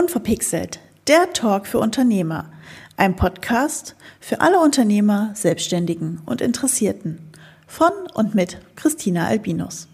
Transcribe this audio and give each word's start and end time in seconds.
Unverpixelt, 0.00 0.80
der 1.08 1.30
Talk 1.34 1.66
für 1.66 1.78
Unternehmer. 1.78 2.50
Ein 2.96 3.16
Podcast 3.16 3.96
für 4.18 4.40
alle 4.40 4.58
Unternehmer, 4.58 5.32
Selbstständigen 5.34 6.22
und 6.24 6.40
Interessierten. 6.40 7.30
Von 7.66 7.92
und 8.14 8.34
mit 8.34 8.56
Christina 8.76 9.26
Albinus. 9.26 9.89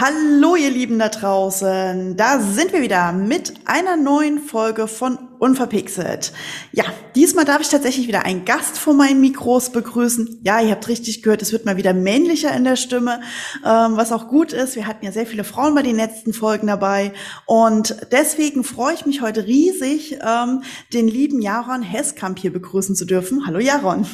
Hallo 0.00 0.54
ihr 0.54 0.70
Lieben 0.70 1.00
da 1.00 1.08
draußen, 1.08 2.16
da 2.16 2.38
sind 2.38 2.72
wir 2.72 2.82
wieder 2.82 3.10
mit 3.10 3.54
einer 3.64 3.96
neuen 3.96 4.38
Folge 4.38 4.86
von 4.86 5.18
Unverpixelt. 5.40 6.32
Ja, 6.70 6.84
diesmal 7.16 7.44
darf 7.44 7.62
ich 7.62 7.68
tatsächlich 7.68 8.06
wieder 8.06 8.24
einen 8.24 8.44
Gast 8.44 8.78
vor 8.78 8.94
meinen 8.94 9.20
Mikros 9.20 9.70
begrüßen. 9.72 10.38
Ja, 10.44 10.60
ihr 10.60 10.70
habt 10.70 10.86
richtig 10.86 11.24
gehört, 11.24 11.42
es 11.42 11.50
wird 11.50 11.64
mal 11.64 11.76
wieder 11.76 11.94
männlicher 11.94 12.54
in 12.54 12.62
der 12.62 12.76
Stimme, 12.76 13.22
ähm, 13.66 13.96
was 13.96 14.12
auch 14.12 14.28
gut 14.28 14.52
ist. 14.52 14.76
Wir 14.76 14.86
hatten 14.86 15.04
ja 15.04 15.10
sehr 15.10 15.26
viele 15.26 15.42
Frauen 15.42 15.74
bei 15.74 15.82
den 15.82 15.96
letzten 15.96 16.32
Folgen 16.32 16.68
dabei 16.68 17.12
und 17.46 17.96
deswegen 18.12 18.62
freue 18.62 18.94
ich 18.94 19.04
mich 19.04 19.20
heute 19.20 19.48
riesig, 19.48 20.20
ähm, 20.24 20.62
den 20.92 21.08
lieben 21.08 21.42
Jaron 21.42 21.82
Heskamp 21.82 22.38
hier 22.38 22.52
begrüßen 22.52 22.94
zu 22.94 23.04
dürfen. 23.04 23.48
Hallo 23.48 23.58
Jaron. 23.58 24.06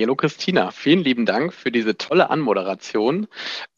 Hallo 0.00 0.14
Christina, 0.14 0.70
vielen 0.70 1.02
lieben 1.02 1.26
Dank 1.26 1.52
für 1.52 1.72
diese 1.72 1.96
tolle 1.96 2.30
Anmoderation. 2.30 3.26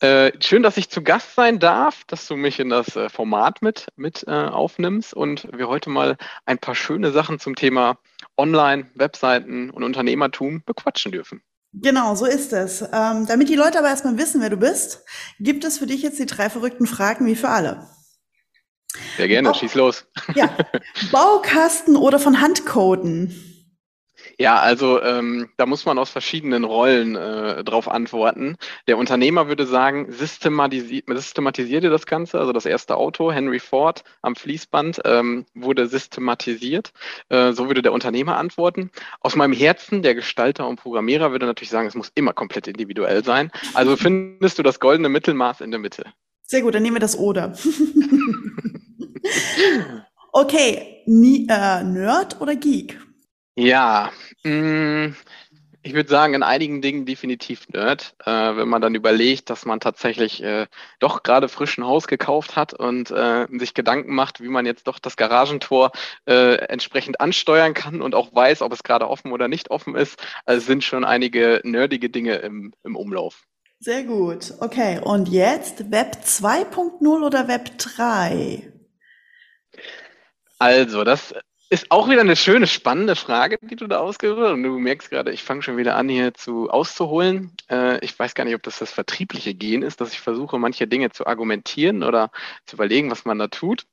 Äh, 0.00 0.32
schön, 0.40 0.62
dass 0.62 0.76
ich 0.76 0.90
zu 0.90 1.02
Gast 1.02 1.34
sein 1.34 1.58
darf, 1.58 2.04
dass 2.04 2.28
du 2.28 2.36
mich 2.36 2.60
in 2.60 2.68
das 2.68 2.94
äh, 2.94 3.08
Format 3.08 3.62
mit, 3.62 3.86
mit 3.96 4.24
äh, 4.26 4.30
aufnimmst 4.30 5.14
und 5.14 5.48
wir 5.56 5.68
heute 5.68 5.88
mal 5.88 6.18
ein 6.44 6.58
paar 6.58 6.74
schöne 6.74 7.10
Sachen 7.10 7.38
zum 7.38 7.56
Thema 7.56 7.96
Online, 8.36 8.90
Webseiten 8.94 9.70
und 9.70 9.82
Unternehmertum 9.82 10.62
bequatschen 10.66 11.10
dürfen. 11.10 11.42
Genau, 11.72 12.14
so 12.14 12.26
ist 12.26 12.52
es. 12.52 12.82
Ähm, 12.82 13.26
damit 13.26 13.48
die 13.48 13.56
Leute 13.56 13.78
aber 13.78 13.88
erstmal 13.88 14.18
wissen, 14.18 14.42
wer 14.42 14.50
du 14.50 14.58
bist, 14.58 15.04
gibt 15.38 15.64
es 15.64 15.78
für 15.78 15.86
dich 15.86 16.02
jetzt 16.02 16.18
die 16.18 16.26
drei 16.26 16.50
verrückten 16.50 16.86
Fragen 16.86 17.24
wie 17.26 17.36
für 17.36 17.48
alle. 17.48 17.86
Sehr 19.16 19.28
gerne, 19.28 19.48
Bau 19.48 19.54
schieß 19.54 19.74
los. 19.74 20.04
Ja, 20.34 20.54
Baukasten 21.12 21.96
oder 21.96 22.18
von 22.18 22.42
Hand 22.42 22.66
coden? 22.66 23.34
Ja, 24.38 24.58
also 24.58 25.02
ähm, 25.02 25.50
da 25.56 25.66
muss 25.66 25.84
man 25.86 25.98
aus 25.98 26.10
verschiedenen 26.10 26.64
Rollen 26.64 27.16
äh, 27.16 27.64
drauf 27.64 27.88
antworten. 27.88 28.56
Der 28.86 28.98
Unternehmer 28.98 29.48
würde 29.48 29.66
sagen, 29.66 30.10
systematisi 30.12 31.04
systematisierte 31.06 31.90
das 31.90 32.06
Ganze. 32.06 32.38
Also 32.38 32.52
das 32.52 32.66
erste 32.66 32.96
Auto, 32.96 33.32
Henry 33.32 33.58
Ford 33.58 34.04
am 34.22 34.36
Fließband, 34.36 35.00
ähm, 35.04 35.46
wurde 35.54 35.86
systematisiert. 35.86 36.92
Äh, 37.28 37.52
so 37.52 37.66
würde 37.66 37.82
der 37.82 37.92
Unternehmer 37.92 38.36
antworten. 38.36 38.90
Aus 39.20 39.36
meinem 39.36 39.52
Herzen, 39.52 40.02
der 40.02 40.14
Gestalter 40.14 40.66
und 40.68 40.76
Programmierer, 40.76 41.32
würde 41.32 41.46
natürlich 41.46 41.70
sagen, 41.70 41.88
es 41.88 41.94
muss 41.94 42.10
immer 42.14 42.32
komplett 42.32 42.68
individuell 42.68 43.24
sein. 43.24 43.50
Also 43.74 43.96
findest 43.96 44.58
du 44.58 44.62
das 44.62 44.80
goldene 44.80 45.08
Mittelmaß 45.08 45.60
in 45.60 45.70
der 45.70 45.80
Mitte. 45.80 46.04
Sehr 46.42 46.62
gut, 46.62 46.74
dann 46.74 46.82
nehmen 46.82 46.96
wir 46.96 47.00
das 47.00 47.18
Oder. 47.18 47.52
okay, 50.32 51.00
Nie, 51.12 51.44
äh, 51.50 51.82
Nerd 51.82 52.40
oder 52.40 52.54
Geek? 52.54 53.00
Ja, 53.60 54.10
mh, 54.42 55.08
mm, 55.08 55.16
ich 55.82 55.92
würde 55.92 56.08
sagen, 56.08 56.32
in 56.32 56.42
einigen 56.42 56.80
Dingen 56.80 57.04
definitiv 57.04 57.68
Nerd. 57.68 58.14
Äh, 58.24 58.56
wenn 58.56 58.68
man 58.68 58.80
dann 58.80 58.94
überlegt, 58.94 59.50
dass 59.50 59.66
man 59.66 59.80
tatsächlich 59.80 60.42
äh, 60.42 60.66
doch 60.98 61.22
gerade 61.22 61.46
frisch 61.48 61.76
ein 61.76 61.84
Haus 61.84 62.06
gekauft 62.06 62.56
hat 62.56 62.72
und 62.72 63.10
äh, 63.10 63.46
sich 63.58 63.74
Gedanken 63.74 64.14
macht, 64.14 64.40
wie 64.40 64.48
man 64.48 64.64
jetzt 64.64 64.86
doch 64.86 64.98
das 64.98 65.16
Garagentor 65.16 65.92
entsprechend 66.24 67.20
ansteuern 67.20 67.74
kann 67.74 68.00
und 68.00 68.14
auch 68.14 68.34
weiß, 68.34 68.62
ob 68.62 68.72
es 68.72 68.82
gerade 68.82 69.08
offen 69.08 69.30
oder 69.30 69.46
nicht 69.48 69.70
offen 69.70 69.94
ist, 69.94 70.22
also 70.46 70.64
sind 70.64 70.82
schon 70.82 71.04
einige 71.04 71.60
nerdige 71.62 72.08
Dinge 72.08 72.36
im, 72.36 72.72
im 72.82 72.96
Umlauf. 72.96 73.42
Sehr 73.78 74.04
gut. 74.04 74.54
Okay, 74.60 75.00
und 75.02 75.28
jetzt 75.28 75.90
Web 75.90 76.18
2.0 76.24 77.26
oder 77.26 77.48
Web 77.48 77.76
3? 77.78 78.72
Also, 80.58 81.04
das 81.04 81.34
ist 81.70 81.92
auch 81.92 82.08
wieder 82.08 82.20
eine 82.20 82.34
schöne, 82.34 82.66
spannende 82.66 83.14
Frage, 83.14 83.56
die 83.62 83.76
du 83.76 83.86
da 83.86 84.00
ausgehört 84.00 84.40
hast. 84.40 84.52
Und 84.52 84.64
du 84.64 84.78
merkst 84.78 85.08
gerade, 85.08 85.30
ich 85.30 85.44
fange 85.44 85.62
schon 85.62 85.76
wieder 85.76 85.94
an, 85.94 86.08
hier 86.08 86.34
zu 86.34 86.68
auszuholen. 86.68 87.56
Äh, 87.70 88.04
ich 88.04 88.18
weiß 88.18 88.34
gar 88.34 88.44
nicht, 88.44 88.56
ob 88.56 88.62
das 88.64 88.80
das 88.80 88.92
vertriebliche 88.92 89.54
Gehen 89.54 89.82
ist, 89.82 90.00
dass 90.00 90.12
ich 90.12 90.20
versuche, 90.20 90.58
manche 90.58 90.88
Dinge 90.88 91.10
zu 91.10 91.26
argumentieren 91.26 92.02
oder 92.02 92.32
zu 92.66 92.74
überlegen, 92.74 93.10
was 93.10 93.24
man 93.24 93.38
da 93.38 93.46
tut. 93.46 93.86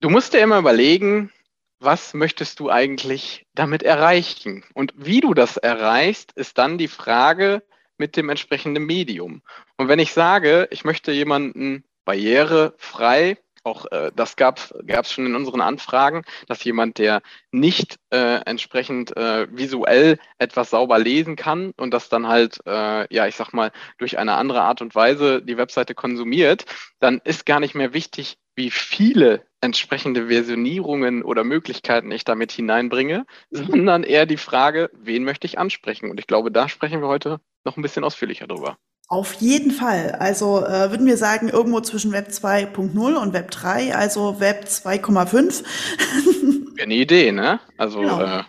Du 0.00 0.10
musst 0.10 0.34
dir 0.34 0.40
immer 0.40 0.58
überlegen, 0.58 1.32
was 1.78 2.14
möchtest 2.14 2.58
du 2.58 2.68
eigentlich 2.68 3.46
damit 3.54 3.84
erreichen? 3.84 4.64
Und 4.74 4.92
wie 4.96 5.20
du 5.20 5.34
das 5.34 5.56
erreichst, 5.56 6.32
ist 6.32 6.58
dann 6.58 6.78
die 6.78 6.88
Frage 6.88 7.62
mit 7.96 8.16
dem 8.16 8.28
entsprechenden 8.28 8.86
Medium. 8.86 9.42
Und 9.76 9.86
wenn 9.88 10.00
ich 10.00 10.12
sage, 10.12 10.66
ich 10.72 10.84
möchte 10.84 11.12
jemanden 11.12 11.84
barrierefrei 12.04 13.38
auch 13.62 13.86
äh, 13.90 14.10
das 14.14 14.36
gab 14.36 14.58
es 14.58 15.12
schon 15.12 15.26
in 15.26 15.34
unseren 15.34 15.60
Anfragen, 15.60 16.22
dass 16.48 16.64
jemand, 16.64 16.98
der 16.98 17.22
nicht 17.52 17.98
äh, 18.10 18.40
entsprechend 18.44 19.16
äh, 19.16 19.46
visuell 19.50 20.18
etwas 20.38 20.70
sauber 20.70 20.98
lesen 20.98 21.36
kann 21.36 21.72
und 21.76 21.92
das 21.92 22.08
dann 22.08 22.26
halt, 22.26 22.58
äh, 22.66 23.12
ja, 23.14 23.26
ich 23.26 23.36
sag 23.36 23.52
mal, 23.52 23.70
durch 23.98 24.18
eine 24.18 24.34
andere 24.34 24.62
Art 24.62 24.82
und 24.82 24.94
Weise 24.94 25.42
die 25.42 25.56
Webseite 25.56 25.94
konsumiert, 25.94 26.64
dann 27.00 27.20
ist 27.24 27.46
gar 27.46 27.60
nicht 27.60 27.74
mehr 27.74 27.92
wichtig, 27.92 28.38
wie 28.56 28.70
viele 28.70 29.46
entsprechende 29.60 30.28
Versionierungen 30.28 31.22
oder 31.22 31.44
Möglichkeiten 31.44 32.10
ich 32.10 32.24
damit 32.24 32.52
hineinbringe, 32.52 33.26
sondern 33.50 34.04
eher 34.04 34.26
die 34.26 34.36
Frage, 34.36 34.90
wen 34.94 35.24
möchte 35.24 35.46
ich 35.46 35.58
ansprechen? 35.58 36.10
Und 36.10 36.18
ich 36.18 36.26
glaube, 36.26 36.50
da 36.50 36.68
sprechen 36.68 37.00
wir 37.00 37.08
heute 37.08 37.40
noch 37.64 37.76
ein 37.76 37.82
bisschen 37.82 38.04
ausführlicher 38.04 38.46
drüber. 38.46 38.78
Auf 39.10 39.34
jeden 39.34 39.72
Fall. 39.72 40.12
Also 40.12 40.64
äh, 40.64 40.90
würden 40.90 41.04
wir 41.04 41.16
sagen, 41.16 41.48
irgendwo 41.48 41.80
zwischen 41.80 42.12
Web 42.12 42.28
2.0 42.28 43.16
und 43.16 43.32
Web 43.32 43.50
3, 43.50 43.92
also 43.92 44.38
Web 44.38 44.66
2,5. 44.66 45.64
Eine 46.80 46.94
Idee, 46.94 47.32
ne? 47.32 47.58
Also 47.76 47.98
genau. 47.98 48.22
äh, 48.22 48.44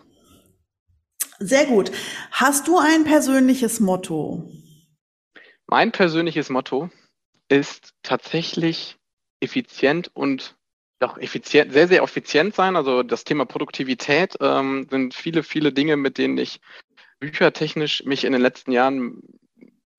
sehr 1.39 1.65
gut. 1.65 1.91
Hast 2.29 2.67
du 2.67 2.77
ein 2.77 3.05
persönliches 3.05 3.79
Motto? 3.79 4.51
Mein 5.65 5.91
persönliches 5.91 6.51
Motto 6.51 6.91
ist 7.49 7.95
tatsächlich 8.03 8.97
effizient 9.39 10.11
und 10.13 10.55
doch 10.99 11.17
effizient, 11.17 11.73
sehr, 11.73 11.87
sehr 11.87 12.03
effizient 12.03 12.53
sein. 12.53 12.75
Also 12.75 13.01
das 13.01 13.23
Thema 13.23 13.45
Produktivität 13.45 14.35
ähm, 14.39 14.85
sind 14.91 15.15
viele, 15.15 15.41
viele 15.41 15.73
Dinge, 15.73 15.97
mit 15.97 16.19
denen 16.19 16.37
ich 16.37 16.61
büchertechnisch 17.19 18.03
mich 18.05 18.25
in 18.25 18.33
den 18.33 18.41
letzten 18.41 18.71
Jahren 18.71 19.23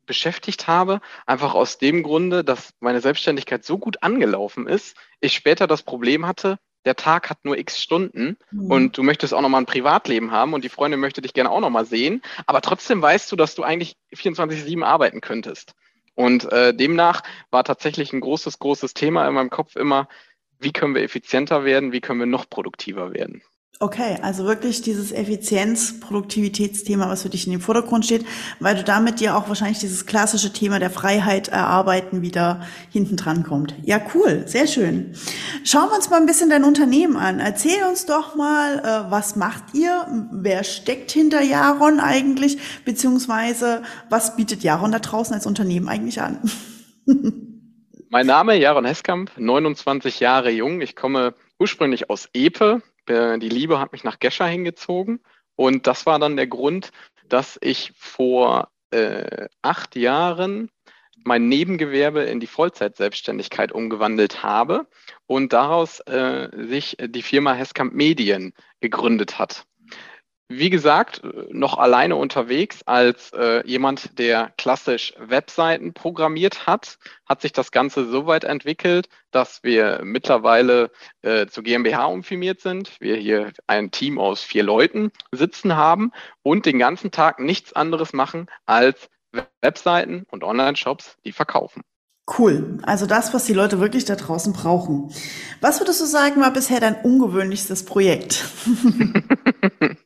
beschäftigt 0.06 0.66
habe, 0.66 1.00
einfach 1.26 1.54
aus 1.54 1.78
dem 1.78 2.02
Grunde, 2.02 2.44
dass 2.44 2.74
meine 2.80 3.00
Selbstständigkeit 3.00 3.64
so 3.64 3.78
gut 3.78 4.02
angelaufen 4.02 4.66
ist, 4.66 4.96
ich 5.20 5.34
später 5.34 5.66
das 5.66 5.82
Problem 5.82 6.26
hatte, 6.26 6.58
der 6.84 6.96
Tag 6.96 7.30
hat 7.30 7.44
nur 7.44 7.56
x 7.58 7.80
Stunden 7.80 8.36
mhm. 8.50 8.70
und 8.70 8.98
du 8.98 9.02
möchtest 9.02 9.34
auch 9.34 9.40
nochmal 9.40 9.62
ein 9.62 9.66
Privatleben 9.66 10.32
haben 10.32 10.52
und 10.52 10.64
die 10.64 10.68
Freundin 10.68 11.00
möchte 11.00 11.22
dich 11.22 11.32
gerne 11.32 11.50
auch 11.50 11.60
nochmal 11.60 11.86
sehen, 11.86 12.22
aber 12.46 12.60
trotzdem 12.60 13.00
weißt 13.00 13.30
du, 13.30 13.36
dass 13.36 13.54
du 13.54 13.62
eigentlich 13.62 13.96
24-7 14.14 14.82
arbeiten 14.82 15.20
könntest. 15.20 15.74
Und 16.14 16.50
äh, 16.52 16.74
demnach 16.74 17.22
war 17.50 17.64
tatsächlich 17.64 18.12
ein 18.12 18.20
großes, 18.20 18.58
großes 18.58 18.94
Thema 18.94 19.26
in 19.26 19.34
meinem 19.34 19.50
Kopf 19.50 19.76
immer, 19.76 20.08
wie 20.58 20.72
können 20.72 20.94
wir 20.94 21.02
effizienter 21.02 21.64
werden, 21.64 21.92
wie 21.92 22.00
können 22.00 22.20
wir 22.20 22.26
noch 22.26 22.48
produktiver 22.48 23.12
werden. 23.12 23.42
Okay, 23.81 24.16
also 24.22 24.44
wirklich 24.44 24.83
dieses 24.83 25.10
Effizienz-Produktivitätsthema, 25.10 27.09
was 27.09 27.22
für 27.22 27.31
dich 27.31 27.47
in 27.47 27.53
dem 27.53 27.60
Vordergrund 27.60 28.05
steht, 28.05 28.25
weil 28.60 28.77
du 28.77 28.84
damit 28.84 29.19
dir 29.19 29.37
auch 29.37 29.49
wahrscheinlich 29.49 29.81
dieses 29.81 30.06
klassische 30.06 30.53
Thema 30.53 30.78
der 30.78 30.91
Freiheit 30.91 31.49
erarbeiten 31.49 32.22
wieder 32.22 32.65
hinten 32.93 33.16
dran 33.16 33.43
kommt. 33.43 33.75
Ja, 33.82 34.00
cool, 34.15 34.44
sehr 34.47 34.69
schön. 34.69 35.16
Schauen 35.65 35.88
wir 35.88 35.97
uns 35.97 36.11
mal 36.11 36.21
ein 36.21 36.27
bisschen 36.27 36.49
dein 36.49 36.62
Unternehmen 36.62 37.16
an. 37.16 37.41
Erzähl 37.41 37.82
uns 37.82 38.06
doch 38.06 38.37
mal, 38.37 38.78
äh, 38.78 39.11
was 39.11 39.34
macht 39.34 39.75
ihr? 39.75 40.06
Wer 40.31 40.62
steckt 40.62 41.11
hinter 41.11 41.43
Jaron 41.43 41.99
eigentlich? 41.99 42.58
Beziehungsweise, 42.85 43.82
was 44.08 44.37
bietet 44.37 44.62
Jaron 44.62 44.93
da 44.93 45.00
draußen 45.00 45.35
als 45.35 45.44
Unternehmen 45.44 45.88
eigentlich 45.88 46.20
an? 46.20 46.38
mein 48.11 48.26
Name 48.26 48.55
Jaron 48.56 48.85
Heskamp, 48.85 49.32
29 49.37 50.20
Jahre 50.20 50.50
jung. 50.50 50.82
Ich 50.82 50.94
komme 50.94 51.35
ursprünglich 51.58 52.11
aus 52.11 52.29
Epe, 52.32 52.82
die 53.08 53.49
Liebe 53.49 53.81
hat 53.81 53.93
mich 53.93 54.04
nach 54.04 54.19
Gescher 54.19 54.46
hingezogen. 54.46 55.20
Und 55.56 55.87
das 55.87 56.06
war 56.06 56.19
dann 56.19 56.37
der 56.37 56.46
Grund, 56.46 56.90
dass 57.28 57.58
ich 57.60 57.93
vor 57.96 58.70
äh, 58.90 59.49
acht 59.62 59.96
Jahren 59.96 60.70
mein 61.25 61.49
Nebengewerbe 61.49 62.22
in 62.22 62.40
die 62.40 62.46
Vollzeitselbstständigkeit 62.46 63.72
umgewandelt 63.72 64.43
habe 64.43 64.88
und 65.26 65.52
daraus 65.52 66.00
äh, 66.00 66.49
sich 66.52 66.96
die 67.00 67.22
Firma 67.22 67.54
Heskamp 67.54 67.93
Medien 67.93 68.54
gegründet 68.81 69.38
hat 69.38 69.66
wie 70.58 70.70
gesagt, 70.70 71.22
noch 71.50 71.78
alleine 71.78 72.16
unterwegs 72.16 72.82
als 72.84 73.32
äh, 73.32 73.66
jemand, 73.66 74.19
der 74.19 74.52
klassisch 74.56 75.14
Webseiten 75.19 75.93
programmiert 75.94 76.66
hat, 76.66 76.99
hat 77.26 77.40
sich 77.40 77.52
das 77.52 77.70
Ganze 77.70 78.08
so 78.08 78.26
weit 78.26 78.44
entwickelt, 78.44 79.08
dass 79.31 79.62
wir 79.62 80.00
mittlerweile 80.04 80.90
äh, 81.22 81.46
zu 81.46 81.62
GmbH 81.62 82.06
umfirmiert 82.06 82.60
sind. 82.60 83.00
Wir 83.00 83.16
hier 83.16 83.52
ein 83.66 83.90
Team 83.90 84.19
aus 84.19 84.43
vier 84.43 84.62
Leuten 84.62 85.10
sitzen 85.32 85.76
haben 85.76 86.12
und 86.43 86.66
den 86.66 86.78
ganzen 86.78 87.10
Tag 87.10 87.40
nichts 87.40 87.72
anderes 87.72 88.12
machen 88.12 88.46
als 88.66 89.08
Webseiten 89.62 90.25
und 90.31 90.44
Online-Shops, 90.44 91.16
die 91.25 91.32
verkaufen. 91.32 91.82
Cool. 92.26 92.78
Also 92.82 93.06
das, 93.06 93.34
was 93.34 93.46
die 93.46 93.52
Leute 93.52 93.80
wirklich 93.80 94.04
da 94.04 94.14
draußen 94.14 94.52
brauchen. 94.52 95.12
Was 95.60 95.80
würdest 95.80 96.00
du 96.00 96.04
sagen, 96.06 96.40
war 96.40 96.52
bisher 96.52 96.78
dein 96.80 96.94
ungewöhnlichstes 97.02 97.84
Projekt? 97.84 98.44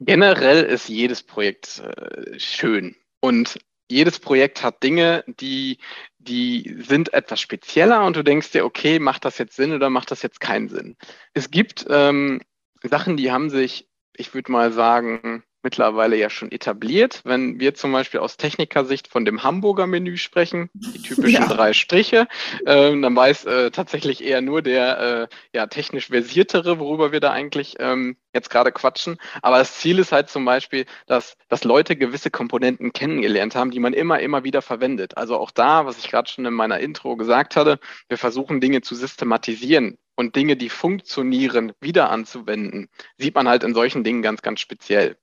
Generell 0.00 0.64
ist 0.64 0.88
jedes 0.88 1.22
Projekt 1.22 1.80
äh, 1.80 2.38
schön 2.38 2.94
und 3.20 3.58
jedes 3.90 4.18
Projekt 4.18 4.62
hat 4.62 4.82
Dinge, 4.82 5.24
die, 5.26 5.78
die 6.18 6.76
sind 6.86 7.14
etwas 7.14 7.40
spezieller 7.40 8.04
und 8.04 8.16
du 8.16 8.22
denkst 8.22 8.50
dir, 8.50 8.64
okay, 8.64 8.98
macht 8.98 9.24
das 9.24 9.38
jetzt 9.38 9.56
Sinn 9.56 9.72
oder 9.72 9.88
macht 9.90 10.10
das 10.10 10.22
jetzt 10.22 10.40
keinen 10.40 10.68
Sinn? 10.68 10.96
Es 11.32 11.50
gibt 11.50 11.86
ähm, 11.88 12.40
Sachen, 12.82 13.16
die 13.16 13.30
haben 13.30 13.50
sich, 13.50 13.88
ich 14.14 14.34
würde 14.34 14.52
mal 14.52 14.72
sagen, 14.72 15.44
mittlerweile 15.64 16.16
ja 16.16 16.30
schon 16.30 16.52
etabliert. 16.52 17.22
Wenn 17.24 17.58
wir 17.58 17.74
zum 17.74 17.90
Beispiel 17.92 18.20
aus 18.20 18.36
Technikersicht 18.36 19.08
von 19.08 19.24
dem 19.24 19.42
Hamburger 19.42 19.86
Menü 19.86 20.16
sprechen, 20.16 20.70
die 20.74 21.02
typischen 21.02 21.42
ja. 21.42 21.48
drei 21.48 21.72
Striche, 21.72 22.28
ähm, 22.66 23.02
dann 23.02 23.16
weiß 23.16 23.46
äh, 23.46 23.70
tatsächlich 23.70 24.22
eher 24.22 24.40
nur 24.40 24.62
der 24.62 25.28
äh, 25.32 25.36
ja, 25.52 25.66
technisch 25.66 26.08
versiertere, 26.08 26.78
worüber 26.78 27.10
wir 27.10 27.20
da 27.20 27.32
eigentlich 27.32 27.76
ähm, 27.80 28.16
jetzt 28.34 28.50
gerade 28.50 28.72
quatschen. 28.72 29.16
Aber 29.42 29.58
das 29.58 29.78
Ziel 29.78 29.98
ist 29.98 30.12
halt 30.12 30.28
zum 30.28 30.44
Beispiel, 30.44 30.84
dass, 31.06 31.36
dass 31.48 31.64
Leute 31.64 31.96
gewisse 31.96 32.30
Komponenten 32.30 32.92
kennengelernt 32.92 33.54
haben, 33.54 33.70
die 33.70 33.80
man 33.80 33.94
immer, 33.94 34.20
immer 34.20 34.44
wieder 34.44 34.62
verwendet. 34.62 35.16
Also 35.16 35.38
auch 35.38 35.50
da, 35.50 35.86
was 35.86 35.98
ich 35.98 36.10
gerade 36.10 36.30
schon 36.30 36.44
in 36.44 36.54
meiner 36.54 36.78
Intro 36.80 37.16
gesagt 37.16 37.56
hatte, 37.56 37.78
wir 38.08 38.18
versuchen 38.18 38.60
Dinge 38.60 38.82
zu 38.82 38.94
systematisieren 38.94 39.98
und 40.16 40.36
Dinge, 40.36 40.56
die 40.56 40.68
funktionieren, 40.68 41.72
wieder 41.80 42.10
anzuwenden, 42.10 42.88
sieht 43.16 43.34
man 43.34 43.48
halt 43.48 43.64
in 43.64 43.74
solchen 43.74 44.04
Dingen 44.04 44.22
ganz, 44.22 44.42
ganz 44.42 44.60
speziell. 44.60 45.16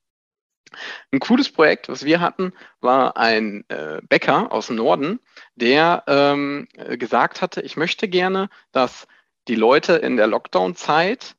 Ein 1.11 1.19
cooles 1.19 1.51
Projekt, 1.51 1.89
was 1.89 2.05
wir 2.05 2.21
hatten, 2.21 2.53
war 2.79 3.17
ein 3.17 3.65
äh, 3.67 4.01
Bäcker 4.07 4.51
aus 4.51 4.67
dem 4.67 4.77
Norden, 4.77 5.19
der 5.55 6.03
ähm, 6.07 6.67
gesagt 6.97 7.41
hatte, 7.41 7.61
ich 7.61 7.75
möchte 7.75 8.07
gerne, 8.07 8.49
dass 8.71 9.07
die 9.47 9.55
Leute 9.55 9.93
in 9.93 10.17
der 10.17 10.27
Lockdown-Zeit 10.27 11.35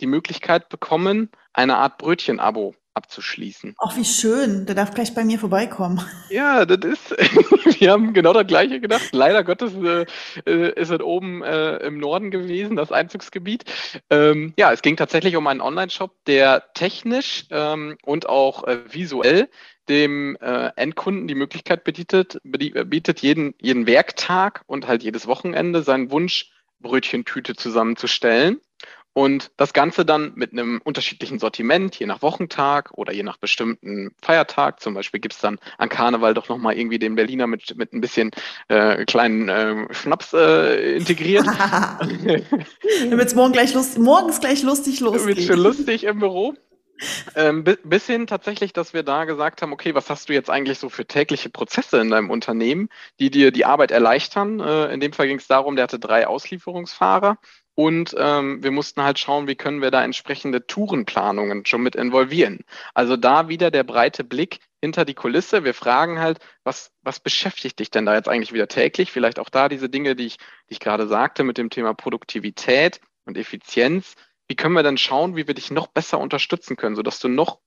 die 0.00 0.06
Möglichkeit 0.06 0.68
bekommen, 0.68 1.30
eine 1.52 1.76
Art 1.76 1.98
Brötchen-Abo 1.98 2.74
abzuschließen. 2.94 3.74
Ach, 3.78 3.96
wie 3.96 4.04
schön. 4.04 4.66
Der 4.66 4.74
darf 4.74 4.92
gleich 4.92 5.14
bei 5.14 5.24
mir 5.24 5.38
vorbeikommen. 5.38 6.00
Ja, 6.30 6.64
das 6.64 6.78
ist, 6.84 7.10
wir 7.80 7.90
haben 7.90 8.12
genau 8.12 8.32
das 8.32 8.46
Gleiche 8.46 8.78
gedacht. 8.78 9.08
Leider 9.12 9.42
Gottes 9.42 9.72
äh, 9.74 10.06
äh, 10.46 10.72
ist 10.80 10.90
es 10.90 11.00
oben 11.00 11.42
äh, 11.42 11.78
im 11.78 11.98
Norden 11.98 12.30
gewesen, 12.30 12.76
das 12.76 12.92
Einzugsgebiet. 12.92 13.64
Ähm, 14.10 14.54
ja, 14.56 14.72
es 14.72 14.82
ging 14.82 14.96
tatsächlich 14.96 15.34
um 15.34 15.46
einen 15.48 15.60
Online-Shop, 15.60 16.14
der 16.26 16.72
technisch 16.74 17.46
ähm, 17.50 17.98
und 18.04 18.28
auch 18.28 18.62
äh, 18.64 18.78
visuell 18.92 19.48
dem 19.88 20.36
äh, 20.40 20.70
Endkunden 20.76 21.26
die 21.26 21.34
Möglichkeit 21.34 21.82
bietet, 21.82 22.38
bietet 22.44 23.20
jeden, 23.20 23.54
jeden 23.60 23.88
Werktag 23.88 24.62
und 24.66 24.86
halt 24.86 25.02
jedes 25.02 25.26
Wochenende 25.26 25.82
seinen 25.82 26.12
Wunsch 26.12 26.52
Brötchentüte 26.78 27.56
zusammenzustellen 27.56 28.60
und 29.12 29.50
das 29.56 29.72
Ganze 29.72 30.04
dann 30.04 30.32
mit 30.36 30.52
einem 30.52 30.80
unterschiedlichen 30.84 31.38
Sortiment, 31.38 31.96
je 31.98 32.06
nach 32.06 32.22
Wochentag 32.22 32.92
oder 32.94 33.12
je 33.12 33.24
nach 33.24 33.38
bestimmten 33.38 34.12
Feiertag. 34.22 34.80
Zum 34.80 34.94
Beispiel 34.94 35.20
gibt's 35.20 35.40
dann 35.40 35.58
an 35.78 35.88
Karneval 35.88 36.34
doch 36.34 36.48
nochmal 36.48 36.78
irgendwie 36.78 36.98
den 36.98 37.16
Berliner 37.16 37.46
mit, 37.46 37.76
mit 37.76 37.92
ein 37.92 38.00
bisschen 38.00 38.30
äh, 38.68 39.04
kleinen 39.04 39.48
äh, 39.48 39.92
Schnaps 39.92 40.32
äh, 40.32 40.96
integriert. 40.96 41.46
Damit 43.10 43.26
es 43.26 43.34
morgen 43.34 43.52
gleich 43.52 43.74
lust, 43.74 43.98
morgens 43.98 44.40
gleich 44.40 44.62
lustig 44.62 45.00
losgeht. 45.00 45.36
Wird 45.36 45.46
schon 45.46 45.58
lustig 45.58 46.04
im 46.04 46.20
Büro. 46.20 46.54
Ähm, 47.34 47.64
bis 47.64 48.06
hin 48.06 48.26
tatsächlich, 48.26 48.74
dass 48.74 48.92
wir 48.92 49.02
da 49.02 49.24
gesagt 49.24 49.62
haben, 49.62 49.72
okay, 49.72 49.94
was 49.94 50.10
hast 50.10 50.28
du 50.28 50.34
jetzt 50.34 50.50
eigentlich 50.50 50.78
so 50.78 50.90
für 50.90 51.06
tägliche 51.06 51.48
Prozesse 51.48 51.98
in 51.98 52.10
deinem 52.10 52.30
Unternehmen, 52.30 52.90
die 53.18 53.30
dir 53.30 53.52
die 53.52 53.64
Arbeit 53.64 53.90
erleichtern? 53.90 54.60
Äh, 54.60 54.92
in 54.92 55.00
dem 55.00 55.14
Fall 55.14 55.26
ging 55.26 55.38
es 55.38 55.46
darum, 55.46 55.76
der 55.76 55.84
hatte 55.84 55.98
drei 55.98 56.26
Auslieferungsfahrer 56.26 57.38
und 57.80 58.14
ähm, 58.18 58.62
wir 58.62 58.72
mussten 58.72 59.02
halt 59.02 59.18
schauen, 59.18 59.48
wie 59.48 59.54
können 59.54 59.80
wir 59.80 59.90
da 59.90 60.04
entsprechende 60.04 60.66
Tourenplanungen 60.66 61.64
schon 61.64 61.80
mit 61.80 61.96
involvieren. 61.96 62.58
Also 62.92 63.16
da 63.16 63.48
wieder 63.48 63.70
der 63.70 63.84
breite 63.84 64.22
Blick 64.22 64.58
hinter 64.82 65.06
die 65.06 65.14
Kulisse. 65.14 65.64
Wir 65.64 65.72
fragen 65.72 66.20
halt, 66.20 66.40
was, 66.62 66.92
was 67.00 67.20
beschäftigt 67.20 67.78
dich 67.78 67.90
denn 67.90 68.04
da 68.04 68.14
jetzt 68.14 68.28
eigentlich 68.28 68.52
wieder 68.52 68.68
täglich? 68.68 69.10
Vielleicht 69.10 69.38
auch 69.38 69.48
da 69.48 69.70
diese 69.70 69.88
Dinge, 69.88 70.14
die 70.14 70.26
ich, 70.26 70.36
die 70.36 70.74
ich 70.74 70.80
gerade 70.80 71.08
sagte 71.08 71.42
mit 71.42 71.56
dem 71.56 71.70
Thema 71.70 71.94
Produktivität 71.94 73.00
und 73.24 73.38
Effizienz. 73.38 74.14
Wie 74.46 74.56
können 74.56 74.74
wir 74.74 74.82
dann 74.82 74.98
schauen, 74.98 75.34
wie 75.34 75.46
wir 75.46 75.54
dich 75.54 75.70
noch 75.70 75.86
besser 75.86 76.18
unterstützen 76.18 76.76
können, 76.76 76.96
sodass 76.96 77.18
du 77.18 77.28
noch 77.28 77.60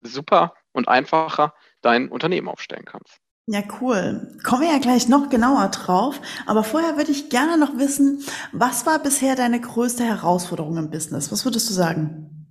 super 0.00 0.54
und 0.72 0.88
einfacher 0.88 1.52
dein 1.82 2.08
Unternehmen 2.08 2.48
aufstellen 2.48 2.86
kannst? 2.86 3.20
Ja, 3.52 3.62
cool. 3.82 4.28
Kommen 4.44 4.62
wir 4.62 4.72
ja 4.72 4.78
gleich 4.78 5.08
noch 5.08 5.28
genauer 5.28 5.68
drauf. 5.68 6.18
Aber 6.46 6.64
vorher 6.64 6.96
würde 6.96 7.10
ich 7.10 7.28
gerne 7.28 7.58
noch 7.58 7.76
wissen, 7.76 8.24
was 8.52 8.86
war 8.86 8.98
bisher 8.98 9.36
deine 9.36 9.60
größte 9.60 10.04
Herausforderung 10.04 10.78
im 10.78 10.88
Business? 10.88 11.30
Was 11.30 11.44
würdest 11.44 11.68
du 11.68 11.74
sagen? 11.74 12.46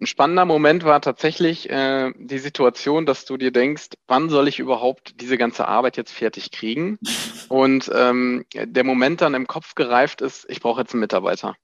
Ein 0.00 0.06
spannender 0.06 0.46
Moment 0.46 0.84
war 0.84 1.02
tatsächlich 1.02 1.68
äh, 1.68 2.14
die 2.16 2.38
Situation, 2.38 3.04
dass 3.04 3.26
du 3.26 3.36
dir 3.36 3.50
denkst, 3.50 3.88
wann 4.06 4.30
soll 4.30 4.48
ich 4.48 4.58
überhaupt 4.58 5.20
diese 5.20 5.36
ganze 5.36 5.68
Arbeit 5.68 5.98
jetzt 5.98 6.12
fertig 6.12 6.50
kriegen? 6.50 6.98
Und 7.50 7.90
ähm, 7.94 8.46
der 8.54 8.84
Moment 8.84 9.20
dann 9.20 9.34
im 9.34 9.46
Kopf 9.46 9.74
gereift 9.74 10.22
ist, 10.22 10.46
ich 10.48 10.60
brauche 10.60 10.80
jetzt 10.80 10.94
einen 10.94 11.00
Mitarbeiter. 11.00 11.56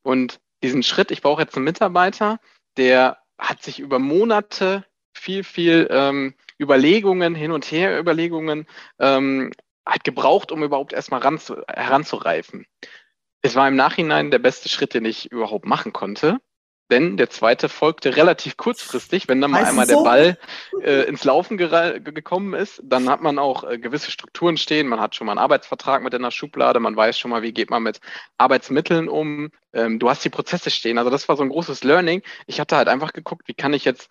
Und 0.00 0.40
diesen 0.62 0.82
Schritt, 0.82 1.10
ich 1.10 1.20
brauche 1.20 1.42
jetzt 1.42 1.56
einen 1.56 1.66
Mitarbeiter, 1.66 2.40
der 2.78 3.18
hat 3.36 3.62
sich 3.62 3.80
über 3.80 3.98
Monate 3.98 4.86
viel, 5.12 5.44
viel 5.44 5.88
ähm, 5.90 6.32
Überlegungen, 6.62 7.34
hin 7.34 7.52
und 7.52 7.70
her 7.70 7.98
Überlegungen 7.98 8.66
ähm, 8.98 9.52
hat 9.84 10.04
gebraucht, 10.04 10.52
um 10.52 10.62
überhaupt 10.62 10.92
erstmal 10.92 11.20
ranzu, 11.20 11.56
heranzureifen. 11.68 12.66
Es 13.42 13.56
war 13.56 13.66
im 13.68 13.76
Nachhinein 13.76 14.30
der 14.30 14.38
beste 14.38 14.68
Schritt, 14.68 14.94
den 14.94 15.04
ich 15.04 15.30
überhaupt 15.30 15.66
machen 15.66 15.92
konnte. 15.92 16.38
Denn 16.92 17.16
der 17.16 17.30
zweite 17.30 17.70
folgte 17.70 18.16
relativ 18.16 18.58
kurzfristig, 18.58 19.26
wenn 19.26 19.40
dann 19.40 19.50
mal 19.50 19.64
einmal 19.64 19.86
so? 19.86 19.94
der 19.96 20.02
Ball 20.02 20.38
äh, 20.82 21.08
ins 21.08 21.24
Laufen 21.24 21.56
gekommen 21.56 22.52
ist, 22.52 22.82
dann 22.84 23.08
hat 23.08 23.22
man 23.22 23.38
auch 23.38 23.64
äh, 23.64 23.78
gewisse 23.78 24.10
Strukturen 24.10 24.58
stehen. 24.58 24.88
Man 24.88 25.00
hat 25.00 25.14
schon 25.14 25.26
mal 25.26 25.32
einen 25.32 25.38
Arbeitsvertrag 25.38 26.02
mit 26.02 26.12
in 26.12 26.20
der 26.20 26.30
Schublade, 26.30 26.80
man 26.80 26.94
weiß 26.94 27.18
schon 27.18 27.30
mal, 27.30 27.40
wie 27.40 27.52
geht 27.52 27.70
man 27.70 27.82
mit 27.82 28.00
Arbeitsmitteln 28.36 29.08
um. 29.08 29.50
Ähm, 29.72 30.00
du 30.00 30.10
hast 30.10 30.22
die 30.22 30.28
Prozesse 30.28 30.70
stehen. 30.70 30.98
Also 30.98 31.08
das 31.08 31.30
war 31.30 31.36
so 31.36 31.42
ein 31.42 31.48
großes 31.48 31.82
Learning. 31.82 32.20
Ich 32.46 32.60
hatte 32.60 32.76
halt 32.76 32.88
einfach 32.88 33.14
geguckt, 33.14 33.48
wie 33.48 33.54
kann 33.54 33.72
ich 33.72 33.86
jetzt 33.86 34.10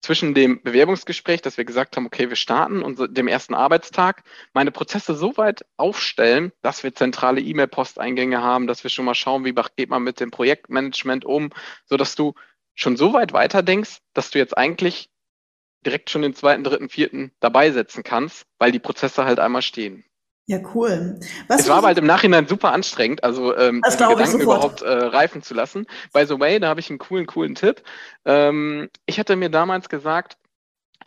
zwischen 0.00 0.34
dem 0.34 0.62
Bewerbungsgespräch, 0.62 1.42
dass 1.42 1.56
wir 1.58 1.64
gesagt 1.64 1.96
haben, 1.96 2.06
okay, 2.06 2.28
wir 2.28 2.36
starten 2.36 2.82
und 2.82 3.16
dem 3.16 3.28
ersten 3.28 3.54
Arbeitstag, 3.54 4.22
meine 4.52 4.70
Prozesse 4.70 5.14
so 5.14 5.36
weit 5.36 5.64
aufstellen, 5.76 6.52
dass 6.62 6.82
wir 6.82 6.94
zentrale 6.94 7.40
E-Mail-Posteingänge 7.40 8.42
haben, 8.42 8.66
dass 8.66 8.82
wir 8.82 8.90
schon 8.90 9.04
mal 9.04 9.14
schauen, 9.14 9.44
wie 9.44 9.54
geht 9.76 9.90
man 9.90 10.02
mit 10.02 10.20
dem 10.20 10.30
Projektmanagement 10.30 11.24
um, 11.24 11.50
so 11.84 11.96
dass 11.96 12.14
du 12.14 12.34
schon 12.74 12.96
so 12.96 13.12
weit 13.12 13.32
weiter 13.32 13.62
denkst, 13.62 13.98
dass 14.14 14.30
du 14.30 14.38
jetzt 14.38 14.56
eigentlich 14.56 15.10
direkt 15.84 16.10
schon 16.10 16.22
den 16.22 16.34
zweiten, 16.34 16.64
dritten, 16.64 16.88
vierten 16.88 17.32
dabei 17.40 17.70
setzen 17.70 18.02
kannst, 18.02 18.46
weil 18.58 18.72
die 18.72 18.78
Prozesse 18.78 19.24
halt 19.24 19.38
einmal 19.38 19.62
stehen. 19.62 20.04
Ja, 20.50 20.58
cool. 20.74 21.20
Was 21.46 21.60
es 21.60 21.68
war 21.68 21.76
aber 21.76 21.86
halt 21.86 21.98
im 21.98 22.06
Nachhinein 22.06 22.48
super 22.48 22.72
anstrengend, 22.72 23.22
also 23.22 23.56
ähm, 23.56 23.82
die 23.86 23.96
Gedanken 23.96 24.40
überhaupt 24.40 24.82
äh, 24.82 24.90
reifen 24.90 25.42
zu 25.44 25.54
lassen. 25.54 25.86
By 26.12 26.26
the 26.26 26.40
way, 26.40 26.58
da 26.58 26.66
habe 26.66 26.80
ich 26.80 26.90
einen 26.90 26.98
coolen, 26.98 27.28
coolen 27.28 27.54
Tipp. 27.54 27.84
Ähm, 28.24 28.90
ich 29.06 29.20
hatte 29.20 29.36
mir 29.36 29.48
damals 29.48 29.88
gesagt, 29.88 30.38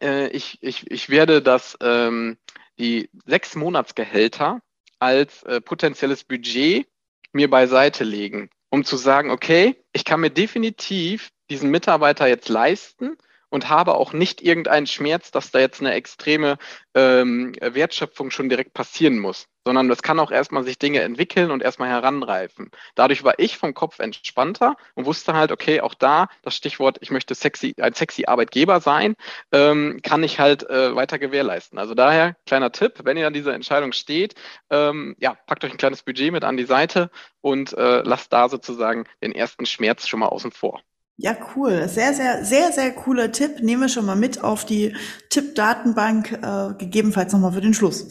äh, 0.01 0.27
ich, 0.27 0.59
ich, 0.61 0.89
ich 0.89 1.09
werde 1.09 1.41
das, 1.41 1.77
ähm, 1.81 2.37
die 2.79 3.09
sechs 3.25 3.53
Monatsgehälter 3.57 4.61
als 4.99 5.43
äh, 5.43 5.59
potenzielles 5.59 6.23
Budget 6.23 6.87
mir 7.33 7.49
beiseite 7.49 8.05
legen, 8.05 8.49
um 8.69 8.85
zu 8.85 8.95
sagen, 8.95 9.29
okay, 9.29 9.75
ich 9.91 10.05
kann 10.05 10.21
mir 10.21 10.29
definitiv 10.29 11.31
diesen 11.49 11.69
Mitarbeiter 11.69 12.27
jetzt 12.27 12.47
leisten 12.47 13.17
und 13.53 13.69
habe 13.69 13.93
auch 13.93 14.13
nicht 14.13 14.41
irgendeinen 14.41 14.87
Schmerz, 14.87 15.29
dass 15.29 15.51
da 15.51 15.59
jetzt 15.59 15.79
eine 15.79 15.93
extreme 15.93 16.57
ähm, 16.95 17.53
Wertschöpfung 17.61 18.31
schon 18.31 18.49
direkt 18.49 18.73
passieren 18.73 19.19
muss, 19.19 19.45
sondern 19.63 19.91
es 19.91 20.01
kann 20.01 20.19
auch 20.19 20.31
erstmal 20.31 20.63
sich 20.63 20.79
Dinge 20.79 21.01
entwickeln 21.01 21.51
und 21.51 21.61
erstmal 21.61 21.89
heranreifen. 21.89 22.71
Dadurch 22.95 23.23
war 23.23 23.37
ich 23.37 23.59
vom 23.59 23.75
Kopf 23.75 23.99
entspannter 23.99 24.75
und 24.95 25.05
wusste 25.05 25.35
halt, 25.35 25.51
okay, 25.51 25.81
auch 25.81 25.93
da 25.93 26.29
das 26.41 26.55
Stichwort, 26.55 26.97
ich 27.01 27.11
möchte 27.11 27.35
sexy, 27.35 27.75
ein 27.79 27.93
sexy 27.93 28.25
Arbeitgeber 28.25 28.81
sein, 28.81 29.15
ähm, 29.51 29.99
kann 30.01 30.23
ich 30.23 30.39
halt 30.39 30.67
äh, 30.67 30.95
weiter 30.95 31.19
gewährleisten. 31.19 31.77
Also 31.77 31.93
daher, 31.93 32.35
kleiner 32.47 32.71
Tipp, 32.71 33.01
wenn 33.03 33.17
ihr 33.17 33.27
an 33.27 33.33
dieser 33.33 33.53
Entscheidung 33.53 33.91
steht, 33.91 34.33
ähm, 34.71 35.15
ja, 35.19 35.37
packt 35.45 35.63
euch 35.63 35.71
ein 35.71 35.77
kleines 35.77 36.01
Budget 36.01 36.31
mit 36.31 36.43
an 36.43 36.57
die 36.57 36.65
Seite 36.65 37.11
und 37.39 37.71
äh, 37.73 38.01
lasst 38.01 38.33
da 38.33 38.49
sozusagen 38.49 39.03
den 39.21 39.31
ersten 39.31 39.67
Schmerz 39.67 40.07
schon 40.07 40.21
mal 40.21 40.29
außen 40.29 40.51
vor. 40.51 40.81
Ja, 41.17 41.37
cool. 41.55 41.87
Sehr, 41.87 42.13
sehr, 42.13 42.43
sehr, 42.43 42.71
sehr 42.71 42.91
cooler 42.91 43.31
Tipp. 43.31 43.59
Nehmen 43.59 43.83
wir 43.83 43.89
schon 43.89 44.05
mal 44.05 44.15
mit 44.15 44.43
auf 44.43 44.65
die 44.65 44.95
Tipp-Datenbank, 45.29 46.31
äh, 46.31 46.73
gegebenenfalls 46.77 47.33
nochmal 47.33 47.53
für 47.53 47.61
den 47.61 47.73
Schluss. 47.73 48.09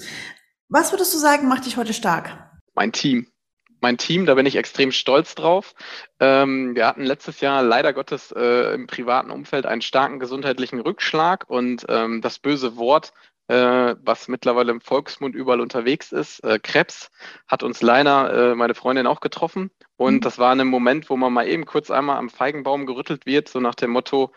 Was 0.68 0.92
würdest 0.92 1.12
du 1.12 1.18
sagen, 1.18 1.48
macht 1.48 1.66
dich 1.66 1.76
heute 1.76 1.94
stark? 1.94 2.50
Mein 2.74 2.92
Team. 2.92 3.26
Mein 3.80 3.98
Team, 3.98 4.26
da 4.26 4.34
bin 4.34 4.46
ich 4.46 4.54
extrem 4.54 4.92
stolz 4.92 5.34
drauf. 5.34 5.74
Ähm, 6.20 6.76
wir 6.76 6.86
hatten 6.86 7.02
letztes 7.02 7.40
Jahr 7.40 7.64
leider 7.64 7.92
Gottes 7.92 8.30
äh, 8.30 8.74
im 8.74 8.86
privaten 8.86 9.32
Umfeld 9.32 9.66
einen 9.66 9.82
starken 9.82 10.20
gesundheitlichen 10.20 10.78
Rückschlag 10.78 11.50
und 11.50 11.84
ähm, 11.88 12.20
das 12.22 12.38
böse 12.38 12.76
Wort 12.76 13.12
äh, 13.52 13.96
was 14.02 14.28
mittlerweile 14.28 14.72
im 14.72 14.80
Volksmund 14.80 15.34
überall 15.34 15.60
unterwegs 15.60 16.10
ist. 16.10 16.42
Äh, 16.42 16.58
Krebs 16.58 17.10
hat 17.46 17.62
uns 17.62 17.82
leider 17.82 18.52
äh, 18.52 18.54
meine 18.54 18.74
Freundin 18.74 19.06
auch 19.06 19.20
getroffen. 19.20 19.70
Und 19.96 20.14
mhm. 20.14 20.20
das 20.22 20.38
war 20.38 20.52
ein 20.54 20.66
Moment, 20.66 21.10
wo 21.10 21.16
man 21.16 21.32
mal 21.32 21.46
eben 21.46 21.66
kurz 21.66 21.90
einmal 21.90 22.16
am 22.16 22.30
Feigenbaum 22.30 22.86
gerüttelt 22.86 23.26
wird, 23.26 23.48
so 23.48 23.60
nach 23.60 23.74
dem 23.74 23.90
Motto, 23.90 24.32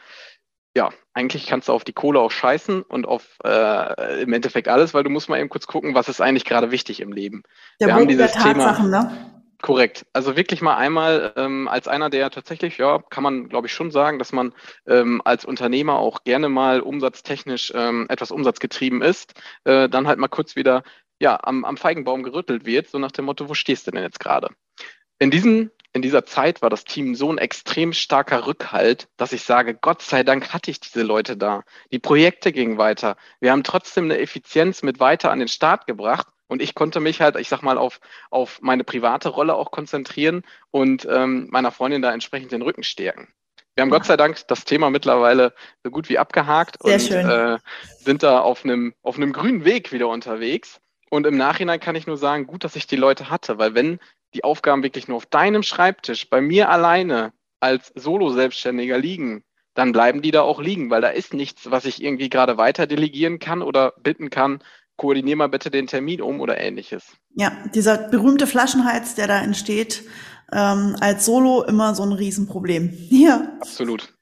ja, 0.75 0.89
eigentlich 1.13 1.45
kannst 1.45 1.69
du 1.69 1.73
auf 1.73 1.85
die 1.85 1.93
Kohle 1.93 2.19
auch 2.19 2.31
scheißen 2.31 2.81
und 2.81 3.07
auf 3.07 3.37
äh, 3.45 4.21
im 4.21 4.33
Endeffekt 4.33 4.67
alles, 4.67 4.93
weil 4.93 5.03
du 5.03 5.09
musst 5.09 5.29
mal 5.29 5.39
eben 5.39 5.47
kurz 5.47 5.67
gucken, 5.67 5.95
was 5.95 6.09
ist 6.09 6.19
eigentlich 6.19 6.43
gerade 6.43 6.71
wichtig 6.71 6.99
im 6.99 7.13
Leben. 7.13 7.43
Der 7.79 7.87
Wir 7.87 7.95
haben 7.95 8.09
dieses 8.09 8.33
Thema. 8.33 8.77
Ne? 8.81 9.34
Korrekt. 9.61 10.05
Also 10.13 10.35
wirklich 10.35 10.61
mal 10.61 10.75
einmal 10.75 11.33
ähm, 11.37 11.67
als 11.67 11.87
einer, 11.87 12.09
der 12.09 12.29
tatsächlich, 12.29 12.77
ja, 12.77 12.99
kann 13.09 13.23
man, 13.23 13.49
glaube 13.49 13.67
ich, 13.67 13.73
schon 13.73 13.91
sagen, 13.91 14.19
dass 14.19 14.31
man 14.31 14.53
ähm, 14.85 15.21
als 15.23 15.45
Unternehmer 15.45 15.99
auch 15.99 16.23
gerne 16.23 16.49
mal 16.49 16.81
umsatztechnisch 16.81 17.71
ähm, 17.75 18.05
etwas 18.09 18.31
umsatzgetrieben 18.31 19.01
ist, 19.01 19.33
äh, 19.63 19.89
dann 19.89 20.07
halt 20.07 20.19
mal 20.19 20.27
kurz 20.27 20.55
wieder 20.55 20.83
ja, 21.19 21.39
am, 21.41 21.63
am 21.63 21.77
Feigenbaum 21.77 22.23
gerüttelt 22.23 22.65
wird, 22.65 22.89
so 22.89 22.99
nach 22.99 23.11
dem 23.11 23.25
Motto, 23.25 23.47
wo 23.47 23.53
stehst 23.53 23.87
du 23.87 23.91
denn 23.91 24.03
jetzt 24.03 24.19
gerade? 24.19 24.49
In, 25.19 25.31
diesen, 25.31 25.71
in 25.93 26.01
dieser 26.01 26.25
Zeit 26.25 26.61
war 26.61 26.69
das 26.69 26.83
Team 26.83 27.15
so 27.15 27.31
ein 27.31 27.37
extrem 27.37 27.93
starker 27.93 28.47
Rückhalt, 28.47 29.07
dass 29.15 29.31
ich 29.31 29.43
sage, 29.43 29.73
Gott 29.75 30.01
sei 30.01 30.23
Dank 30.23 30.53
hatte 30.53 30.69
ich 30.69 30.81
diese 30.81 31.03
Leute 31.03 31.37
da. 31.37 31.63
Die 31.91 31.99
Projekte 31.99 32.51
gingen 32.51 32.77
weiter. 32.77 33.15
Wir 33.39 33.51
haben 33.51 33.63
trotzdem 33.63 34.05
eine 34.05 34.19
Effizienz 34.19 34.83
mit 34.83 34.99
weiter 34.99 35.31
an 35.31 35.39
den 35.39 35.47
Start 35.47 35.87
gebracht 35.87 36.27
und 36.47 36.61
ich 36.61 36.75
konnte 36.75 36.99
mich 36.99 37.21
halt, 37.21 37.35
ich 37.37 37.49
sag 37.49 37.61
mal, 37.61 37.77
auf, 37.77 37.99
auf 38.29 38.61
meine 38.61 38.83
private 38.83 39.29
Rolle 39.29 39.55
auch 39.55 39.71
konzentrieren 39.71 40.43
und 40.71 41.07
ähm, 41.09 41.47
meiner 41.51 41.71
Freundin 41.71 42.01
da 42.01 42.13
entsprechend 42.13 42.51
den 42.51 42.61
Rücken 42.61 42.83
stärken. 42.83 43.27
Wir 43.75 43.81
haben 43.81 43.89
Gott 43.89 44.05
sei 44.05 44.15
Dank 44.15 44.47
das 44.47 44.63
Thema 44.63 44.89
mittlerweile 44.89 45.53
so 45.83 45.91
gut 45.91 46.07
wie 46.07 46.17
abgehakt 46.17 46.77
Sehr 46.81 46.93
und 46.93 47.01
schön. 47.01 47.29
Äh, 47.29 47.57
sind 47.97 48.23
da 48.23 48.39
auf 48.39 48.63
einem, 48.63 48.93
auf 49.03 49.17
einem 49.17 49.33
grünen 49.33 49.65
Weg 49.65 49.91
wieder 49.91 50.07
unterwegs. 50.07 50.79
Und 51.09 51.27
im 51.27 51.35
Nachhinein 51.35 51.79
kann 51.79 51.95
ich 51.95 52.07
nur 52.07 52.17
sagen, 52.17 52.47
gut, 52.47 52.63
dass 52.63 52.77
ich 52.77 52.87
die 52.87 52.95
Leute 52.95 53.29
hatte, 53.29 53.57
weil 53.57 53.75
wenn 53.75 53.99
die 54.33 54.43
Aufgaben 54.43 54.83
wirklich 54.83 55.07
nur 55.07 55.17
auf 55.17 55.25
deinem 55.25 55.61
Schreibtisch, 55.61 56.29
bei 56.29 56.41
mir 56.41 56.69
alleine 56.69 57.33
als 57.59 57.91
Solo-Selbstständiger 57.95 58.97
liegen, 58.97 59.43
dann 59.73 59.91
bleiben 59.91 60.21
die 60.21 60.31
da 60.31 60.41
auch 60.41 60.61
liegen, 60.61 60.89
weil 60.89 61.01
da 61.01 61.09
ist 61.09 61.33
nichts, 61.33 61.69
was 61.69 61.85
ich 61.85 62.01
irgendwie 62.01 62.29
gerade 62.29 62.57
weiter 62.57 62.87
delegieren 62.87 63.39
kann 63.39 63.61
oder 63.61 63.93
bitten 63.99 64.29
kann, 64.29 64.63
koordinier 64.97 65.35
mal 65.35 65.47
bitte 65.47 65.69
den 65.69 65.87
Termin 65.87 66.21
um 66.21 66.39
oder 66.39 66.59
ähnliches. 66.59 67.03
Ja, 67.35 67.51
dieser 67.73 67.97
berühmte 67.97 68.47
Flaschenhals, 68.47 69.15
der 69.15 69.27
da 69.27 69.41
entsteht, 69.41 70.03
ähm, 70.51 70.95
als 70.99 71.25
Solo 71.25 71.63
immer 71.63 71.95
so 71.95 72.03
ein 72.03 72.11
Riesenproblem. 72.11 72.93
Ja. 73.09 73.53
Absolut. 73.59 74.13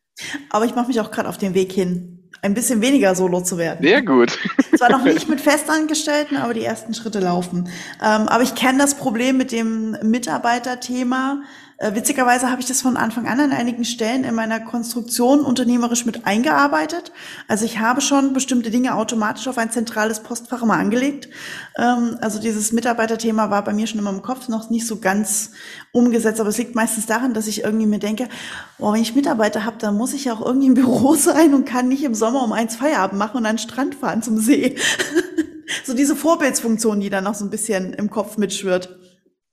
Aber 0.50 0.65
ich 0.65 0.75
mache 0.75 0.88
mich 0.88 1.00
auch 1.00 1.12
gerade 1.12 1.27
auf 1.27 1.38
den 1.38 1.53
Weg 1.53 1.72
hin, 1.72 2.30
ein 2.42 2.53
bisschen 2.53 2.82
weniger 2.82 3.15
Solo 3.15 3.42
zu 3.42 3.58
werden. 3.58 3.80
Sehr 3.82 4.01
gut. 4.01 4.38
Zwar 4.77 4.92
noch 4.92 5.03
nicht 5.03 5.30
mit 5.30 5.42
Festangestellten, 5.42 6.38
aber 6.38 6.53
die 6.53 6.63
ersten 6.63 6.94
Schritte 6.94 7.20
laufen. 7.20 7.70
Ähm, 8.01 8.27
aber 8.27 8.44
ich 8.44 8.56
kenne 8.56 8.80
das 8.80 8.96
Problem 8.96 9.38
mit 9.38 9.51
dem 9.51 9.98
Mitarbeiterthema. 10.03 11.42
Äh, 11.83 11.95
witzigerweise 11.95 12.49
habe 12.49 12.61
ich 12.61 12.67
das 12.67 12.81
von 12.81 12.95
Anfang 12.95 13.27
an 13.27 13.41
an 13.41 13.51
einigen 13.51 13.83
Stellen 13.83 14.23
in 14.23 14.33
meiner 14.35 14.61
Konstruktion 14.61 15.41
unternehmerisch 15.41 16.05
mit 16.05 16.25
eingearbeitet. 16.25 17.11
Also 17.49 17.65
ich 17.65 17.79
habe 17.79 17.99
schon 17.99 18.31
bestimmte 18.31 18.71
Dinge 18.71 18.95
automatisch 18.95 19.49
auf 19.49 19.57
ein 19.57 19.69
zentrales 19.69 20.21
Postfach 20.21 20.63
immer 20.63 20.77
angelegt. 20.77 21.27
Ähm, 21.77 22.17
also 22.21 22.39
dieses 22.39 22.71
Mitarbeiterthema 22.71 23.49
war 23.49 23.65
bei 23.65 23.73
mir 23.73 23.85
schon 23.85 23.99
immer 23.99 24.11
im 24.11 24.21
Kopf 24.21 24.47
noch 24.47 24.69
nicht 24.69 24.87
so 24.87 24.99
ganz 24.99 25.51
umgesetzt, 25.91 26.39
aber 26.39 26.49
es 26.49 26.57
liegt 26.57 26.73
meistens 26.73 27.05
daran, 27.05 27.33
dass 27.33 27.47
ich 27.47 27.65
irgendwie 27.65 27.87
mir 27.87 27.99
denke, 27.99 28.29
oh, 28.79 28.93
wenn 28.93 29.01
ich 29.01 29.13
Mitarbeiter 29.13 29.65
habe, 29.65 29.75
dann 29.77 29.97
muss 29.97 30.13
ich 30.13 30.23
ja 30.25 30.33
auch 30.33 30.45
irgendwie 30.45 30.67
im 30.67 30.75
Büro 30.75 31.15
sein 31.15 31.53
und 31.53 31.65
kann 31.65 31.89
nicht 31.89 32.03
im 32.05 32.15
Sommer 32.15 32.43
um 32.43 32.53
eins 32.53 32.77
Feierabend 32.77 33.19
machen 33.19 33.37
und 33.37 33.45
an 33.45 33.57
den 33.57 33.59
Strand 33.59 33.95
fahren 33.95 34.23
zum 34.23 34.37
See. 34.37 34.77
so 35.83 35.93
diese 35.93 36.15
Vorbildsfunktion, 36.15 37.01
die 37.01 37.09
dann 37.09 37.25
noch 37.25 37.35
so 37.35 37.43
ein 37.43 37.49
bisschen 37.49 37.93
im 37.93 38.09
Kopf 38.09 38.37
mitschwirrt. 38.37 39.02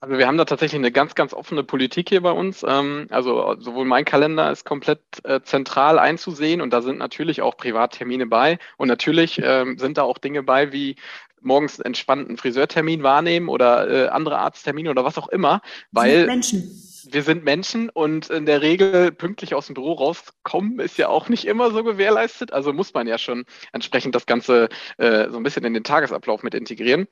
Also 0.02 0.16
wir 0.16 0.26
haben 0.26 0.38
da 0.38 0.47
tatsächlich 0.47 0.78
eine 0.78 0.92
ganz, 0.92 1.14
ganz 1.14 1.35
offene 1.35 1.62
Politik 1.62 2.09
hier 2.09 2.23
bei 2.23 2.33
uns. 2.33 2.64
Ähm, 2.66 3.07
also 3.11 3.54
sowohl 3.59 3.85
mein 3.85 4.07
Kalender 4.07 4.50
ist 4.50 4.64
komplett 4.64 5.00
äh, 5.25 5.42
zentral 5.42 5.99
einzusehen 5.99 6.62
und 6.62 6.73
da 6.73 6.80
sind 6.80 6.99
natürlich 6.99 7.42
auch 7.42 7.57
Privattermine 7.59 8.26
bei. 8.26 8.59
Und 8.78 8.88
natürlich 8.88 9.40
ähm, 9.45 9.78
sind 9.78 9.99
da 9.99 10.02
auch 10.02 10.16
Dinge 10.16 10.42
bei 10.42 10.73
wie 10.73 10.97
morgens 11.42 11.78
entspannten 11.78 12.38
Friseurtermin 12.38 13.02
wahrnehmen 13.02 13.49
oder 13.49 13.88
äh, 13.88 14.09
andere 14.09 14.38
Arzttermine 14.38 14.90
oder 14.90 15.04
was 15.04 15.19
auch 15.19 15.28
immer, 15.28 15.61
weil 15.90 16.26
Menschen. 16.26 16.62
wir 17.11 17.23
sind 17.23 17.45
Menschen 17.45 17.90
und 17.90 18.30
in 18.30 18.47
der 18.47 18.62
Regel 18.62 19.12
pünktlich 19.12 19.54
aus 19.54 19.66
dem 19.66 19.75
Büro 19.75 19.92
rauskommen 19.92 20.80
ist 20.80 20.99
ja 20.99 21.09
auch 21.09 21.28
nicht 21.28 21.47
immer 21.47 21.71
so 21.73 21.85
gewährleistet. 21.85 22.52
Also 22.52 22.73
muss 22.73 22.95
man 22.95 23.07
ja 23.07 23.19
schon 23.19 23.45
entsprechend 23.73 24.14
das 24.14 24.26
Ganze 24.26 24.69
äh, 24.97 25.28
so 25.30 25.37
ein 25.37 25.42
bisschen 25.42 25.64
in 25.64 25.75
den 25.75 25.85
Tagesablauf 25.85 26.42
mit 26.42 26.54
integrieren. 26.54 27.07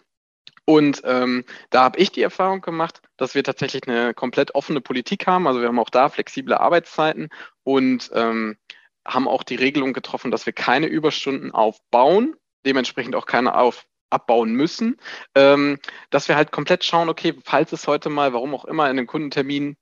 Und 0.69 1.01
ähm, 1.05 1.47
da 1.71 1.85
habe 1.85 1.99
ich 1.99 2.13
die 2.13 2.21
Erfahrung 2.21 2.61
gemacht, 2.61 3.01
dass 3.17 3.35
wir 3.35 3.43
tatsächlich 3.43 3.89
eine 3.89 4.13
komplett 4.13 4.55
offene 4.55 4.83
Politik 4.83 5.27
haben. 5.27 5.47
Also 5.47 5.63
wir 5.63 5.69
haben 5.69 5.79
auch 5.79 5.89
da 5.89 6.11
flexible 6.11 6.53
Arbeitszeiten 6.53 7.31
und 7.65 8.11
ähm, 8.13 8.59
haben 9.03 9.29
auch 9.29 9.45
die 9.45 9.55
Regelung 9.55 9.95
getroffen, 9.95 10.31
dass 10.31 10.45
wir 10.45 10.53
keine 10.53 10.87
Überstunden 10.87 11.53
aufbauen, 11.53 12.37
dementsprechend 12.67 13.15
auch 13.15 13.25
keine 13.25 13.55
auf, 13.55 13.87
abbauen 14.11 14.53
müssen, 14.53 14.99
ähm, 15.35 15.79
dass 16.11 16.29
wir 16.29 16.37
halt 16.37 16.53
komplett 16.53 16.85
schauen, 16.85 17.09
okay, 17.09 17.35
falls 17.43 17.73
es 17.73 17.87
heute 17.87 18.11
mal, 18.11 18.35
warum 18.35 18.55
auch 18.55 18.67
immer, 18.67 18.91
in 18.91 18.99
einem 18.99 19.07
Kundentermin 19.07 19.75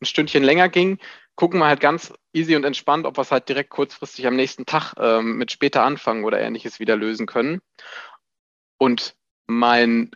ein 0.00 0.06
Stündchen 0.06 0.44
länger 0.44 0.68
ging, 0.68 1.00
gucken 1.34 1.58
wir 1.58 1.66
halt 1.66 1.80
ganz 1.80 2.12
easy 2.32 2.54
und 2.54 2.62
entspannt, 2.62 3.06
ob 3.06 3.18
wir 3.18 3.22
es 3.22 3.32
halt 3.32 3.48
direkt 3.48 3.70
kurzfristig 3.70 4.24
am 4.28 4.36
nächsten 4.36 4.66
Tag 4.66 4.94
ähm, 4.98 5.36
mit 5.36 5.50
später 5.50 5.82
anfangen 5.82 6.22
oder 6.22 6.40
ähnliches 6.40 6.78
wieder 6.78 6.94
lösen 6.94 7.26
können. 7.26 7.60
Und 8.78 9.16
mein 9.58 10.10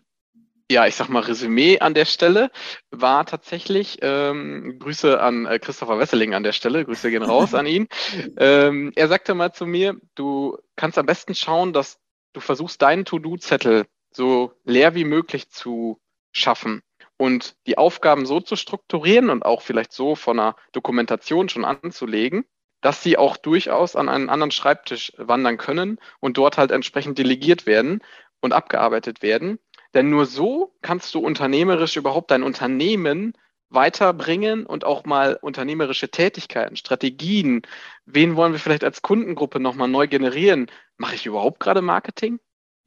ja, 0.70 0.86
ich 0.86 0.96
sag 0.96 1.08
mal, 1.08 1.22
Resümee 1.22 1.78
an 1.78 1.94
der 1.94 2.06
Stelle 2.06 2.50
war 2.90 3.24
tatsächlich, 3.24 3.98
ähm, 4.02 4.78
Grüße 4.80 5.20
an 5.20 5.46
äh, 5.46 5.58
Christopher 5.60 5.98
Wesseling 5.98 6.34
an 6.34 6.42
der 6.42 6.52
Stelle, 6.52 6.84
Grüße 6.84 7.10
gehen 7.10 7.22
raus 7.22 7.54
an 7.54 7.66
ihn. 7.66 7.88
Ähm, 8.38 8.92
er 8.96 9.08
sagte 9.08 9.34
mal 9.34 9.52
zu 9.52 9.66
mir, 9.66 9.96
du 10.14 10.58
kannst 10.74 10.98
am 10.98 11.06
besten 11.06 11.34
schauen, 11.34 11.72
dass 11.72 11.98
du 12.32 12.40
versuchst, 12.40 12.82
deinen 12.82 13.04
To-Do-Zettel 13.04 13.86
so 14.10 14.52
leer 14.64 14.94
wie 14.94 15.04
möglich 15.04 15.48
zu 15.48 16.00
schaffen 16.32 16.82
und 17.16 17.56
die 17.66 17.78
Aufgaben 17.78 18.26
so 18.26 18.40
zu 18.40 18.56
strukturieren 18.56 19.30
und 19.30 19.44
auch 19.44 19.62
vielleicht 19.62 19.92
so 19.92 20.16
von 20.16 20.38
einer 20.38 20.56
Dokumentation 20.72 21.48
schon 21.48 21.64
anzulegen, 21.64 22.44
dass 22.82 23.02
sie 23.02 23.16
auch 23.16 23.36
durchaus 23.36 23.96
an 23.96 24.08
einen 24.08 24.28
anderen 24.28 24.50
Schreibtisch 24.50 25.12
wandern 25.16 25.56
können 25.56 25.98
und 26.20 26.36
dort 26.36 26.58
halt 26.58 26.70
entsprechend 26.70 27.18
delegiert 27.18 27.66
werden, 27.66 28.02
und 28.40 28.52
abgearbeitet 28.52 29.22
werden. 29.22 29.58
Denn 29.94 30.10
nur 30.10 30.26
so 30.26 30.74
kannst 30.82 31.14
du 31.14 31.20
unternehmerisch 31.20 31.96
überhaupt 31.96 32.30
dein 32.30 32.42
Unternehmen 32.42 33.34
weiterbringen 33.68 34.66
und 34.66 34.84
auch 34.84 35.04
mal 35.04 35.38
unternehmerische 35.40 36.10
Tätigkeiten, 36.10 36.76
Strategien. 36.76 37.62
Wen 38.04 38.36
wollen 38.36 38.52
wir 38.52 38.60
vielleicht 38.60 38.84
als 38.84 39.02
Kundengruppe 39.02 39.60
nochmal 39.60 39.88
neu 39.88 40.06
generieren? 40.06 40.70
Mache 40.96 41.14
ich 41.16 41.26
überhaupt 41.26 41.60
gerade 41.60 41.82
Marketing? 41.82 42.38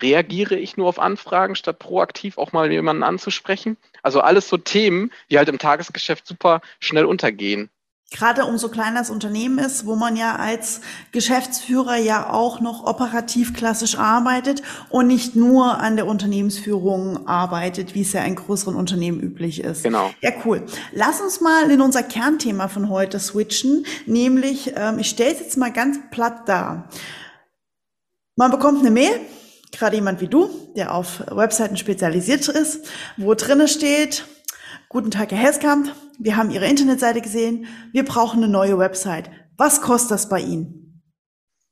Reagiere 0.02 0.56
ich 0.56 0.78
nur 0.78 0.88
auf 0.88 1.00
Anfragen, 1.00 1.56
statt 1.56 1.80
proaktiv 1.80 2.38
auch 2.38 2.54
mal 2.54 2.72
jemanden 2.72 3.04
anzusprechen? 3.04 3.78
Also 4.02 4.22
alles 4.22 4.48
so 4.48 4.58
Themen, 4.58 5.12
die 5.30 5.38
halt 5.38 5.50
im 5.50 5.60
Tagesgeschäft 5.60 6.26
super 6.26 6.62
schnell 6.80 7.06
untergehen. 7.06 7.70
Gerade 8.12 8.46
umso 8.46 8.70
kleiner 8.70 9.02
das 9.02 9.12
Unternehmen 9.12 9.60
ist, 9.60 9.86
wo 9.86 9.96
man 9.96 10.16
ja 10.16 10.36
als 10.36 10.82
Geschäftsführer 11.12 11.96
ja 11.98 12.32
auch 12.32 12.60
noch 12.60 12.86
operativ 12.86 13.54
klassisch 13.54 14.00
arbeitet 14.00 14.64
und 14.90 15.06
nicht 15.06 15.36
nur 15.36 15.80
an 15.80 15.96
der 15.96 16.08
Unternehmensführung 16.08 17.28
arbeitet, 17.28 17.94
wie 17.94 18.02
es 18.02 18.14
ja 18.14 18.24
in 18.24 18.36
größeren 18.36 18.76
Unternehmen 18.76 19.20
üblich 19.20 19.64
ist. 19.64 19.84
Genau. 19.84 20.10
Ja, 20.22 20.32
cool. 20.44 20.66
Lass 20.92 21.22
uns 21.22 21.40
mal 21.40 21.70
in 21.70 21.82
unser 21.82 22.02
Kernthema 22.02 22.68
von 22.68 22.90
heute 22.90 23.20
switchen, 23.20 23.86
nämlich, 24.08 24.74
ähm, 24.76 24.98
ich 24.98 25.10
stelle 25.10 25.34
es 25.34 25.40
jetzt 25.42 25.58
mal 25.58 25.72
ganz 25.72 26.00
platt 26.10 26.50
dar. 26.50 26.90
Man 28.36 28.50
bekommt 28.50 28.80
eine 28.80 28.90
Mail, 28.92 29.20
gerade 29.72 29.98
jemand 29.98 30.20
wie 30.20 30.28
du, 30.28 30.50
der 30.76 30.96
auf 30.96 31.24
Webseiten 31.30 31.78
spezialisiert 31.78 32.48
ist, 32.48 32.88
wo 33.18 33.36
drinne 33.36 33.68
steht, 33.68 34.26
Guten 34.92 35.12
Tag, 35.12 35.30
Herr 35.30 35.38
Heskamp. 35.38 35.94
Wir 36.18 36.36
haben 36.36 36.50
Ihre 36.50 36.66
Internetseite 36.66 37.22
gesehen. 37.22 37.68
Wir 37.92 38.04
brauchen 38.04 38.42
eine 38.44 38.52
neue 38.52 38.80
Website. 38.80 39.30
Was 39.56 39.82
kostet 39.82 40.10
das 40.10 40.30
bei 40.30 40.40
Ihnen? 40.40 41.04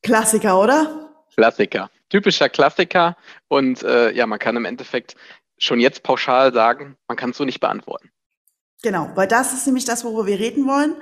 Klassiker, 0.04 0.62
oder? 0.62 1.26
Klassiker. 1.36 1.90
Typischer 2.10 2.48
Klassiker. 2.48 3.18
Und 3.48 3.82
äh, 3.82 4.12
ja, 4.12 4.28
man 4.28 4.38
kann 4.38 4.56
im 4.56 4.66
Endeffekt 4.66 5.16
schon 5.58 5.80
jetzt 5.80 6.04
pauschal 6.04 6.54
sagen, 6.54 6.96
man 7.08 7.18
kann 7.18 7.32
es 7.32 7.38
so 7.38 7.44
nicht 7.44 7.60
beantworten. 7.60 8.12
Genau, 8.84 9.10
weil 9.16 9.28
das 9.28 9.52
ist 9.52 9.66
nämlich 9.66 9.86
das, 9.86 10.06
worüber 10.06 10.28
wir 10.28 10.38
reden 10.38 10.68
wollen. 10.68 10.94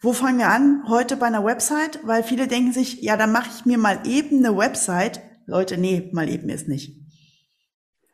Wo 0.00 0.12
fangen 0.12 0.38
wir 0.38 0.48
an? 0.48 0.82
Heute 0.88 1.16
bei 1.16 1.26
einer 1.26 1.44
Website, 1.44 2.00
weil 2.02 2.24
viele 2.24 2.48
denken 2.48 2.72
sich, 2.72 3.00
ja, 3.00 3.16
dann 3.16 3.30
mache 3.30 3.48
ich 3.54 3.64
mir 3.64 3.78
mal 3.78 4.00
eben 4.08 4.44
eine 4.44 4.56
Website. 4.56 5.20
Leute, 5.46 5.78
nee, 5.78 6.10
mal 6.12 6.28
eben 6.28 6.48
ist 6.48 6.66
nicht. 6.66 6.96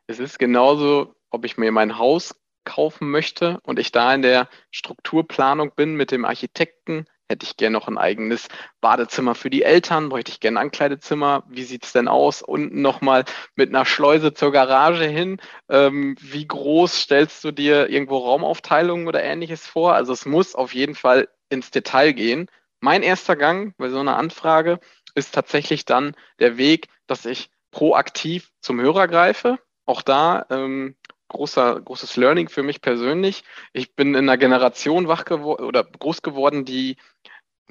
Es 0.05 0.19
ist 0.19 0.37
genauso, 0.37 1.15
ob 1.31 1.43
ich 1.43 1.57
mir 1.57 1.71
mein 1.71 1.97
Haus 1.97 2.35
kaufen 2.67 3.09
möchte 3.09 3.59
und 3.63 3.79
ich 3.79 3.91
da 3.91 4.13
in 4.13 4.21
der 4.21 4.49
Strukturplanung 4.71 5.71
bin 5.75 5.95
mit 5.95 6.11
dem 6.11 6.25
Architekten, 6.25 7.05
Hätte 7.29 7.45
ich 7.45 7.57
gerne 7.57 7.73
noch 7.73 7.89
ein 7.89 7.97
eigenes 7.97 8.47
Badezimmer 8.79 9.35
für 9.35 9.49
die 9.49 9.63
Eltern? 9.63 10.07
Bräuchte 10.07 10.31
ich 10.31 10.39
gerne 10.39 10.59
ein 10.59 10.67
Ankleidezimmer? 10.67 11.43
Wie 11.49 11.63
sieht's 11.63 11.91
denn 11.91 12.07
aus? 12.07 12.41
Unten 12.41 12.81
nochmal 12.81 13.25
mit 13.55 13.67
einer 13.69 13.85
Schleuse 13.85 14.33
zur 14.33 14.53
Garage 14.53 15.03
hin. 15.03 15.41
Ähm, 15.67 16.15
wie 16.21 16.47
groß 16.47 17.01
stellst 17.01 17.43
du 17.43 17.51
dir 17.51 17.89
irgendwo 17.89 18.19
Raumaufteilungen 18.19 19.09
oder 19.09 19.21
ähnliches 19.21 19.67
vor? 19.67 19.93
Also 19.93 20.13
es 20.13 20.25
muss 20.25 20.55
auf 20.55 20.73
jeden 20.73 20.95
Fall 20.95 21.27
ins 21.49 21.69
Detail 21.69 22.13
gehen. 22.13 22.49
Mein 22.79 23.03
erster 23.03 23.35
Gang 23.35 23.75
bei 23.77 23.89
so 23.89 23.99
einer 23.99 24.15
Anfrage 24.15 24.79
ist 25.13 25.33
tatsächlich 25.33 25.83
dann 25.83 26.15
der 26.39 26.57
Weg, 26.57 26.87
dass 27.07 27.25
ich 27.25 27.49
proaktiv 27.71 28.51
zum 28.61 28.79
Hörer 28.79 29.09
greife. 29.09 29.59
Auch 29.85 30.01
da 30.01 30.45
ähm, 30.49 30.95
großer, 31.29 31.81
großes 31.81 32.15
Learning 32.17 32.49
für 32.49 32.63
mich 32.63 32.81
persönlich. 32.81 33.43
Ich 33.73 33.95
bin 33.95 34.09
in 34.09 34.29
einer 34.29 34.37
Generation 34.37 35.07
wach 35.07 35.25
geworden 35.25 35.65
oder 35.65 35.83
groß 35.83 36.21
geworden, 36.21 36.65
die 36.65 36.97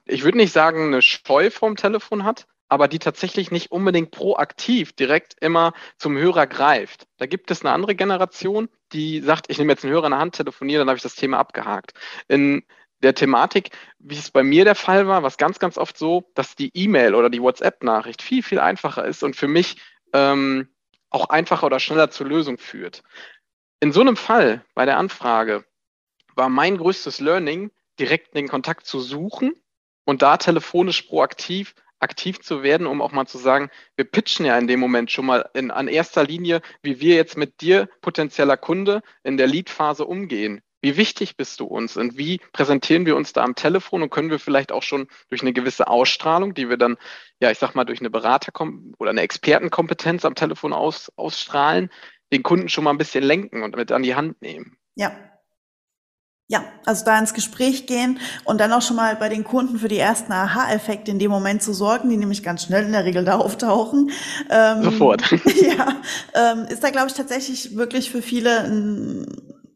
ich 0.07 0.25
würde 0.25 0.39
nicht 0.39 0.53
sagen, 0.53 0.87
eine 0.87 1.03
Scheu 1.03 1.51
vom 1.51 1.77
Telefon 1.77 2.25
hat, 2.25 2.47
aber 2.69 2.89
die 2.89 2.99
tatsächlich 2.99 3.51
nicht 3.51 3.71
unbedingt 3.71 4.11
proaktiv 4.11 4.93
direkt 4.93 5.35
immer 5.41 5.73
zum 5.99 6.17
Hörer 6.17 6.47
greift. 6.47 7.07
Da 7.19 7.27
gibt 7.27 7.51
es 7.51 7.63
eine 7.63 7.73
andere 7.73 7.95
Generation, 7.95 8.69
die 8.93 9.21
sagt, 9.21 9.47
ich 9.49 9.59
nehme 9.59 9.73
jetzt 9.73 9.85
einen 9.85 9.93
Hörer 9.93 10.07
in 10.07 10.13
der 10.13 10.21
Hand, 10.21 10.37
telefoniere, 10.37 10.81
dann 10.81 10.89
habe 10.89 10.97
ich 10.97 11.03
das 11.03 11.15
Thema 11.15 11.39
abgehakt. 11.39 11.93
In 12.29 12.65
der 13.03 13.15
Thematik, 13.15 13.71
wie 13.99 14.17
es 14.17 14.31
bei 14.31 14.43
mir 14.43 14.65
der 14.65 14.75
Fall 14.75 15.07
war, 15.07 15.23
war 15.23 15.29
es 15.29 15.37
ganz, 15.37 15.59
ganz 15.59 15.77
oft 15.77 15.99
so, 15.99 16.31
dass 16.35 16.57
die 16.57 16.71
E-Mail 16.75 17.15
oder 17.15 17.31
die 17.31 17.43
WhatsApp-Nachricht 17.43 18.23
viel, 18.23 18.43
viel 18.43 18.59
einfacher 18.59 19.05
ist 19.05 19.23
und 19.23 19.37
für 19.37 19.49
mich 19.49 19.77
ähm, 20.13 20.69
auch 21.11 21.29
einfacher 21.29 21.67
oder 21.67 21.79
schneller 21.79 22.11
zur 22.11 22.27
Lösung 22.27 22.59
führt. 22.59 23.03
In 23.87 23.93
so 23.93 24.00
einem 24.00 24.16
Fall 24.16 24.64
bei 24.75 24.85
der 24.85 24.99
Anfrage 24.99 25.64
war 26.35 26.49
mein 26.49 26.76
größtes 26.76 27.21
Learning, 27.21 27.71
direkt 28.00 28.35
den 28.35 28.49
Kontakt 28.49 28.85
zu 28.85 28.99
suchen 28.99 29.55
und 30.05 30.23
da 30.23 30.38
telefonisch 30.38 31.02
proaktiv 31.02 31.76
aktiv 32.00 32.40
zu 32.40 32.64
werden, 32.64 32.88
um 32.88 33.00
auch 33.00 33.12
mal 33.12 33.26
zu 33.26 33.38
sagen, 33.38 33.71
wir 33.95 34.05
pitchen 34.05 34.45
ja 34.45 34.59
in 34.59 34.66
dem 34.66 34.81
Moment 34.81 35.12
schon 35.12 35.26
mal 35.26 35.49
in, 35.55 35.71
an 35.71 35.87
erster 35.87 36.25
Linie, 36.25 36.62
wie 36.83 36.99
wir 36.99 37.14
jetzt 37.14 37.37
mit 37.37 37.61
dir, 37.61 37.88
potenzieller 38.00 38.57
Kunde, 38.57 39.02
in 39.23 39.37
der 39.37 39.47
Lead-Phase 39.47 40.05
umgehen. 40.05 40.62
Wie 40.83 40.97
wichtig 40.97 41.37
bist 41.37 41.61
du 41.61 41.66
uns 41.66 41.97
und 41.97 42.19
wie 42.19 42.38
präsentieren 42.52 43.07
wir 43.07 43.14
uns 43.14 43.33
da 43.33 43.45
am 43.45 43.55
Telefon 43.55 44.02
und 44.02 44.11
können 44.11 44.31
wir 44.31 44.40
vielleicht 44.40 44.73
auch 44.73 44.83
schon 44.83 45.07
durch 45.28 45.43
eine 45.43 45.52
gewisse 45.52 45.87
Ausstrahlung, 45.87 46.55
die 46.55 46.69
wir 46.69 46.76
dann, 46.76 46.97
ja, 47.40 47.52
ich 47.52 47.59
sag 47.59 47.75
mal, 47.75 47.85
durch 47.85 48.00
eine 48.00 48.11
Berater- 48.11 48.52
oder 48.99 49.11
eine 49.11 49.23
Expertenkompetenz 49.23 50.25
am 50.25 50.35
Telefon 50.35 50.73
aus, 50.73 51.11
ausstrahlen, 51.16 51.90
den 52.33 52.42
Kunden 52.42 52.68
schon 52.68 52.85
mal 52.85 52.90
ein 52.90 52.99
bisschen 52.99 53.25
lenken 53.25 53.62
und 53.62 53.76
mit 53.76 53.92
an 53.92 54.02
die 54.02 54.14
Hand 54.14 54.40
nehmen. 54.42 54.76
Ja, 54.95 55.12
ja, 56.49 56.64
also 56.85 57.04
da 57.04 57.18
ins 57.18 57.35
Gespräch 57.35 57.87
gehen 57.87 58.21
und 58.45 58.61
dann 58.61 58.73
auch 58.73 58.83
schon 58.83 58.95
mal 58.95 59.16
bei 59.16 59.28
den 59.28 59.42
Kunden 59.42 59.80
für 59.80 59.88
die 59.88 59.99
ersten 59.99 60.30
Aha-Effekte 60.30 61.11
in 61.11 61.18
dem 61.18 61.30
Moment 61.30 61.61
zu 61.61 61.73
sorgen, 61.73 62.09
die 62.09 62.16
nämlich 62.16 62.45
ganz 62.45 62.62
schnell 62.62 62.85
in 62.85 62.92
der 62.92 63.04
Regel 63.04 63.25
da 63.25 63.37
auftauchen. 63.38 64.12
Ähm, 64.49 64.85
Sofort. 64.85 65.23
Ja, 65.56 65.97
ähm, 66.35 66.66
ist 66.68 66.85
da, 66.85 66.90
glaube 66.90 67.09
ich, 67.09 67.14
tatsächlich 67.14 67.76
wirklich 67.76 68.11
für 68.11 68.23
viele 68.23 68.61
ein 68.61 69.26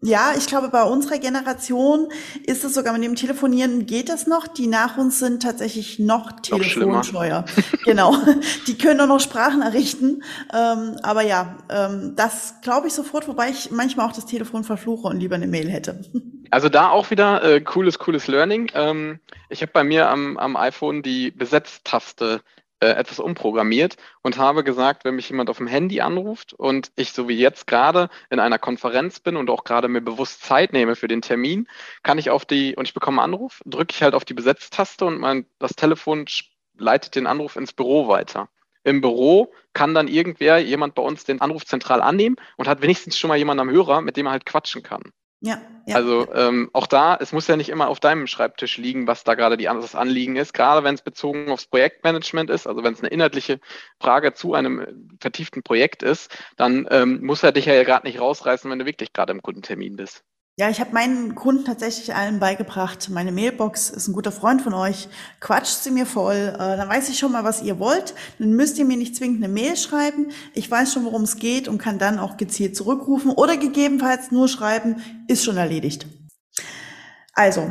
ja, 0.03 0.33
ich 0.37 0.47
glaube, 0.47 0.71
bei 0.71 0.83
unserer 0.83 1.19
Generation 1.19 2.09
ist 2.45 2.65
es 2.65 2.73
sogar 2.73 2.95
mit 2.95 3.05
dem 3.05 3.17
Telefonieren 3.17 3.85
geht 3.85 4.09
das 4.09 4.27
noch. 4.27 4.49
Die 4.49 4.67
nach 4.67 4.97
uns 4.97 5.19
sind 5.19 5.43
tatsächlich 5.43 5.99
noch 5.99 6.41
telefonscheuer. 6.41 7.45
genau. 7.85 8.17
Die 8.67 8.79
können 8.79 8.97
nur 8.97 9.07
noch 9.07 9.21
Sprachnachrichten. 9.21 10.23
Ähm, 10.55 10.97
aber 11.03 11.23
ja, 11.23 11.59
ähm, 11.69 12.15
das 12.17 12.55
glaube 12.63 12.87
ich 12.87 12.95
sofort, 12.95 13.29
wobei 13.29 13.51
ich 13.51 13.71
manchmal 13.73 14.09
auch 14.09 14.13
das 14.13 14.25
Telefon 14.25 14.65
verfluche 14.65 15.09
und 15.09 15.21
lieber 15.21 15.35
eine 15.35 15.47
Mail 15.47 15.69
hätte. 15.71 16.01
Also 16.53 16.69
da 16.69 16.89
auch 16.89 17.13
wieder 17.13 17.45
äh, 17.45 17.61
cooles, 17.61 18.01
cooles 18.01 18.27
Learning. 18.27 18.73
Ähm, 18.75 19.21
ich 19.51 19.63
habe 19.63 19.71
bei 19.71 19.85
mir 19.85 20.09
am, 20.09 20.37
am 20.37 20.57
iPhone 20.57 21.01
die 21.01 21.31
Besetztaste 21.31 22.41
etwas 22.87 23.19
umprogrammiert 23.19 23.97
und 24.23 24.39
habe 24.39 24.65
gesagt, 24.65 25.05
wenn 25.05 25.15
mich 25.15 25.29
jemand 25.29 25.51
auf 25.51 25.59
dem 25.59 25.67
Handy 25.67 26.01
anruft 26.01 26.55
und 26.55 26.91
ich 26.97 27.13
so 27.13 27.29
wie 27.29 27.39
jetzt 27.39 27.67
gerade 27.67 28.09
in 28.31 28.41
einer 28.41 28.59
Konferenz 28.59 29.21
bin 29.21 29.37
und 29.37 29.51
auch 29.51 29.65
gerade 29.65 29.89
mir 29.89 30.01
bewusst 30.01 30.43
Zeit 30.43 30.73
nehme 30.73 30.97
für 30.97 31.09
den 31.09 31.23
Termin, 31.23 31.69
kann 32.03 32.19
ich 32.19 32.31
auf 32.31 32.45
die, 32.45 32.75
und 32.77 32.89
ich 32.89 32.95
bekomme 32.95 33.23
einen 33.23 33.35
Anruf, 33.35 33.61
drücke 33.67 33.95
ich 33.95 34.03
halt 34.03 34.15
auf 34.15 34.25
die 34.25 34.35
Besetztaste 34.35 35.05
und 35.05 35.19
mein, 35.19 35.47
das 35.59 35.75
Telefon 35.75 36.25
leitet 36.77 37.15
den 37.15 37.27
Anruf 37.27 37.57
ins 37.57 37.73
Büro 37.73 38.09
weiter. 38.09 38.49
Im 38.83 39.03
Büro 39.03 39.53
kann 39.75 39.95
dann 39.95 40.09
irgendwer, 40.09 40.59
jemand 40.59 40.95
bei 40.95 41.03
uns 41.03 41.25
den 41.25 41.41
Anruf 41.43 41.67
zentral 41.67 42.01
annehmen 42.01 42.37
und 42.57 42.67
hat 42.67 42.81
wenigstens 42.81 43.19
schon 43.19 43.29
mal 43.29 43.37
jemanden 43.37 43.61
am 43.61 43.71
Hörer, 43.71 44.01
mit 44.01 44.17
dem 44.17 44.27
er 44.27 44.33
halt 44.33 44.47
quatschen 44.47 44.83
kann. 44.83 45.13
Ja, 45.41 45.61
ja. 45.87 45.97
Also 45.97 46.33
ähm, 46.35 46.69
auch 46.75 46.87
da, 46.87 47.17
es 47.17 47.33
muss 47.33 47.47
ja 47.47 47.57
nicht 47.57 47.71
immer 47.71 47.89
auf 47.89 47.99
deinem 47.99 48.27
Schreibtisch 48.27 48.77
liegen, 48.77 49.07
was 49.07 49.25
da 49.25 49.35
gerade 49.35 49.57
die, 49.57 49.65
das 49.65 49.95
Anliegen 49.95 50.37
ist, 50.37 50.53
gerade 50.53 50.85
wenn 50.85 50.95
es 50.95 51.03
bezogen 51.03 51.51
aufs 51.51 51.67
Projektmanagement 51.67 52.51
ist, 52.51 52.67
also 52.67 52.85
wenn 52.85 52.93
es 52.93 53.01
eine 53.01 53.09
inhaltliche 53.09 53.59
Frage 53.99 54.35
zu 54.35 54.53
einem 54.55 54.81
äh, 54.81 54.93
vertieften 55.19 55.63
Projekt 55.63 56.03
ist, 56.03 56.31
dann 56.57 56.87
ähm, 56.91 57.25
muss 57.25 57.43
er 57.43 57.53
dich 57.53 57.65
ja 57.65 57.83
gerade 57.85 58.07
nicht 58.07 58.21
rausreißen, 58.21 58.71
wenn 58.71 58.79
du 58.79 58.87
wirklich 58.87 59.15
gerade 59.15 59.33
im 59.33 59.41
Kundentermin 59.43 59.97
bist. 59.97 60.25
Ja, 60.61 60.69
ich 60.69 60.79
habe 60.79 60.93
meinen 60.93 61.35
Kunden 61.35 61.65
tatsächlich 61.65 62.15
allen 62.15 62.39
beigebracht. 62.39 63.09
Meine 63.09 63.33
Mailbox 63.33 63.89
ist 63.89 64.09
ein 64.09 64.13
guter 64.13 64.31
Freund 64.31 64.61
von 64.61 64.75
euch. 64.75 65.09
Quatscht 65.41 65.83
sie 65.83 65.91
mir 65.91 66.05
voll. 66.05 66.37
Äh, 66.37 66.59
dann 66.59 66.87
weiß 66.87 67.09
ich 67.09 67.19
schon 67.19 67.33
mal, 67.33 67.45
was 67.45 67.63
ihr 67.63 67.79
wollt. 67.79 68.13
Dann 68.39 68.53
müsst 68.53 68.77
ihr 68.77 68.85
mir 68.85 68.99
nicht 68.99 69.17
zwingend 69.17 69.43
eine 69.43 69.51
Mail 69.51 69.75
schreiben. 69.75 70.33
Ich 70.53 70.71
weiß 70.71 70.93
schon, 70.93 71.07
worum 71.07 71.23
es 71.23 71.37
geht 71.37 71.67
und 71.67 71.79
kann 71.79 71.99
dann 71.99 72.19
auch 72.19 72.37
gezielt 72.37 72.77
zurückrufen 72.77 73.31
oder 73.31 73.57
gegebenenfalls 73.57 74.33
nur 74.33 74.49
schreiben. 74.49 74.97
Ist 75.29 75.45
schon 75.45 75.57
erledigt. 75.57 76.07
Also, 77.33 77.71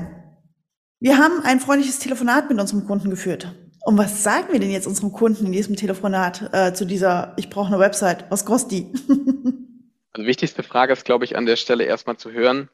wir 0.99 1.19
haben 1.19 1.43
ein 1.43 1.59
freundliches 1.59 1.99
Telefonat 1.99 2.49
mit 2.49 2.59
unserem 2.59 2.87
Kunden 2.87 3.11
geführt. 3.11 3.53
Und 3.81 3.99
was 3.99 4.23
sagen 4.23 4.51
wir 4.51 4.59
denn 4.59 4.71
jetzt 4.71 4.87
unserem 4.87 5.11
Kunden 5.11 5.45
in 5.45 5.51
diesem 5.51 5.75
Telefonat 5.75 6.49
äh, 6.53 6.73
zu 6.73 6.85
dieser, 6.85 7.33
ich 7.37 7.51
brauche 7.51 7.67
eine 7.67 7.77
Website, 7.77 8.25
was 8.31 8.45
kostet 8.45 8.71
die? 8.71 8.93
also 10.11 10.25
wichtigste 10.25 10.63
Frage 10.63 10.93
ist, 10.93 11.05
glaube 11.05 11.25
ich, 11.25 11.37
an 11.37 11.45
der 11.45 11.55
Stelle 11.55 11.83
erstmal 11.83 12.17
zu 12.17 12.31
hören, 12.31 12.67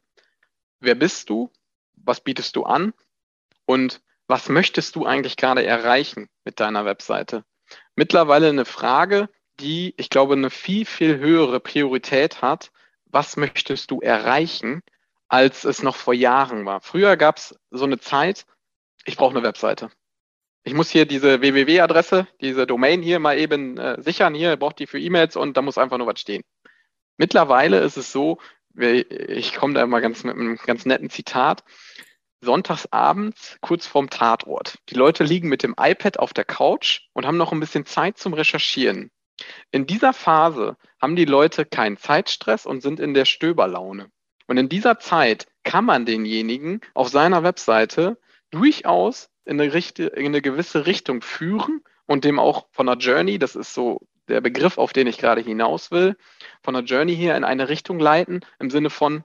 wer 0.80 0.96
bist 0.96 1.30
du, 1.30 1.52
was 1.96 2.22
bietest 2.22 2.56
du 2.56 2.64
an 2.64 2.94
und 3.66 4.02
was 4.28 4.50
möchtest 4.50 4.96
du 4.96 5.06
eigentlich 5.06 5.38
gerade 5.38 5.66
erreichen 5.66 6.30
mit 6.44 6.60
deiner 6.60 6.86
Webseite? 6.86 7.44
Mittlerweile 7.96 8.50
eine 8.50 8.66
Frage, 8.66 9.30
die, 9.60 9.94
ich 9.98 10.10
glaube, 10.10 10.34
eine 10.34 10.50
viel, 10.50 10.86
viel 10.86 11.18
höhere 11.18 11.60
Priorität 11.60 12.42
hat. 12.42 12.72
Was 13.06 13.38
möchtest 13.38 13.92
du 13.92 14.02
erreichen, 14.02 14.82
als 15.28 15.64
es 15.64 15.82
noch 15.82 15.96
vor 15.96 16.14
Jahren 16.14 16.66
war? 16.66 16.82
Früher 16.82 17.18
gab 17.18 17.38
es 17.38 17.58
so 17.72 17.86
eine 17.86 18.00
Zeit, 18.00 18.46
ich 19.06 19.18
brauche 19.18 19.36
eine 19.36 19.44
Webseite. 19.44 19.90
Ich 20.64 20.74
muss 20.74 20.90
hier 20.90 21.06
diese 21.06 21.42
www-Adresse, 21.42 22.28
diese 22.42 22.66
Domain 22.66 23.04
hier 23.04 23.20
mal 23.20 23.38
eben 23.38 23.78
äh, 23.78 24.02
sichern. 24.02 24.34
Hier 24.34 24.58
braucht 24.58 24.80
die 24.80 24.88
für 24.88 25.00
E-Mails 25.00 25.36
und 25.36 25.56
da 25.56 25.62
muss 25.62 25.78
einfach 25.78 26.00
nur 26.00 26.08
was 26.08 26.20
stehen. 26.20 26.42
Mittlerweile 27.18 27.80
ist 27.80 27.98
es 27.98 28.12
so, 28.12 28.40
ich 28.78 29.54
komme 29.56 29.74
da 29.74 29.84
immer 29.84 30.02
ganz 30.02 30.24
mit 30.24 30.36
einem 30.36 30.58
ganz 30.58 30.86
netten 30.86 31.10
Zitat. 31.10 31.64
Sonntagsabends 32.42 33.58
kurz 33.62 33.88
vorm 33.88 34.10
Tatort. 34.10 34.78
Die 34.90 34.96
Leute 34.96 35.24
liegen 35.24 35.50
mit 35.50 35.64
dem 35.64 35.76
iPad 35.80 36.20
auf 36.20 36.34
der 36.34 36.46
Couch 36.46 37.02
und 37.14 37.26
haben 37.26 37.38
noch 37.38 37.52
ein 37.52 37.60
bisschen 37.60 37.86
Zeit 37.86 38.18
zum 38.18 38.34
Recherchieren. 38.34 39.12
In 39.72 39.88
dieser 39.88 40.14
Phase 40.14 40.78
haben 41.02 41.16
die 41.16 41.26
Leute 41.26 41.66
keinen 41.66 41.98
Zeitstress 41.98 42.66
und 42.66 42.82
sind 42.82 43.00
in 43.00 43.14
der 43.14 43.26
Stöberlaune. 43.26 44.10
Und 44.48 44.58
in 44.58 44.70
dieser 44.70 45.00
Zeit 45.00 45.48
kann 45.64 45.86
man 45.86 46.06
denjenigen 46.06 46.82
auf 46.94 47.10
seiner 47.10 47.44
Webseite 47.44 48.20
durchaus 48.52 49.30
in 49.44 49.60
eine, 49.60 49.74
in 49.74 50.26
eine 50.28 50.42
gewisse 50.42 50.86
Richtung 50.86 51.22
führen 51.22 51.82
und 52.06 52.24
dem 52.24 52.40
auch 52.40 52.68
von 52.72 52.86
der 52.86 52.98
Journey, 52.98 53.40
das 53.40 53.56
ist 53.56 53.74
so 53.74 54.08
der 54.28 54.42
Begriff, 54.42 54.78
auf 54.78 54.94
den 54.94 55.08
ich 55.08 55.18
gerade 55.18 55.42
hinaus 55.42 55.92
will, 55.92 56.18
von 56.64 56.74
der 56.74 56.84
Journey 56.84 57.16
hier 57.16 57.36
in 57.36 57.44
eine 57.44 57.70
Richtung 57.70 58.00
leiten, 58.00 58.42
im 58.60 58.70
Sinne 58.70 58.90
von, 58.90 59.24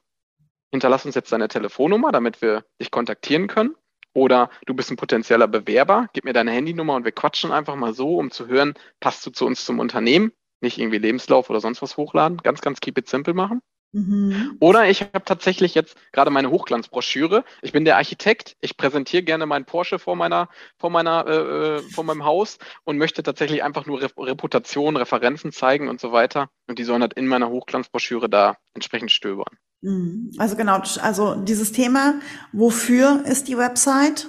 hinterlass 0.71 1.07
uns 1.07 1.15
jetzt 1.15 1.33
deine 1.33 1.49
Telefonnummer, 1.49 2.13
damit 2.13 2.43
wir 2.43 2.65
dich 2.81 2.91
kontaktieren 2.91 3.47
können. 3.47 3.75
Oder 4.13 4.51
du 4.67 4.75
bist 4.75 4.91
ein 4.91 4.97
potenzieller 4.97 5.47
Bewerber, 5.47 6.09
gib 6.13 6.25
mir 6.25 6.33
deine 6.33 6.51
Handynummer 6.51 6.95
und 6.97 7.05
wir 7.05 7.13
quatschen 7.13 7.53
einfach 7.53 7.77
mal 7.77 7.95
so, 7.95 8.17
um 8.17 8.31
zu 8.31 8.49
hören, 8.49 8.75
passt 8.99 9.25
du 9.25 9.31
zu 9.31 9.47
uns 9.47 9.65
zum 9.65 9.79
Unternehmen? 9.79 10.33
Nicht 10.61 10.79
irgendwie 10.79 10.99
Lebenslauf 10.99 11.49
oder 11.49 11.61
sonst 11.61 11.81
was 11.81 11.97
hochladen. 11.97 12.39
Ganz, 12.39 12.61
ganz 12.61 12.81
keep 12.81 12.99
it 12.99 13.09
simple 13.09 13.35
machen. 13.35 13.63
Mhm. 13.93 14.57
Oder 14.61 14.89
ich 14.89 15.03
habe 15.03 15.25
tatsächlich 15.25 15.75
jetzt 15.75 15.97
gerade 16.13 16.31
meine 16.31 16.51
Hochglanzbroschüre. 16.51 17.45
Ich 17.63 17.73
bin 17.73 17.85
der 17.85 17.97
Architekt. 17.97 18.57
Ich 18.61 18.77
präsentiere 18.77 19.23
gerne 19.23 19.47
meinen 19.47 19.65
Porsche 19.65 19.99
vor 19.99 20.17
meiner, 20.17 20.49
vor 20.79 20.91
meiner, 20.91 21.27
äh, 21.27 21.77
äh 21.77 21.79
vor 21.81 22.05
meinem 22.05 22.25
Haus 22.25 22.59
und 22.85 22.99
möchte 22.99 23.23
tatsächlich 23.23 23.63
einfach 23.63 23.87
nur 23.87 24.01
Reputation, 24.01 24.97
Referenzen 24.97 25.53
zeigen 25.53 25.89
und 25.89 26.01
so 26.01 26.13
weiter. 26.13 26.51
Und 26.69 26.79
die 26.79 26.85
sollen 26.85 27.03
halt 27.03 27.15
in 27.15 27.27
meiner 27.27 27.51
Hochglanzbroschüre 27.51 28.29
da 28.29 28.57
entsprechend 28.75 29.11
stöbern. 29.11 29.57
Mhm. 29.83 30.31
Also 30.39 30.57
genau, 30.57 30.81
also 31.03 31.35
dieses 31.37 31.73
Thema, 31.73 32.21
wofür 32.53 33.25
ist 33.27 33.49
die 33.49 33.57
Website? 33.57 34.29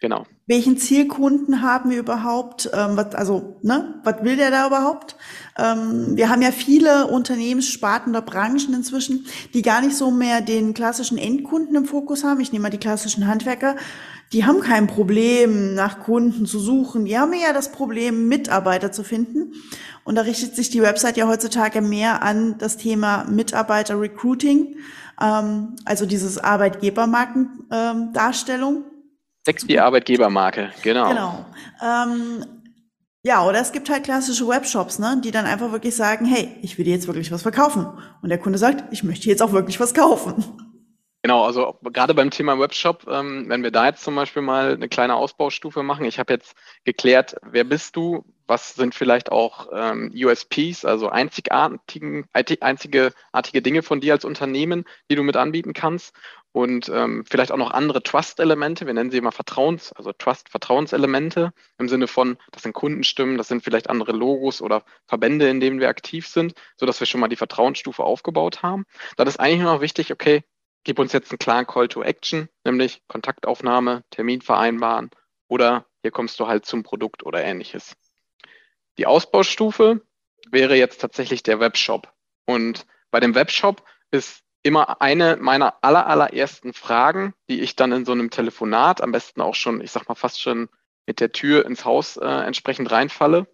Genau. 0.00 0.26
Welchen 0.46 0.78
Zielkunden 0.78 1.60
haben 1.60 1.90
wir 1.90 1.98
überhaupt? 1.98 2.70
Ähm, 2.72 2.96
was, 2.96 3.14
also, 3.14 3.58
ne, 3.62 4.00
was 4.02 4.24
will 4.24 4.36
der 4.36 4.50
da 4.50 4.66
überhaupt? 4.66 5.14
Ähm, 5.58 6.16
wir 6.16 6.30
haben 6.30 6.40
ja 6.40 6.52
viele 6.52 7.06
Unternehmenssparten 7.06 8.10
oder 8.10 8.22
Branchen 8.22 8.72
inzwischen, 8.72 9.26
die 9.52 9.60
gar 9.60 9.82
nicht 9.82 9.94
so 9.94 10.10
mehr 10.10 10.40
den 10.40 10.72
klassischen 10.72 11.18
Endkunden 11.18 11.76
im 11.76 11.84
Fokus 11.84 12.24
haben. 12.24 12.40
Ich 12.40 12.50
nehme 12.50 12.62
mal 12.62 12.70
die 12.70 12.78
klassischen 12.78 13.26
Handwerker. 13.26 13.76
Die 14.32 14.46
haben 14.46 14.60
kein 14.60 14.86
Problem, 14.86 15.74
nach 15.74 16.00
Kunden 16.00 16.46
zu 16.46 16.58
suchen. 16.58 17.04
Die 17.04 17.18
haben 17.18 17.34
eher 17.34 17.52
das 17.52 17.70
Problem, 17.70 18.26
Mitarbeiter 18.26 18.92
zu 18.92 19.04
finden. 19.04 19.52
Und 20.04 20.14
da 20.14 20.22
richtet 20.22 20.56
sich 20.56 20.70
die 20.70 20.80
Website 20.80 21.18
ja 21.18 21.28
heutzutage 21.28 21.82
mehr 21.82 22.22
an 22.22 22.56
das 22.56 22.78
Thema 22.78 23.26
Mitarbeiter-Recruiting, 23.28 24.76
ähm, 25.20 25.76
also 25.84 26.06
dieses 26.06 26.38
Arbeitgebermarkendarstellung. 26.38 28.84
Ähm, 29.46 29.52
Sexy 29.52 29.78
Arbeitgebermarke, 29.78 30.70
genau. 30.82 31.08
Genau. 31.08 31.46
Ähm, 31.82 32.44
ja, 33.22 33.44
oder 33.46 33.60
es 33.60 33.72
gibt 33.72 33.90
halt 33.90 34.04
klassische 34.04 34.48
Webshops, 34.48 34.98
ne, 34.98 35.20
die 35.22 35.30
dann 35.30 35.44
einfach 35.44 35.72
wirklich 35.72 35.94
sagen, 35.94 36.24
hey, 36.24 36.56
ich 36.62 36.78
will 36.78 36.86
dir 36.86 36.94
jetzt 36.94 37.06
wirklich 37.06 37.30
was 37.30 37.42
verkaufen. 37.42 37.86
Und 38.22 38.28
der 38.30 38.38
Kunde 38.38 38.58
sagt, 38.58 38.84
ich 38.92 39.02
möchte 39.02 39.28
jetzt 39.28 39.42
auch 39.42 39.52
wirklich 39.52 39.78
was 39.78 39.92
kaufen. 39.92 40.42
Genau, 41.22 41.44
also 41.44 41.78
gerade 41.82 42.14
beim 42.14 42.30
Thema 42.30 42.58
Webshop, 42.58 43.06
ähm, 43.06 43.44
wenn 43.48 43.62
wir 43.62 43.70
da 43.70 43.86
jetzt 43.86 44.02
zum 44.02 44.14
Beispiel 44.14 44.40
mal 44.40 44.72
eine 44.72 44.88
kleine 44.88 45.16
Ausbaustufe 45.16 45.82
machen. 45.82 46.06
Ich 46.06 46.18
habe 46.18 46.32
jetzt 46.32 46.54
geklärt, 46.84 47.36
wer 47.42 47.64
bist 47.64 47.94
du, 47.94 48.24
was 48.46 48.74
sind 48.74 48.94
vielleicht 48.94 49.30
auch 49.30 49.68
ähm, 49.70 50.10
USPs, 50.14 50.86
also 50.86 51.10
einzigartigen, 51.10 52.24
einzigartige 52.32 53.62
Dinge 53.62 53.82
von 53.82 54.00
dir 54.00 54.14
als 54.14 54.24
Unternehmen, 54.24 54.86
die 55.10 55.14
du 55.14 55.22
mit 55.22 55.36
anbieten 55.36 55.74
kannst 55.74 56.14
und 56.52 56.88
ähm, 56.88 57.24
vielleicht 57.28 57.52
auch 57.52 57.56
noch 57.56 57.70
andere 57.70 58.02
Trust-Elemente, 58.02 58.86
wir 58.86 58.94
nennen 58.94 59.10
sie 59.10 59.18
immer 59.18 59.32
Vertrauens, 59.32 59.92
also 59.92 60.12
Trust-Vertrauenselemente 60.12 61.52
im 61.78 61.88
Sinne 61.88 62.08
von, 62.08 62.38
das 62.50 62.62
sind 62.62 62.72
Kundenstimmen, 62.72 63.38
das 63.38 63.48
sind 63.48 63.62
vielleicht 63.62 63.88
andere 63.88 64.12
Logos 64.12 64.60
oder 64.60 64.84
Verbände, 65.06 65.48
in 65.48 65.60
denen 65.60 65.78
wir 65.78 65.88
aktiv 65.88 66.26
sind, 66.26 66.54
sodass 66.76 66.98
wir 66.98 67.06
schon 67.06 67.20
mal 67.20 67.28
die 67.28 67.36
Vertrauensstufe 67.36 68.02
aufgebaut 68.02 68.62
haben. 68.62 68.84
Dann 69.16 69.28
ist 69.28 69.38
eigentlich 69.38 69.60
nur 69.60 69.74
noch 69.74 69.80
wichtig, 69.80 70.12
okay, 70.12 70.42
gib 70.82 70.98
uns 70.98 71.12
jetzt 71.12 71.30
einen 71.30 71.38
klaren 71.38 71.66
Call 71.66 71.88
to 71.88 72.02
Action, 72.02 72.48
nämlich 72.64 73.02
Kontaktaufnahme, 73.06 74.02
Termin 74.10 74.40
vereinbaren 74.40 75.10
oder 75.46 75.86
hier 76.02 76.10
kommst 76.10 76.40
du 76.40 76.46
halt 76.46 76.66
zum 76.66 76.82
Produkt 76.82 77.24
oder 77.24 77.44
ähnliches. 77.44 77.94
Die 78.98 79.06
Ausbaustufe 79.06 80.02
wäre 80.50 80.74
jetzt 80.74 81.00
tatsächlich 81.00 81.42
der 81.42 81.60
Webshop. 81.60 82.12
Und 82.46 82.86
bei 83.10 83.20
dem 83.20 83.34
Webshop 83.34 83.84
ist 84.10 84.42
immer 84.62 85.00
eine 85.00 85.36
meiner 85.40 85.74
aller, 85.82 86.06
allerersten 86.06 86.72
Fragen, 86.72 87.34
die 87.48 87.60
ich 87.60 87.76
dann 87.76 87.92
in 87.92 88.04
so 88.04 88.12
einem 88.12 88.30
Telefonat, 88.30 89.00
am 89.00 89.12
besten 89.12 89.40
auch 89.40 89.54
schon, 89.54 89.80
ich 89.80 89.90
sag 89.90 90.08
mal 90.08 90.14
fast 90.14 90.40
schon 90.40 90.68
mit 91.06 91.20
der 91.20 91.32
Tür 91.32 91.64
ins 91.66 91.84
Haus 91.84 92.16
äh, 92.16 92.26
entsprechend 92.26 92.90
reinfalle. 92.90 93.46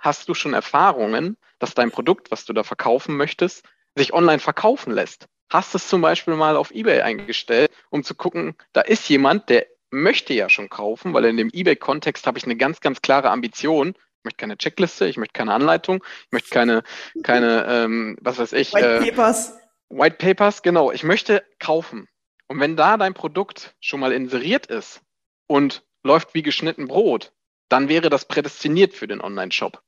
Hast 0.00 0.28
du 0.28 0.34
schon 0.34 0.52
Erfahrungen, 0.54 1.36
dass 1.58 1.74
dein 1.74 1.90
Produkt, 1.90 2.30
was 2.30 2.44
du 2.44 2.52
da 2.52 2.62
verkaufen 2.62 3.16
möchtest, 3.16 3.64
sich 3.94 4.12
online 4.12 4.38
verkaufen 4.38 4.92
lässt? 4.92 5.26
Hast 5.50 5.74
es 5.74 5.88
zum 5.88 6.02
Beispiel 6.02 6.36
mal 6.36 6.56
auf 6.56 6.70
eBay 6.70 7.00
eingestellt, 7.00 7.70
um 7.90 8.04
zu 8.04 8.14
gucken, 8.14 8.56
da 8.72 8.82
ist 8.82 9.08
jemand, 9.08 9.48
der 9.48 9.66
möchte 9.90 10.34
ja 10.34 10.48
schon 10.48 10.68
kaufen, 10.68 11.14
weil 11.14 11.24
in 11.24 11.36
dem 11.36 11.50
eBay-Kontext 11.52 12.26
habe 12.26 12.38
ich 12.38 12.44
eine 12.44 12.56
ganz, 12.56 12.80
ganz 12.80 13.00
klare 13.00 13.30
Ambition. 13.30 13.90
Ich 14.18 14.24
möchte 14.24 14.38
keine 14.38 14.58
Checkliste, 14.58 15.06
ich 15.06 15.16
möchte 15.16 15.32
keine 15.32 15.54
Anleitung, 15.54 16.02
ich 16.24 16.32
möchte 16.32 16.50
keine, 16.50 16.82
keine, 17.22 17.64
ähm, 17.68 18.18
was 18.20 18.38
weiß 18.38 18.52
ich. 18.54 18.74
White 18.74 19.06
äh, 19.06 19.10
Papers. 19.10 19.56
White 19.88 20.16
Papers, 20.16 20.62
genau. 20.62 20.90
Ich 20.90 21.04
möchte 21.04 21.44
kaufen. 21.58 22.08
Und 22.48 22.60
wenn 22.60 22.76
da 22.76 22.96
dein 22.96 23.14
Produkt 23.14 23.74
schon 23.80 24.00
mal 24.00 24.12
inseriert 24.12 24.66
ist 24.66 25.00
und 25.46 25.84
läuft 26.02 26.34
wie 26.34 26.42
geschnitten 26.42 26.86
Brot, 26.86 27.32
dann 27.68 27.88
wäre 27.88 28.10
das 28.10 28.26
prädestiniert 28.26 28.94
für 28.94 29.08
den 29.08 29.20
Online-Shop. 29.20 29.82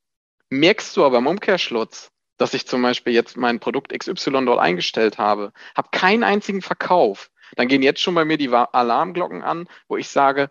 Merkst 0.51 0.97
du 0.97 1.05
aber 1.05 1.19
im 1.19 1.27
Umkehrschluss, 1.27 2.11
dass 2.39 2.55
ich 2.55 2.67
zum 2.67 2.83
Beispiel 2.83 3.13
jetzt 3.13 3.37
mein 3.37 3.61
Produkt 3.61 3.97
XY 3.97 4.45
dort 4.47 4.59
eingestellt 4.59 5.19
habe, 5.19 5.53
habe 5.77 5.89
keinen 5.93 6.25
einzigen 6.25 6.63
Verkauf, 6.63 7.31
dann 7.57 7.69
gehen 7.69 7.83
jetzt 7.83 8.01
schon 8.01 8.15
bei 8.15 8.25
mir 8.25 8.39
die 8.39 8.49
Alarmglocken 8.49 9.43
an, 9.43 9.69
wo 9.89 9.97
ich 9.97 10.09
sage, 10.09 10.49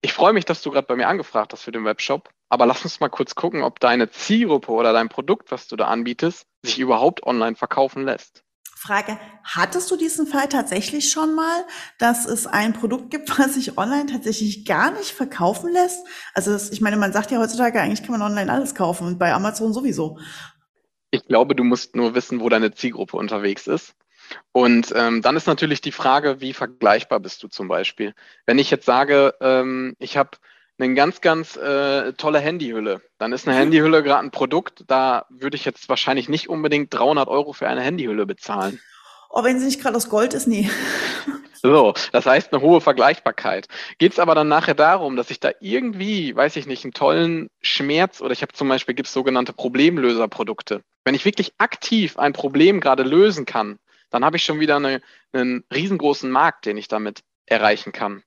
ich 0.00 0.12
freue 0.12 0.32
mich, 0.32 0.44
dass 0.44 0.62
du 0.62 0.70
gerade 0.70 0.86
bei 0.86 0.96
mir 0.96 1.08
angefragt 1.08 1.52
hast 1.52 1.62
für 1.62 1.72
den 1.72 1.84
Webshop, 1.84 2.30
aber 2.48 2.66
lass 2.66 2.84
uns 2.84 3.00
mal 3.00 3.08
kurz 3.08 3.34
gucken, 3.34 3.62
ob 3.62 3.80
deine 3.80 4.10
Zielgruppe 4.10 4.70
oder 4.70 4.92
dein 4.92 5.08
Produkt, 5.08 5.50
was 5.50 5.66
du 5.66 5.76
da 5.76 5.88
anbietest, 5.88 6.46
sich 6.62 6.78
überhaupt 6.78 7.24
online 7.24 7.56
verkaufen 7.56 8.04
lässt. 8.04 8.44
Frage, 8.78 9.18
hattest 9.42 9.90
du 9.90 9.96
diesen 9.96 10.26
Fall 10.26 10.48
tatsächlich 10.48 11.10
schon 11.10 11.34
mal, 11.34 11.64
dass 11.98 12.26
es 12.26 12.46
ein 12.46 12.72
Produkt 12.72 13.10
gibt, 13.10 13.28
was 13.38 13.54
sich 13.54 13.76
online 13.76 14.06
tatsächlich 14.06 14.64
gar 14.64 14.92
nicht 14.92 15.10
verkaufen 15.10 15.72
lässt? 15.72 16.06
Also 16.32 16.52
das, 16.52 16.70
ich 16.70 16.80
meine, 16.80 16.96
man 16.96 17.12
sagt 17.12 17.30
ja 17.30 17.38
heutzutage, 17.38 17.80
eigentlich 17.80 18.02
kann 18.02 18.18
man 18.18 18.22
online 18.22 18.52
alles 18.52 18.74
kaufen 18.74 19.06
und 19.06 19.18
bei 19.18 19.32
Amazon 19.32 19.72
sowieso. 19.72 20.18
Ich 21.10 21.24
glaube, 21.26 21.54
du 21.56 21.64
musst 21.64 21.96
nur 21.96 22.14
wissen, 22.14 22.40
wo 22.40 22.48
deine 22.48 22.72
Zielgruppe 22.72 23.16
unterwegs 23.16 23.66
ist. 23.66 23.94
Und 24.52 24.92
ähm, 24.94 25.22
dann 25.22 25.36
ist 25.36 25.46
natürlich 25.46 25.80
die 25.80 25.92
Frage, 25.92 26.40
wie 26.40 26.52
vergleichbar 26.52 27.18
bist 27.18 27.42
du 27.42 27.48
zum 27.48 27.66
Beispiel? 27.66 28.14
Wenn 28.46 28.58
ich 28.58 28.70
jetzt 28.70 28.86
sage, 28.86 29.34
ähm, 29.40 29.94
ich 29.98 30.16
habe 30.16 30.30
eine 30.78 30.94
ganz, 30.94 31.20
ganz 31.20 31.56
äh, 31.56 32.12
tolle 32.14 32.40
Handyhülle. 32.40 33.02
Dann 33.18 33.32
ist 33.32 33.48
eine. 33.48 33.56
Handyhülle 33.56 34.02
gerade 34.02 34.24
ein 34.24 34.30
Produkt, 34.30 34.84
da 34.86 35.26
würde 35.28 35.56
ich 35.56 35.64
jetzt 35.64 35.88
wahrscheinlich 35.88 36.28
nicht 36.28 36.48
unbedingt 36.48 36.94
300 36.94 37.28
Euro 37.28 37.52
für 37.52 37.68
eine 37.68 37.80
Handyhülle 37.80 38.26
bezahlen. 38.26 38.80
Oh, 39.30 39.44
wenn 39.44 39.58
sie 39.58 39.66
nicht 39.66 39.80
gerade 39.80 39.96
aus 39.96 40.08
Gold 40.08 40.34
ist, 40.34 40.46
nie. 40.46 40.70
So, 41.60 41.92
das 42.12 42.24
heißt 42.24 42.52
eine 42.52 42.62
hohe 42.62 42.80
Vergleichbarkeit. 42.80 43.66
Geht 43.98 44.12
es 44.12 44.18
aber 44.20 44.36
dann 44.36 44.48
nachher 44.48 44.74
darum, 44.74 45.16
dass 45.16 45.30
ich 45.30 45.40
da 45.40 45.50
irgendwie, 45.60 46.34
weiß 46.36 46.54
ich 46.56 46.66
nicht, 46.66 46.84
einen 46.84 46.92
tollen 46.92 47.48
Schmerz 47.60 48.20
oder 48.20 48.32
ich 48.32 48.42
habe 48.42 48.52
zum 48.52 48.68
Beispiel 48.68 48.94
gibt 48.94 49.08
es 49.08 49.12
sogenannte 49.12 49.52
Problemlöserprodukte. 49.52 50.82
Wenn 51.04 51.16
ich 51.16 51.24
wirklich 51.24 51.54
aktiv 51.58 52.16
ein 52.16 52.32
Problem 52.32 52.80
gerade 52.80 53.02
lösen 53.02 53.44
kann, 53.44 53.78
dann 54.10 54.24
habe 54.24 54.36
ich 54.36 54.44
schon 54.44 54.60
wieder 54.60 54.76
eine, 54.76 55.02
einen 55.32 55.64
riesengroßen 55.72 56.30
Markt, 56.30 56.64
den 56.66 56.76
ich 56.76 56.86
damit 56.86 57.22
erreichen 57.44 57.92
kann. 57.92 58.22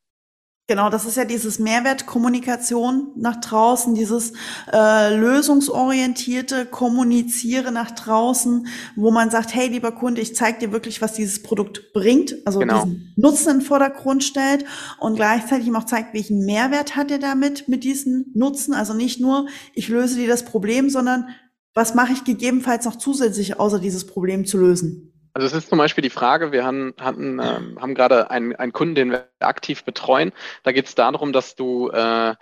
Genau, 0.68 0.90
das 0.90 1.06
ist 1.06 1.18
ja 1.18 1.26
dieses 1.26 1.60
Mehrwertkommunikation 1.60 3.12
nach 3.18 3.42
draußen, 3.42 3.94
dieses 3.94 4.32
äh, 4.72 5.14
lösungsorientierte 5.14 6.66
Kommunizieren 6.66 7.74
nach 7.74 7.92
draußen, 7.92 8.68
wo 8.96 9.12
man 9.12 9.32
sagt, 9.32 9.54
hey, 9.54 9.68
lieber 9.68 9.92
Kunde, 9.92 10.22
ich 10.22 10.34
zeige 10.34 10.60
dir 10.60 10.72
wirklich, 10.72 11.02
was 11.02 11.14
dieses 11.14 11.44
Produkt 11.44 11.92
bringt, 11.94 12.36
also 12.46 12.60
genau. 12.60 12.86
diesen 12.86 13.14
Nutzen 13.18 13.50
in 13.50 13.58
den 13.58 13.66
Vordergrund 13.66 14.24
stellt 14.24 14.64
und 15.00 15.16
gleichzeitig 15.16 15.70
auch 15.76 15.86
zeigt, 15.86 16.14
welchen 16.14 16.46
Mehrwert 16.46 16.96
hat 16.96 17.12
er 17.12 17.20
damit 17.20 17.68
mit 17.68 17.84
diesem 17.84 18.28
Nutzen. 18.34 18.74
Also 18.74 18.94
nicht 18.94 19.20
nur, 19.20 19.48
ich 19.74 19.90
löse 19.90 20.16
dir 20.16 20.28
das 20.30 20.46
Problem, 20.46 20.90
sondern 20.90 21.28
was 21.74 21.96
mache 21.96 22.14
ich 22.14 22.24
gegebenenfalls 22.24 22.86
noch 22.86 22.96
zusätzlich, 22.96 23.60
außer 23.60 23.80
dieses 23.80 24.06
Problem 24.08 24.46
zu 24.46 24.58
lösen? 24.58 25.11
Also 25.34 25.48
es 25.48 25.54
ist 25.54 25.70
zum 25.70 25.78
Beispiel 25.78 26.02
die 26.02 26.10
Frage, 26.10 26.52
wir 26.52 26.66
haben, 26.66 26.94
hatten, 27.00 27.40
äh, 27.40 27.60
haben 27.80 27.96
gerade 27.96 28.30
einen, 28.32 28.56
einen 28.56 28.74
Kunden, 28.74 28.96
den 28.96 29.12
wir 29.12 29.30
aktiv 29.40 29.84
betreuen. 29.84 30.32
Da 30.64 30.72
geht 30.72 30.88
es 30.88 30.96
darum, 30.96 31.32
dass 31.34 31.56
du 31.56 31.90
äh, 31.90 32.36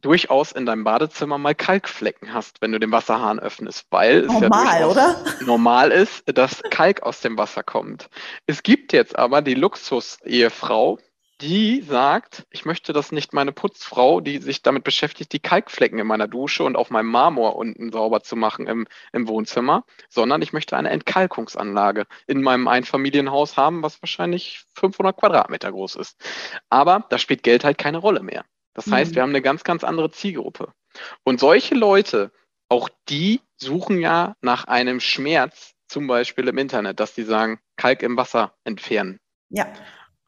durchaus 0.00 0.52
in 0.52 0.66
deinem 0.66 0.84
Badezimmer 0.84 1.38
mal 1.38 1.54
Kalkflecken 1.54 2.32
hast, 2.32 2.60
wenn 2.60 2.72
du 2.72 2.78
den 2.78 2.92
Wasserhahn 2.92 3.40
öffnest, 3.40 3.86
weil 3.90 4.26
normal, 4.26 4.90
es 4.90 4.96
ja 4.96 5.46
normal 5.46 5.90
ist, 5.90 6.24
dass 6.26 6.62
Kalk 6.70 7.02
aus 7.02 7.20
dem 7.20 7.36
Wasser 7.36 7.62
kommt. 7.62 8.08
Es 8.46 8.62
gibt 8.62 8.92
jetzt 8.92 9.18
aber 9.18 9.42
die 9.42 9.54
Luxus-Ehefrau, 9.54 10.98
die 11.40 11.82
sagt, 11.82 12.46
ich 12.50 12.64
möchte, 12.64 12.92
dass 12.92 13.12
nicht 13.12 13.32
meine 13.32 13.52
Putzfrau, 13.52 14.20
die 14.20 14.38
sich 14.38 14.62
damit 14.62 14.82
beschäftigt, 14.82 15.32
die 15.32 15.38
Kalkflecken 15.38 15.98
in 15.98 16.06
meiner 16.06 16.26
Dusche 16.26 16.64
und 16.64 16.76
auf 16.76 16.90
meinem 16.90 17.08
Marmor 17.08 17.56
unten 17.56 17.92
sauber 17.92 18.22
zu 18.22 18.34
machen 18.34 18.66
im, 18.66 18.86
im 19.12 19.28
Wohnzimmer, 19.28 19.84
sondern 20.08 20.42
ich 20.42 20.52
möchte 20.52 20.76
eine 20.76 20.90
Entkalkungsanlage 20.90 22.06
in 22.26 22.42
meinem 22.42 22.66
Einfamilienhaus 22.66 23.56
haben, 23.56 23.82
was 23.82 24.02
wahrscheinlich 24.02 24.64
500 24.74 25.16
Quadratmeter 25.16 25.70
groß 25.70 25.96
ist. 25.96 26.20
Aber 26.70 27.06
da 27.08 27.18
spielt 27.18 27.44
Geld 27.44 27.64
halt 27.64 27.78
keine 27.78 27.98
Rolle 27.98 28.22
mehr. 28.22 28.44
Das 28.74 28.86
mhm. 28.86 28.94
heißt, 28.94 29.14
wir 29.14 29.22
haben 29.22 29.30
eine 29.30 29.42
ganz, 29.42 29.62
ganz 29.62 29.84
andere 29.84 30.10
Zielgruppe. 30.10 30.72
Und 31.22 31.38
solche 31.38 31.74
Leute, 31.74 32.32
auch 32.68 32.88
die 33.08 33.40
suchen 33.56 34.00
ja 34.00 34.34
nach 34.40 34.64
einem 34.64 35.00
Schmerz, 35.00 35.74
zum 35.86 36.06
Beispiel 36.06 36.48
im 36.48 36.58
Internet, 36.58 37.00
dass 37.00 37.14
die 37.14 37.22
sagen, 37.22 37.60
Kalk 37.76 38.02
im 38.02 38.16
Wasser 38.16 38.52
entfernen. 38.64 39.20
Ja. 39.48 39.72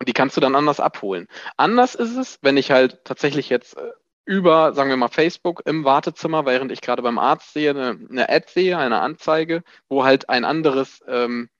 Und 0.01 0.09
die 0.09 0.15
kannst 0.15 0.35
du 0.37 0.41
dann 0.41 0.57
anders 0.57 0.81
abholen. 0.81 1.29
Anders 1.59 1.95
ist 1.95 2.17
es, 2.17 2.39
wenn 2.41 2.57
ich 2.57 2.71
halt 2.71 3.05
tatsächlich 3.05 3.51
jetzt 3.51 3.77
äh, 3.77 3.93
über, 4.25 4.73
sagen 4.73 4.89
wir 4.89 4.97
mal, 4.97 5.09
Facebook 5.09 5.63
im 5.67 5.85
Wartezimmer, 5.85 6.47
während 6.47 6.73
ich 6.73 6.81
gerade 6.81 7.03
beim 7.03 7.19
Arzt 7.19 7.53
sehe, 7.53 7.71
eine, 7.71 7.99
eine 8.09 8.29
Ad 8.31 8.47
sehe, 8.49 8.79
eine 8.79 9.01
Anzeige, 9.01 9.63
wo 9.91 10.05
halt 10.05 10.31
ein 10.31 10.47
anderes, 10.47 11.05
ähm, 11.07 11.51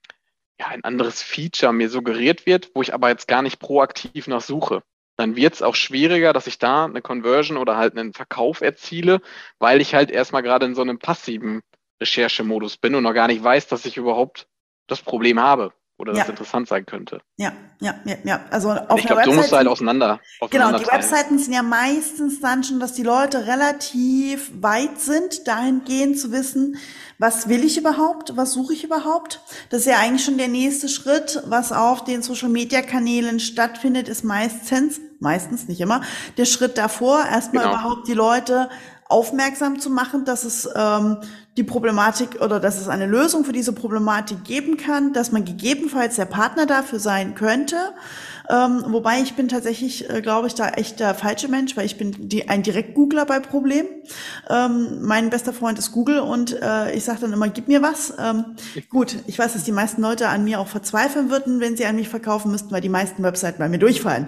ja, 0.59 0.67
ein 0.67 0.83
anderes 0.83 1.21
Feature 1.21 1.71
mir 1.71 1.89
suggeriert 1.89 2.47
wird, 2.47 2.71
wo 2.73 2.81
ich 2.81 2.95
aber 2.95 3.09
jetzt 3.09 3.27
gar 3.27 3.43
nicht 3.43 3.59
proaktiv 3.59 4.27
nach 4.27 4.41
suche. 4.41 4.81
Dann 5.17 5.35
wird 5.35 5.53
es 5.53 5.61
auch 5.61 5.75
schwieriger, 5.75 6.33
dass 6.33 6.47
ich 6.47 6.57
da 6.57 6.85
eine 6.85 7.03
Conversion 7.03 7.57
oder 7.57 7.77
halt 7.77 7.95
einen 7.95 8.13
Verkauf 8.13 8.61
erziele, 8.61 9.21
weil 9.59 9.81
ich 9.81 9.93
halt 9.93 10.09
erstmal 10.09 10.41
gerade 10.41 10.65
in 10.65 10.73
so 10.73 10.81
einem 10.81 10.97
passiven 10.97 11.61
Recherchemodus 12.01 12.77
bin 12.77 12.95
und 12.95 13.03
noch 13.03 13.13
gar 13.13 13.27
nicht 13.27 13.43
weiß, 13.43 13.67
dass 13.67 13.85
ich 13.85 13.97
überhaupt 13.97 14.47
das 14.87 15.03
Problem 15.03 15.39
habe 15.39 15.73
oder 16.01 16.13
das 16.13 16.27
interessant 16.27 16.67
sein 16.67 16.85
könnte. 16.85 17.21
Ja, 17.37 17.53
ja, 17.79 17.95
ja, 18.05 18.15
ja. 18.23 18.39
Also 18.49 18.71
auf 18.71 18.99
ich 18.99 19.05
glaube, 19.05 19.23
so 19.23 19.33
musst 19.33 19.51
du 19.51 19.55
halt 19.55 19.67
auseinander. 19.67 20.19
Genau, 20.49 20.77
die 20.77 20.85
Webseiten 20.85 21.37
sind 21.37 21.53
ja 21.53 21.63
meistens 21.63 22.41
dann 22.41 22.63
schon, 22.63 22.79
dass 22.79 22.93
die 22.93 23.03
Leute 23.03 23.45
relativ 23.47 24.51
weit 24.61 24.99
sind, 24.99 25.47
dahingehend 25.47 26.19
zu 26.19 26.31
wissen, 26.31 26.77
was 27.17 27.47
will 27.47 27.63
ich 27.63 27.77
überhaupt, 27.77 28.35
was 28.35 28.53
suche 28.53 28.73
ich 28.73 28.83
überhaupt. 28.83 29.41
Das 29.69 29.81
ist 29.81 29.85
ja 29.85 29.99
eigentlich 29.99 30.25
schon 30.25 30.37
der 30.37 30.47
nächste 30.47 30.89
Schritt, 30.89 31.41
was 31.45 31.71
auf 31.71 32.03
den 32.03 32.23
Social-Media-Kanälen 32.23 33.39
stattfindet, 33.39 34.09
ist 34.09 34.23
meistens, 34.23 34.99
meistens 35.19 35.67
nicht 35.67 35.81
immer, 35.81 36.01
der 36.37 36.45
Schritt 36.45 36.77
davor, 36.79 37.23
erstmal 37.25 37.63
genau. 37.63 37.75
überhaupt 37.75 38.07
die 38.07 38.13
Leute 38.13 38.69
aufmerksam 39.11 39.79
zu 39.79 39.89
machen, 39.89 40.25
dass 40.25 40.43
es 40.43 40.69
ähm, 40.75 41.17
die 41.57 41.63
Problematik 41.63 42.41
oder 42.41 42.61
dass 42.61 42.79
es 42.79 42.87
eine 42.87 43.05
Lösung 43.05 43.43
für 43.43 43.51
diese 43.51 43.73
Problematik 43.73 44.45
geben 44.45 44.77
kann, 44.77 45.11
dass 45.11 45.33
man 45.33 45.43
gegebenenfalls 45.43 46.15
der 46.15 46.25
Partner 46.25 46.65
dafür 46.65 46.99
sein 46.99 47.35
könnte. 47.35 47.75
Ähm, 48.49 48.83
wobei 48.87 49.21
ich 49.21 49.35
bin 49.35 49.49
tatsächlich, 49.49 50.09
äh, 50.09 50.21
glaube 50.21 50.47
ich, 50.47 50.55
da 50.55 50.69
echt 50.69 50.99
der 50.99 51.13
falsche 51.13 51.47
Mensch, 51.49 51.75
weil 51.75 51.85
ich 51.85 51.97
bin 51.97 52.29
die, 52.29 52.49
ein 52.49 52.63
Direkt-Googler 52.63 53.25
bei 53.25 53.39
Problem. 53.39 53.85
Ähm, 54.49 55.01
mein 55.01 55.29
bester 55.29 55.53
Freund 55.53 55.77
ist 55.77 55.91
Google 55.91 56.19
und 56.19 56.59
äh, 56.61 56.93
ich 56.93 57.03
sage 57.03 57.19
dann 57.21 57.33
immer, 57.33 57.49
gib 57.49 57.67
mir 57.67 57.81
was. 57.81 58.13
Ähm, 58.19 58.45
gut, 58.89 59.17
ich 59.27 59.37
weiß, 59.37 59.53
dass 59.53 59.63
die 59.63 59.71
meisten 59.71 60.01
Leute 60.01 60.29
an 60.29 60.43
mir 60.43 60.59
auch 60.59 60.67
verzweifeln 60.67 61.29
würden, 61.29 61.59
wenn 61.59 61.77
sie 61.77 61.85
an 61.85 61.95
mich 61.95 62.09
verkaufen 62.09 62.51
müssten, 62.51 62.71
weil 62.71 62.81
die 62.81 62.89
meisten 62.89 63.23
Webseiten 63.23 63.59
bei 63.59 63.69
mir 63.69 63.79
durchfallen. 63.79 64.27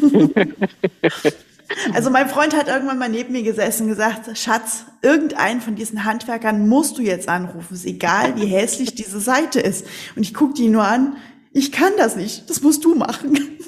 Also 1.92 2.10
mein 2.10 2.28
Freund 2.28 2.56
hat 2.56 2.68
irgendwann 2.68 2.98
mal 2.98 3.08
neben 3.08 3.32
mir 3.32 3.42
gesessen 3.42 3.84
und 3.84 3.88
gesagt, 3.90 4.36
Schatz, 4.36 4.86
irgendeinen 5.02 5.60
von 5.60 5.74
diesen 5.74 6.04
Handwerkern 6.04 6.68
musst 6.68 6.98
du 6.98 7.02
jetzt 7.02 7.28
anrufen, 7.28 7.74
ist 7.74 7.84
egal, 7.84 8.36
wie 8.36 8.46
hässlich 8.46 8.94
diese 8.94 9.20
Seite 9.20 9.60
ist. 9.60 9.86
Und 10.16 10.22
ich 10.22 10.34
gucke 10.34 10.54
die 10.54 10.68
nur 10.68 10.84
an, 10.84 11.16
ich 11.52 11.72
kann 11.72 11.92
das 11.96 12.16
nicht, 12.16 12.48
das 12.50 12.62
musst 12.62 12.84
du 12.84 12.94
machen. 12.94 13.38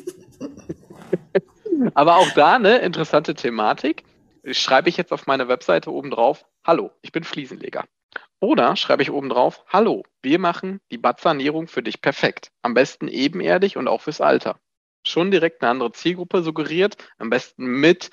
Aber 1.95 2.17
auch 2.17 2.31
da 2.31 2.55
eine 2.55 2.79
interessante 2.79 3.35
Thematik. 3.35 4.05
Schreibe 4.51 4.89
ich 4.89 4.97
jetzt 4.97 5.13
auf 5.13 5.27
meine 5.27 5.49
Webseite 5.49 5.93
oben 5.93 6.11
drauf, 6.11 6.45
hallo, 6.65 6.91
ich 7.03 7.13
bin 7.13 7.25
Fliesenleger. 7.25 7.85
Oder 8.41 8.77
schreibe 8.77 9.03
ich 9.03 9.11
oben 9.11 9.29
drauf, 9.29 9.65
hallo, 9.69 10.05
wir 10.23 10.39
machen 10.39 10.81
die 10.91 10.99
Badsanierung 10.99 11.69
für 11.69 11.83
dich 11.83 12.01
perfekt. 12.01 12.51
Am 12.63 12.75
besten 12.75 13.09
ebenerdig 13.09 13.77
und 13.77 13.89
auch 13.89 14.03
fürs 14.03 14.21
Alter 14.21 14.59
schon 15.09 15.31
direkt 15.31 15.63
eine 15.63 15.71
andere 15.71 15.93
Zielgruppe 15.93 16.43
suggeriert. 16.43 16.97
Am 17.19 17.31
besten 17.31 17.67
mit 17.67 18.11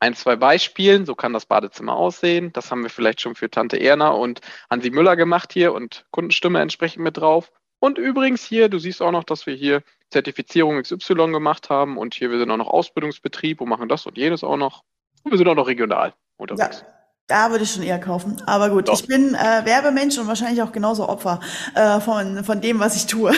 ein, 0.00 0.14
zwei 0.14 0.36
Beispielen. 0.36 1.06
So 1.06 1.14
kann 1.14 1.32
das 1.32 1.46
Badezimmer 1.46 1.94
aussehen. 1.94 2.52
Das 2.52 2.70
haben 2.70 2.82
wir 2.82 2.90
vielleicht 2.90 3.20
schon 3.20 3.34
für 3.34 3.50
Tante 3.50 3.80
Erna 3.80 4.10
und 4.10 4.40
Hansi 4.70 4.90
Müller 4.90 5.16
gemacht 5.16 5.52
hier 5.52 5.72
und 5.72 6.04
Kundenstimme 6.10 6.60
entsprechend 6.60 7.02
mit 7.02 7.16
drauf. 7.16 7.50
Und 7.80 7.98
übrigens 7.98 8.44
hier, 8.44 8.68
du 8.68 8.78
siehst 8.78 9.02
auch 9.02 9.12
noch, 9.12 9.24
dass 9.24 9.46
wir 9.46 9.54
hier 9.54 9.82
Zertifizierung 10.10 10.80
XY 10.80 11.32
gemacht 11.32 11.70
haben 11.70 11.98
und 11.98 12.14
hier 12.14 12.30
wir 12.30 12.38
sind 12.38 12.50
auch 12.50 12.56
noch 12.56 12.68
Ausbildungsbetrieb 12.68 13.60
und 13.60 13.68
machen 13.68 13.88
das 13.88 14.06
und 14.06 14.16
jenes 14.16 14.44
auch 14.44 14.56
noch. 14.56 14.84
Und 15.22 15.32
wir 15.32 15.38
sind 15.38 15.48
auch 15.48 15.54
noch 15.54 15.66
regional 15.66 16.14
unterwegs. 16.36 16.84
Ja. 16.86 16.93
Da 17.26 17.50
würde 17.50 17.64
ich 17.64 17.72
schon 17.72 17.82
eher 17.82 17.98
kaufen. 17.98 18.36
Aber 18.46 18.68
gut, 18.68 18.88
Doch. 18.88 19.00
ich 19.00 19.06
bin 19.06 19.34
äh, 19.34 19.64
Werbemensch 19.64 20.18
und 20.18 20.26
wahrscheinlich 20.26 20.62
auch 20.62 20.72
genauso 20.72 21.08
Opfer 21.08 21.40
äh, 21.74 21.98
von, 22.00 22.44
von 22.44 22.60
dem, 22.60 22.80
was 22.80 22.96
ich 22.96 23.06
tue. 23.06 23.32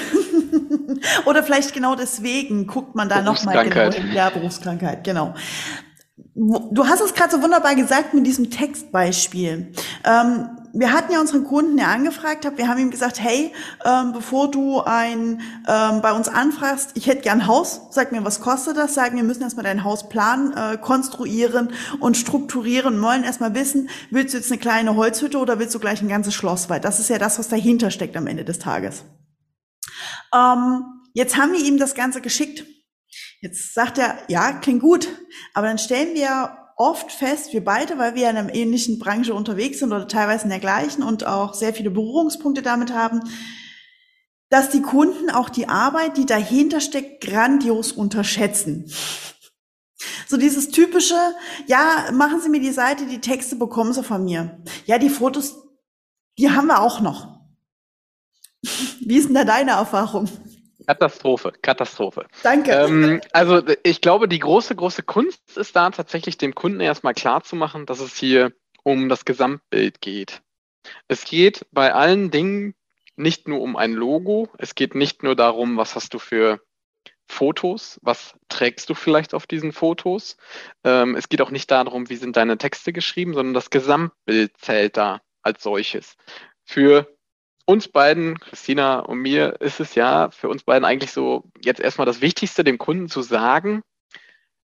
Oder 1.25 1.45
vielleicht 1.45 1.73
genau 1.73 1.95
deswegen 1.95 2.67
guckt 2.67 2.97
man 2.97 3.09
da 3.09 3.23
nochmal 3.23 3.69
genau 3.69 3.97
in 3.97 4.13
der 4.13 4.31
Berufskrankheit, 4.31 5.05
genau. 5.05 5.35
Du 6.35 6.87
hast 6.87 7.01
es 7.01 7.15
gerade 7.15 7.31
so 7.31 7.43
wunderbar 7.43 7.75
gesagt 7.75 8.13
mit 8.13 8.27
diesem 8.27 8.51
Textbeispiel. 8.51 9.73
Ähm, 10.05 10.49
wir 10.79 10.93
hatten 10.93 11.13
ja 11.13 11.21
unseren 11.21 11.45
Kunden, 11.45 11.77
der 11.77 11.89
angefragt 11.89 12.45
hat, 12.45 12.59
wir 12.59 12.69
haben 12.69 12.79
ihm 12.79 12.91
gesagt, 12.91 13.19
hey, 13.19 13.53
ähm, 13.85 14.13
bevor 14.13 14.51
du 14.51 14.83
ein 14.83 15.41
ähm, 15.67 16.03
bei 16.03 16.13
uns 16.13 16.29
anfragst, 16.29 16.91
ich 16.95 17.07
hätte 17.07 17.23
gern 17.23 17.41
ein 17.41 17.47
Haus, 17.47 17.81
sag 17.91 18.13
mir, 18.13 18.25
was 18.25 18.41
kostet 18.41 18.77
das? 18.77 18.95
Sagen, 18.95 19.17
wir 19.17 19.25
müssen 19.25 19.43
erstmal 19.43 19.65
dein 19.65 19.85
Haus 19.85 20.09
planen, 20.09 20.53
äh, 20.53 20.77
konstruieren 20.77 21.73
und 22.01 22.17
strukturieren, 22.17 23.01
wollen 23.01 23.25
erstmal 23.25 23.55
wissen, 23.55 23.89
willst 24.11 24.35
du 24.35 24.39
jetzt 24.39 24.53
eine 24.53 24.61
kleine 24.61 24.97
Holzhütte 24.97 25.39
oder 25.39 25.59
willst 25.59 25.75
du 25.75 25.79
gleich 25.79 26.03
ein 26.03 26.09
ganzes 26.09 26.35
Schloss? 26.35 26.69
Weil 26.69 26.81
das 26.81 27.01
ist 27.01 27.09
ja 27.09 27.19
das, 27.19 27.39
was 27.39 27.49
dahinter 27.49 27.91
steckt 27.91 28.17
am 28.17 28.27
Ende 28.27 28.45
des 28.45 28.59
Tages. 28.59 29.05
Ähm, 30.35 30.85
jetzt 31.15 31.37
haben 31.37 31.53
wir 31.53 31.61
ihm 31.61 31.79
das 31.79 31.95
Ganze 31.95 32.21
geschickt. 32.21 32.67
Jetzt 33.41 33.73
sagt 33.73 33.97
er, 33.97 34.19
ja, 34.29 34.53
klingt 34.53 34.83
gut. 34.83 35.09
Aber 35.55 35.69
dann 35.69 35.79
stellen 35.79 36.15
wir 36.15 36.66
oft 36.77 37.11
fest, 37.11 37.53
wir 37.53 37.65
beide, 37.65 37.99
weil 37.99 38.15
wir 38.15 38.29
in 38.29 38.37
einer 38.37 38.55
ähnlichen 38.55 38.99
Branche 38.99 39.35
unterwegs 39.35 39.79
sind 39.79 39.93
oder 39.93 40.07
teilweise 40.07 40.45
in 40.45 40.51
der 40.51 40.61
gleichen 40.61 41.03
und 41.03 41.27
auch 41.27 41.55
sehr 41.55 41.75
viele 41.75 41.91
Berührungspunkte 41.91 42.63
damit 42.63 42.93
haben, 42.93 43.21
dass 44.51 44.71
die 44.71 44.83
Kunden 44.83 45.31
auch 45.31 45.49
die 45.49 45.69
Arbeit, 45.69 46.19
die 46.19 46.27
dahinter 46.27 46.81
steckt, 46.81 47.25
grandios 47.25 47.93
unterschätzen. 47.93 48.93
So 50.29 50.37
dieses 50.37 50.69
typische, 50.71 51.17
ja, 51.67 52.11
machen 52.13 52.41
Sie 52.41 52.51
mir 52.51 52.61
die 52.61 52.73
Seite, 52.73 53.07
die 53.07 53.21
Texte 53.21 53.57
bekommen 53.57 53.93
Sie 53.93 54.05
von 54.05 54.25
mir. 54.25 54.63
Ja, 54.85 54.99
die 54.99 55.09
Fotos, 55.09 55.57
die 56.39 56.51
haben 56.51 56.67
wir 56.67 56.81
auch 56.81 57.01
noch. 57.01 57.41
Wie 59.01 59.17
ist 59.17 59.29
denn 59.29 59.35
da 59.35 59.45
deine 59.45 59.73
Erfahrung? 59.73 60.29
Katastrophe, 60.87 61.53
Katastrophe. 61.63 62.27
Danke. 62.43 62.73
Ähm, 62.73 63.21
also 63.33 63.63
ich 63.83 64.01
glaube, 64.01 64.29
die 64.29 64.39
große, 64.39 64.75
große 64.75 65.03
Kunst 65.03 65.57
ist 65.57 65.75
da 65.75 65.91
tatsächlich 65.91 66.39
dem 66.39 66.55
Kunden 66.55 66.81
erstmal 66.81 67.15
klar 67.15 67.43
zu 67.43 67.57
machen, 67.57 67.87
dass 67.87 68.01
es 68.01 68.17
hier 68.17 68.53
um 68.83 69.09
das 69.09 69.25
Gesamtbild 69.25 70.01
geht. 70.01 70.43
Es 71.09 71.25
geht 71.25 71.67
bei 71.73 71.93
allen 71.93 72.31
Dingen 72.31 72.75
nicht 73.17 73.49
nur 73.49 73.61
um 73.61 73.77
ein 73.77 73.93
Logo, 73.93 74.49
es 74.59 74.75
geht 74.75 74.95
nicht 74.95 75.23
nur 75.23 75.35
darum, 75.35 75.77
was 75.77 75.95
hast 75.95 76.15
du 76.15 76.19
für 76.19 76.61
Fotos, 77.29 77.99
was 78.03 78.35
trägst 78.49 78.89
du 78.89 78.95
vielleicht 78.95 79.35
auf 79.35 79.47
diesen 79.47 79.73
Fotos. 79.73 80.37
Ähm, 80.85 81.17
es 81.17 81.29
geht 81.29 81.41
auch 81.43 81.51
nicht 81.51 81.71
darum, 81.71 82.09
wie 82.09 82.17
sind 82.17 82.37
deine 82.37 82.59
Texte 82.59 82.93
geschrieben, 82.93 83.35
sondern 83.35 83.55
das 83.55 83.71
Gesamtbild 83.71 84.53
zählt 84.59 84.97
da 84.97 85.21
als 85.43 85.63
solches. 85.63 86.17
Für 86.65 87.16
uns 87.67 87.89
beiden, 87.89 88.39
Christina 88.39 89.01
und 89.01 89.19
mir, 89.19 89.61
ist 89.61 89.81
es 89.81 89.95
ja 89.95 90.31
für 90.31 90.49
uns 90.49 90.63
beiden 90.63 90.85
eigentlich 90.85 91.13
so 91.13 91.45
jetzt 91.61 91.81
erstmal 91.81 92.07
das 92.07 92.21
Wichtigste, 92.21 92.65
dem 92.65 92.79
Kunden 92.79 93.09
zu 93.09 93.23
sagen, 93.23 93.83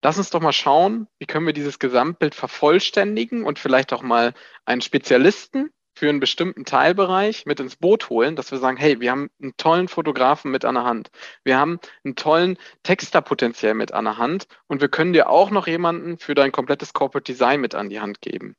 lass 0.03 0.17
uns 0.17 0.29
doch 0.29 0.39
mal 0.39 0.53
schauen, 0.53 1.07
wie 1.19 1.25
können 1.25 1.45
wir 1.45 1.53
dieses 1.53 1.79
Gesamtbild 1.79 2.35
vervollständigen 2.35 3.43
und 3.43 3.59
vielleicht 3.59 3.91
auch 3.91 4.03
mal 4.03 4.33
einen 4.65 4.81
Spezialisten 4.81 5.71
für 5.95 6.09
einen 6.09 6.19
bestimmten 6.19 6.63
Teilbereich 6.63 7.45
mit 7.45 7.59
ins 7.59 7.75
Boot 7.75 8.09
holen, 8.09 8.35
dass 8.35 8.51
wir 8.51 8.59
sagen, 8.59 8.77
hey, 8.77 9.01
wir 9.01 9.11
haben 9.11 9.29
einen 9.41 9.57
tollen 9.57 9.87
Fotografen 9.87 10.49
mit 10.49 10.63
an 10.63 10.75
der 10.75 10.85
Hand. 10.85 11.09
Wir 11.43 11.57
haben 11.57 11.79
einen 12.03 12.15
tollen 12.15 12.57
Texter 12.83 13.21
potenziell 13.21 13.73
mit 13.73 13.91
an 13.91 14.05
der 14.05 14.17
Hand 14.17 14.45
und 14.67 14.79
wir 14.79 14.89
können 14.89 15.13
dir 15.13 15.29
auch 15.29 15.49
noch 15.49 15.67
jemanden 15.67 16.17
für 16.17 16.33
dein 16.33 16.51
komplettes 16.51 16.93
Corporate 16.93 17.31
Design 17.31 17.59
mit 17.61 17.75
an 17.75 17.89
die 17.89 17.99
Hand 17.99 18.21
geben. 18.21 18.55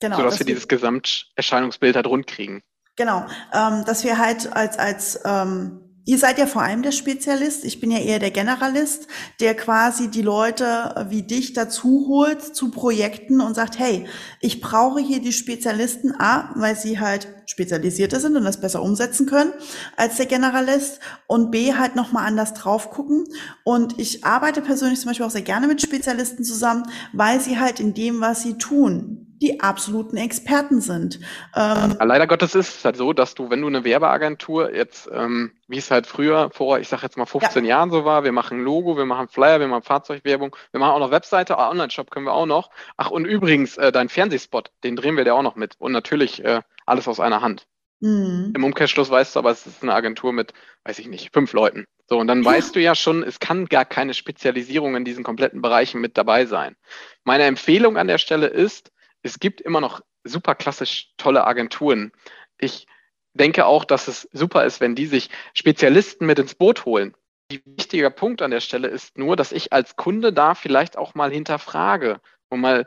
Genau, 0.00 0.16
sodass 0.16 0.38
wir 0.38 0.46
dieses 0.46 0.68
Gesamterscheinungsbild 0.68 1.96
halt 1.96 2.06
rund 2.06 2.26
kriegen. 2.26 2.62
Genau, 2.96 3.26
ähm, 3.52 3.84
dass 3.84 4.04
wir 4.04 4.18
halt 4.18 4.52
als, 4.54 4.78
als 4.78 5.20
ähm, 5.24 5.84
Ihr 6.06 6.18
seid 6.18 6.36
ja 6.36 6.44
vor 6.44 6.60
allem 6.60 6.82
der 6.82 6.92
Spezialist, 6.92 7.64
ich 7.64 7.80
bin 7.80 7.90
ja 7.90 7.98
eher 7.98 8.18
der 8.18 8.30
Generalist, 8.30 9.06
der 9.40 9.54
quasi 9.54 10.08
die 10.08 10.20
Leute 10.20 11.06
wie 11.08 11.22
dich 11.22 11.54
dazu 11.54 12.04
holt 12.08 12.42
zu 12.42 12.70
Projekten 12.70 13.40
und 13.40 13.54
sagt, 13.54 13.78
hey, 13.78 14.04
ich 14.40 14.60
brauche 14.60 15.00
hier 15.00 15.22
die 15.22 15.32
Spezialisten, 15.32 16.14
A, 16.18 16.50
weil 16.56 16.76
sie 16.76 17.00
halt 17.00 17.28
spezialisierter 17.46 18.20
sind 18.20 18.36
und 18.36 18.44
das 18.44 18.60
besser 18.60 18.82
umsetzen 18.82 19.24
können 19.24 19.54
als 19.96 20.16
der 20.16 20.26
Generalist 20.26 21.00
und 21.26 21.50
B, 21.50 21.72
halt 21.72 21.96
nochmal 21.96 22.26
anders 22.26 22.52
drauf 22.52 22.90
gucken. 22.90 23.24
Und 23.64 23.98
ich 23.98 24.26
arbeite 24.26 24.60
persönlich 24.60 25.00
zum 25.00 25.08
Beispiel 25.08 25.24
auch 25.24 25.30
sehr 25.30 25.40
gerne 25.40 25.66
mit 25.68 25.80
Spezialisten 25.80 26.44
zusammen, 26.44 26.82
weil 27.14 27.40
sie 27.40 27.58
halt 27.58 27.80
in 27.80 27.94
dem, 27.94 28.20
was 28.20 28.42
sie 28.42 28.58
tun, 28.58 29.33
die 29.40 29.60
absoluten 29.60 30.16
Experten 30.16 30.80
sind. 30.80 31.20
Ähm, 31.54 31.96
Leider 32.00 32.26
Gottes 32.26 32.54
ist 32.54 32.78
es 32.78 32.84
halt 32.84 32.96
so, 32.96 33.12
dass 33.12 33.34
du, 33.34 33.50
wenn 33.50 33.60
du 33.60 33.66
eine 33.66 33.84
Werbeagentur 33.84 34.74
jetzt, 34.74 35.08
ähm, 35.12 35.52
wie 35.68 35.78
es 35.78 35.90
halt 35.90 36.06
früher 36.06 36.50
vor, 36.50 36.78
ich 36.78 36.88
sag 36.88 37.02
jetzt 37.02 37.16
mal 37.16 37.26
15 37.26 37.64
ja. 37.64 37.76
Jahren 37.76 37.90
so 37.90 38.04
war, 38.04 38.24
wir 38.24 38.32
machen 38.32 38.60
Logo, 38.60 38.96
wir 38.96 39.06
machen 39.06 39.28
Flyer, 39.28 39.60
wir 39.60 39.68
machen 39.68 39.82
Fahrzeugwerbung, 39.82 40.56
wir 40.70 40.80
machen 40.80 40.92
auch 40.92 41.00
noch 41.00 41.10
Webseite, 41.10 41.58
ah, 41.58 41.70
Online-Shop 41.70 42.10
können 42.10 42.26
wir 42.26 42.32
auch 42.32 42.46
noch. 42.46 42.70
Ach, 42.96 43.10
und 43.10 43.24
übrigens, 43.24 43.76
äh, 43.76 43.92
dein 43.92 44.08
Fernsehspot, 44.08 44.70
den 44.82 44.96
drehen 44.96 45.16
wir 45.16 45.24
dir 45.24 45.34
auch 45.34 45.42
noch 45.42 45.56
mit. 45.56 45.74
Und 45.78 45.92
natürlich 45.92 46.44
äh, 46.44 46.62
alles 46.86 47.08
aus 47.08 47.20
einer 47.20 47.40
Hand. 47.40 47.66
Mhm. 48.00 48.52
Im 48.54 48.64
Umkehrschluss 48.64 49.10
weißt 49.10 49.34
du 49.34 49.38
aber, 49.38 49.50
es 49.50 49.66
ist 49.66 49.82
eine 49.82 49.94
Agentur 49.94 50.32
mit, 50.32 50.52
weiß 50.84 50.98
ich 50.98 51.08
nicht, 51.08 51.32
fünf 51.32 51.52
Leuten. 51.52 51.86
So, 52.06 52.18
und 52.18 52.26
dann 52.26 52.42
ja. 52.42 52.50
weißt 52.50 52.76
du 52.76 52.80
ja 52.80 52.94
schon, 52.94 53.22
es 53.22 53.40
kann 53.40 53.66
gar 53.66 53.86
keine 53.86 54.12
Spezialisierung 54.12 54.94
in 54.94 55.04
diesen 55.04 55.24
kompletten 55.24 55.62
Bereichen 55.62 56.00
mit 56.00 56.18
dabei 56.18 56.44
sein. 56.44 56.76
Meine 57.24 57.44
Empfehlung 57.44 57.96
an 57.96 58.08
der 58.08 58.18
Stelle 58.18 58.46
ist, 58.46 58.92
es 59.24 59.40
gibt 59.40 59.60
immer 59.60 59.80
noch 59.80 60.00
super 60.22 60.54
klassisch 60.54 61.12
tolle 61.16 61.46
Agenturen. 61.46 62.12
Ich 62.58 62.86
denke 63.34 63.66
auch, 63.66 63.84
dass 63.84 64.06
es 64.06 64.28
super 64.32 64.64
ist, 64.64 64.80
wenn 64.80 64.94
die 64.94 65.06
sich 65.06 65.30
Spezialisten 65.54 66.26
mit 66.26 66.38
ins 66.38 66.54
Boot 66.54 66.84
holen. 66.84 67.14
Die 67.50 67.62
wichtiger 67.64 68.10
Punkt 68.10 68.40
an 68.40 68.52
der 68.52 68.60
Stelle 68.60 68.88
ist 68.88 69.18
nur, 69.18 69.36
dass 69.36 69.52
ich 69.52 69.72
als 69.72 69.96
Kunde 69.96 70.32
da 70.32 70.54
vielleicht 70.54 70.96
auch 70.96 71.14
mal 71.14 71.30
hinterfrage 71.30 72.20
und 72.48 72.60
mal 72.60 72.86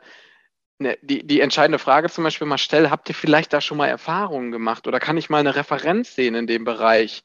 ne, 0.78 0.98
die, 1.02 1.26
die 1.26 1.40
entscheidende 1.40 1.78
Frage 1.78 2.08
zum 2.08 2.24
Beispiel 2.24 2.46
mal 2.46 2.58
stelle, 2.58 2.90
habt 2.90 3.08
ihr 3.08 3.14
vielleicht 3.14 3.52
da 3.52 3.60
schon 3.60 3.76
mal 3.76 3.88
Erfahrungen 3.88 4.50
gemacht 4.50 4.86
oder 4.88 4.98
kann 4.98 5.18
ich 5.18 5.30
mal 5.30 5.38
eine 5.38 5.54
Referenz 5.54 6.14
sehen 6.14 6.34
in 6.34 6.46
dem 6.46 6.64
Bereich? 6.64 7.24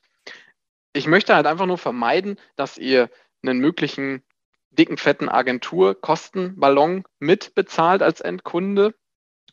ich 0.93 1.07
möchte 1.07 1.35
halt 1.35 1.47
einfach 1.47 1.65
nur 1.65 1.77
vermeiden, 1.77 2.39
dass 2.55 2.77
ihr 2.77 3.09
einen 3.41 3.59
möglichen 3.59 4.23
dicken, 4.69 4.97
fetten 4.97 5.27
Agentur-Kostenballon 5.27 7.03
mitbezahlt 7.19 8.01
als 8.01 8.21
Endkunde, 8.21 8.95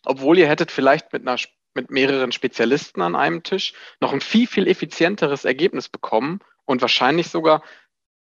obwohl 0.05 0.39
ihr 0.39 0.49
hättet 0.49 0.71
vielleicht 0.71 1.13
mit 1.13 1.27
einer 1.27 1.39
mit 1.75 1.91
mehreren 1.91 2.33
Spezialisten 2.33 3.01
an 3.01 3.15
einem 3.15 3.43
Tisch 3.45 3.75
noch 4.01 4.13
ein 4.13 4.21
viel, 4.21 4.49
viel 4.49 4.67
effizienteres 4.67 5.45
Ergebnis 5.45 5.89
bekommen 5.89 6.41
und 6.65 6.83
wahrscheinlich 6.83 7.29
sogar 7.29 7.63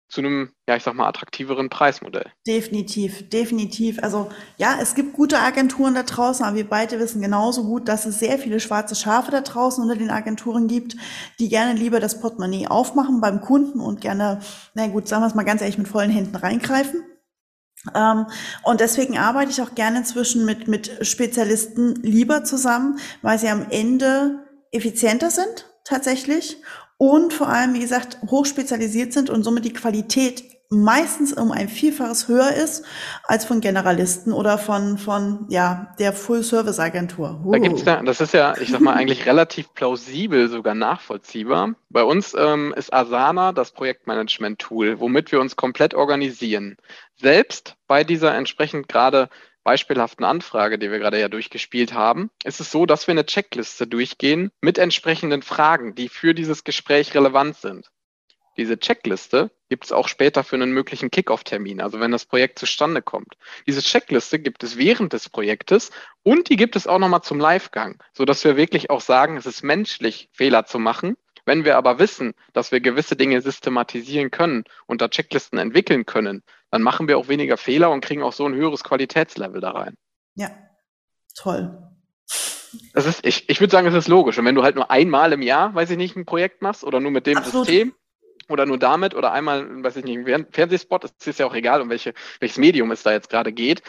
zu 0.07 0.21
einem, 0.21 0.51
ja, 0.67 0.75
ich 0.75 0.83
sag 0.83 0.93
mal, 0.93 1.07
attraktiveren 1.07 1.69
Preismodell. 1.69 2.31
Definitiv, 2.45 3.27
definitiv. 3.29 4.01
Also 4.03 4.29
ja, 4.57 4.77
es 4.79 4.93
gibt 4.93 5.13
gute 5.13 5.39
Agenturen 5.39 5.95
da 5.95 6.03
draußen, 6.03 6.45
aber 6.45 6.55
wir 6.55 6.69
beide 6.69 6.99
wissen 6.99 7.21
genauso 7.21 7.63
gut, 7.63 7.88
dass 7.88 8.05
es 8.05 8.19
sehr 8.19 8.38
viele 8.38 8.59
schwarze 8.59 8.95
Schafe 8.95 9.31
da 9.31 9.41
draußen 9.41 9.83
unter 9.83 9.95
den 9.95 10.11
Agenturen 10.11 10.67
gibt, 10.67 10.95
die 11.39 11.49
gerne 11.49 11.73
lieber 11.73 11.99
das 11.99 12.19
Portemonnaie 12.19 12.67
aufmachen 12.67 13.19
beim 13.19 13.41
Kunden 13.41 13.79
und 13.79 13.99
gerne, 13.99 14.41
na 14.75 14.88
gut, 14.88 15.07
sagen 15.07 15.23
wir 15.23 15.27
es 15.27 15.35
mal 15.35 15.43
ganz 15.43 15.61
ehrlich, 15.61 15.79
mit 15.79 15.88
vollen 15.88 16.11
Händen 16.11 16.35
reingreifen. 16.35 17.03
Ähm, 17.93 18.27
und 18.63 18.79
deswegen 18.79 19.17
arbeite 19.17 19.51
ich 19.51 19.61
auch 19.61 19.75
gerne 19.75 19.99
inzwischen 19.99 20.45
mit, 20.45 20.67
mit 20.67 21.05
Spezialisten 21.05 21.95
lieber 22.01 22.43
zusammen, 22.43 22.99
weil 23.21 23.37
sie 23.37 23.49
am 23.49 23.67
Ende 23.69 24.39
effizienter 24.71 25.29
sind 25.29 25.69
tatsächlich 25.83 26.57
und 26.97 27.33
vor 27.33 27.49
allem, 27.49 27.73
wie 27.73 27.79
gesagt, 27.79 28.17
hochspezialisiert 28.29 29.13
sind 29.13 29.29
und 29.29 29.43
somit 29.43 29.65
die 29.65 29.73
Qualität 29.73 30.43
meistens 30.69 31.34
um 31.34 31.51
ein 31.51 31.69
Vielfaches 31.69 32.28
höher 32.28 32.51
ist 32.51 32.86
als 33.23 33.45
von 33.45 33.62
Generalisten 33.62 34.34
oder 34.34 34.58
von, 34.58 34.97
von 34.97 35.45
ja, 35.49 35.93
der 35.99 36.13
Full-Service-Agentur. 36.13 37.41
Uh. 37.43 37.51
Da 37.51 37.60
gibt's 37.60 37.84
da, 37.84 38.01
das 38.01 38.21
ist 38.21 38.34
ja, 38.34 38.56
ich 38.58 38.69
sag 38.69 38.82
mal, 38.82 38.93
eigentlich 38.93 39.25
relativ 39.25 39.73
plausibel, 39.73 40.49
sogar 40.49 40.75
nachvollziehbar. 40.75 41.75
Bei 41.89 42.04
uns 42.04 42.36
ähm, 42.38 42.73
ist 42.75 42.93
Asana 42.93 43.51
das 43.51 43.71
Projektmanagement-Tool, 43.71 44.99
womit 44.99 45.32
wir 45.32 45.39
uns 45.39 45.56
komplett 45.56 45.93
organisieren. 45.93 46.78
Selbst 47.15 47.75
bei 47.88 48.04
dieser 48.04 48.36
entsprechend 48.36 48.88
gerade 48.88 49.30
beispielhaften 49.65 50.23
Anfrage, 50.23 50.78
die 50.78 50.91
wir 50.91 50.99
gerade 50.99 51.19
ja 51.19 51.28
durchgespielt 51.28 51.93
haben, 51.93 52.30
ist 52.43 52.62
es 52.62 52.71
so, 52.71 52.86
dass 52.86 53.08
wir 53.08 53.13
eine 53.13 53.25
Checkliste 53.25 53.88
durchgehen 53.88 54.51
mit 54.62 54.78
entsprechenden 54.78 55.41
Fragen, 55.41 55.95
die 55.95 56.08
für 56.08 56.34
dieses 56.34 56.63
Gespräch 56.63 57.13
relevant 57.15 57.58
sind. 57.58 57.89
Diese 58.57 58.79
Checkliste 58.79 59.51
gibt 59.69 59.85
es 59.85 59.91
auch 59.91 60.07
später 60.07 60.43
für 60.43 60.55
einen 60.55 60.71
möglichen 60.71 61.11
Kickoff-Termin, 61.11 61.81
also 61.81 61.99
wenn 61.99 62.11
das 62.11 62.25
Projekt 62.25 62.59
zustande 62.59 63.01
kommt. 63.01 63.35
Diese 63.67 63.81
Checkliste 63.81 64.39
gibt 64.39 64.63
es 64.63 64.77
während 64.77 65.13
des 65.13 65.29
Projektes 65.29 65.91
und 66.23 66.49
die 66.49 66.55
gibt 66.55 66.75
es 66.75 66.87
auch 66.87 66.99
nochmal 66.99 67.21
zum 67.21 67.39
Livegang, 67.39 68.01
sodass 68.13 68.43
wir 68.45 68.55
wirklich 68.55 68.89
auch 68.89 69.01
sagen, 69.01 69.37
es 69.37 69.45
ist 69.45 69.63
menschlich, 69.63 70.29
Fehler 70.31 70.65
zu 70.65 70.79
machen. 70.79 71.17
Wenn 71.45 71.65
wir 71.65 71.77
aber 71.77 71.99
wissen, 71.99 72.33
dass 72.53 72.71
wir 72.71 72.79
gewisse 72.79 73.15
Dinge 73.15 73.41
systematisieren 73.41 74.31
können 74.31 74.63
und 74.87 75.01
da 75.01 75.09
Checklisten 75.09 75.59
entwickeln 75.59 76.05
können, 76.05 76.41
dann 76.71 76.81
machen 76.81 77.07
wir 77.07 77.17
auch 77.17 77.27
weniger 77.27 77.57
Fehler 77.57 77.91
und 77.91 78.03
kriegen 78.03 78.23
auch 78.23 78.33
so 78.33 78.45
ein 78.45 78.55
höheres 78.55 78.83
Qualitätslevel 78.83 79.61
da 79.61 79.71
rein. 79.71 79.95
Ja, 80.33 80.49
toll. 81.35 81.77
Das 82.93 83.05
ist, 83.05 83.25
ich, 83.25 83.49
ich 83.49 83.59
würde 83.59 83.71
sagen, 83.71 83.87
es 83.87 83.93
ist 83.93 84.07
logisch. 84.07 84.37
Und 84.37 84.45
wenn 84.45 84.55
du 84.55 84.63
halt 84.63 84.75
nur 84.75 84.89
einmal 84.89 85.33
im 85.33 85.41
Jahr, 85.41 85.73
weiß 85.75 85.91
ich 85.91 85.97
nicht, 85.97 86.15
ein 86.15 86.25
Projekt 86.25 86.61
machst 86.61 86.83
oder 86.83 86.99
nur 86.99 87.11
mit 87.11 87.27
dem 87.27 87.37
Absolut. 87.37 87.67
System 87.67 87.93
oder 88.49 88.65
nur 88.65 88.77
damit 88.79 89.15
oder 89.15 89.31
einmal, 89.31 89.84
weiß 89.84 89.97
ich 89.97 90.05
nicht, 90.05 90.27
ein 90.27 90.47
Fernsehspot, 90.51 91.03
es 91.03 91.27
ist 91.27 91.39
ja 91.39 91.45
auch 91.45 91.55
egal, 91.55 91.81
um 91.81 91.89
welche, 91.89 92.13
welches 92.39 92.58
Medium 92.58 92.91
es 92.91 93.03
da 93.03 93.12
jetzt 93.12 93.29
gerade 93.29 93.51
geht. 93.51 93.81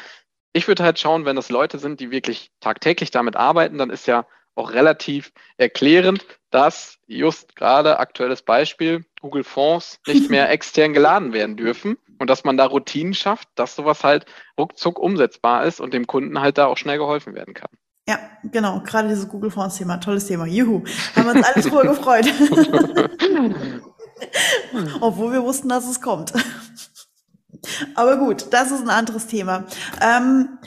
Ich 0.52 0.68
würde 0.68 0.84
halt 0.84 0.98
schauen, 0.98 1.24
wenn 1.24 1.36
das 1.36 1.50
Leute 1.50 1.78
sind, 1.78 2.00
die 2.00 2.10
wirklich 2.10 2.50
tagtäglich 2.60 3.10
damit 3.10 3.36
arbeiten, 3.36 3.78
dann 3.78 3.90
ist 3.90 4.06
ja 4.06 4.26
auch 4.54 4.72
relativ 4.72 5.32
erklärend, 5.58 6.24
dass 6.50 6.98
just 7.06 7.54
gerade 7.56 7.98
aktuelles 7.98 8.42
Beispiel 8.42 9.04
Google 9.20 9.44
Fonds 9.44 10.00
nicht 10.06 10.30
mehr 10.30 10.50
extern 10.50 10.94
geladen 10.94 11.32
werden 11.32 11.56
dürfen 11.56 11.98
und 12.18 12.30
dass 12.30 12.44
man 12.44 12.56
da 12.56 12.64
Routinen 12.64 13.14
schafft, 13.14 13.48
dass 13.54 13.76
sowas 13.76 14.02
halt 14.02 14.24
ruckzuck 14.58 14.98
umsetzbar 14.98 15.64
ist 15.66 15.80
und 15.80 15.92
dem 15.92 16.06
Kunden 16.06 16.40
halt 16.40 16.58
da 16.58 16.66
auch 16.66 16.78
schnell 16.78 16.98
geholfen 16.98 17.34
werden 17.34 17.54
kann. 17.54 17.68
Ja, 18.08 18.18
genau. 18.44 18.80
Gerade 18.82 19.08
dieses 19.08 19.28
Google 19.28 19.50
Fonds 19.50 19.76
Thema. 19.76 19.96
Tolles 19.98 20.26
Thema. 20.26 20.46
Juhu. 20.46 20.84
Haben 21.16 21.26
wir 21.26 21.34
uns 21.34 21.46
alles 21.46 21.68
voll 21.68 21.86
gefreut. 21.88 22.26
Obwohl 25.00 25.32
wir 25.32 25.42
wussten, 25.42 25.68
dass 25.68 25.86
es 25.86 26.00
kommt. 26.00 26.32
Aber 27.94 28.16
gut, 28.16 28.46
das 28.50 28.70
ist 28.70 28.82
ein 28.82 28.90
anderes 28.90 29.26
Thema. 29.26 29.64
Ähm, 30.00 30.58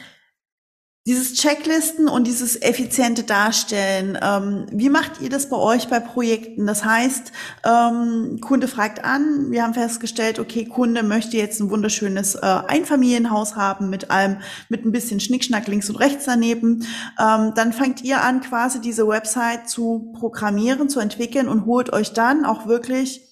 dieses 1.10 1.34
Checklisten 1.34 2.08
und 2.08 2.28
dieses 2.28 2.62
effiziente 2.62 3.24
Darstellen, 3.24 4.16
ähm, 4.22 4.68
wie 4.72 4.90
macht 4.90 5.22
ihr 5.22 5.30
das 5.30 5.50
bei 5.50 5.58
euch 5.58 5.88
bei 5.88 6.00
Projekten? 6.00 6.68
Das 6.68 6.86
heißt, 6.86 7.32
ähm, 7.66 8.40
Kunde 8.42 8.68
fragt 8.68 9.04
an, 9.04 9.50
wir 9.50 9.64
haben 9.64 9.74
festgestellt, 9.74 10.38
okay, 10.38 10.66
Kunde 10.66 11.02
möchte 11.02 11.36
jetzt 11.38 11.62
ein 11.62 11.72
wunderschönes 11.72 12.36
äh, 12.36 12.40
Einfamilienhaus 12.46 13.56
haben 13.56 13.90
mit 13.90 14.12
allem, 14.12 14.38
mit 14.68 14.86
ein 14.86 14.92
bisschen 14.92 15.20
Schnickschnack 15.20 15.68
links 15.68 15.90
und 15.90 15.96
rechts 15.96 16.26
daneben. 16.26 16.86
Ähm, 17.20 17.54
dann 17.56 17.74
fangt 17.74 18.04
ihr 18.04 18.22
an, 18.22 18.42
quasi 18.42 18.80
diese 18.80 19.08
Website 19.08 19.68
zu 19.68 20.14
programmieren, 20.20 20.90
zu 20.90 21.00
entwickeln 21.00 21.48
und 21.48 21.66
holt 21.66 21.92
euch 21.92 22.14
dann 22.14 22.46
auch 22.46 22.68
wirklich 22.68 23.29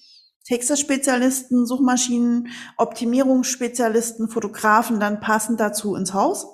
Texterspezialisten, 0.48 1.66
Suchmaschinen, 1.66 2.48
Optimierungsspezialisten, 2.78 4.28
Fotografen 4.28 4.98
dann 4.98 5.20
passend 5.20 5.60
dazu 5.60 5.94
ins 5.94 6.14
Haus? 6.14 6.46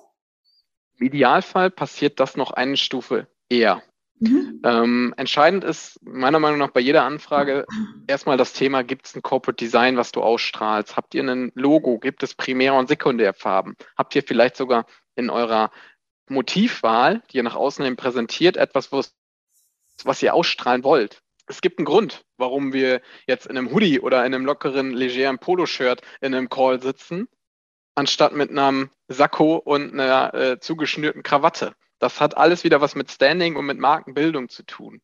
Im 0.98 1.06
Idealfall 1.06 1.70
passiert 1.70 2.18
das 2.18 2.36
noch 2.36 2.50
eine 2.50 2.76
Stufe 2.76 3.28
eher. 3.48 3.82
Mhm. 4.18 4.60
Ähm, 4.64 5.14
entscheidend 5.16 5.62
ist 5.62 6.00
meiner 6.02 6.40
Meinung 6.40 6.58
nach 6.58 6.70
bei 6.70 6.80
jeder 6.80 7.04
Anfrage 7.04 7.66
erstmal 8.08 8.36
das 8.36 8.52
Thema, 8.52 8.82
gibt 8.82 9.06
es 9.06 9.14
ein 9.14 9.22
Corporate 9.22 9.64
Design, 9.64 9.96
was 9.96 10.10
du 10.10 10.22
ausstrahlst? 10.22 10.96
Habt 10.96 11.14
ihr 11.14 11.22
ein 11.22 11.52
Logo? 11.54 11.98
Gibt 11.98 12.22
es 12.24 12.34
Primär- 12.34 12.74
und 12.74 12.88
Sekundärfarben? 12.88 13.76
Habt 13.96 14.14
ihr 14.16 14.22
vielleicht 14.24 14.56
sogar 14.56 14.86
in 15.14 15.30
eurer 15.30 15.70
Motivwahl, 16.28 17.22
die 17.30 17.38
ihr 17.38 17.42
nach 17.44 17.56
außen 17.56 17.84
hin 17.84 17.96
präsentiert, 17.96 18.56
etwas, 18.56 18.90
was 18.92 20.22
ihr 20.22 20.34
ausstrahlen 20.34 20.82
wollt? 20.82 21.23
Es 21.46 21.60
gibt 21.60 21.78
einen 21.78 21.86
Grund, 21.86 22.24
warum 22.38 22.72
wir 22.72 23.02
jetzt 23.26 23.46
in 23.46 23.58
einem 23.58 23.70
Hoodie 23.70 24.00
oder 24.00 24.24
in 24.24 24.34
einem 24.34 24.46
lockeren, 24.46 24.92
legeren 24.92 25.38
Poloshirt 25.38 26.00
in 26.20 26.34
einem 26.34 26.48
Call 26.48 26.80
sitzen 26.80 27.28
anstatt 27.94 28.32
mit 28.32 28.50
einem 28.50 28.90
Sakko 29.08 29.56
und 29.56 29.92
einer 29.92 30.34
äh, 30.34 30.60
zugeschnürten 30.60 31.22
Krawatte. 31.22 31.74
Das 31.98 32.20
hat 32.20 32.36
alles 32.36 32.64
wieder 32.64 32.80
was 32.80 32.94
mit 32.94 33.10
Standing 33.10 33.56
und 33.56 33.66
mit 33.66 33.78
Markenbildung 33.78 34.48
zu 34.48 34.64
tun. 34.64 35.00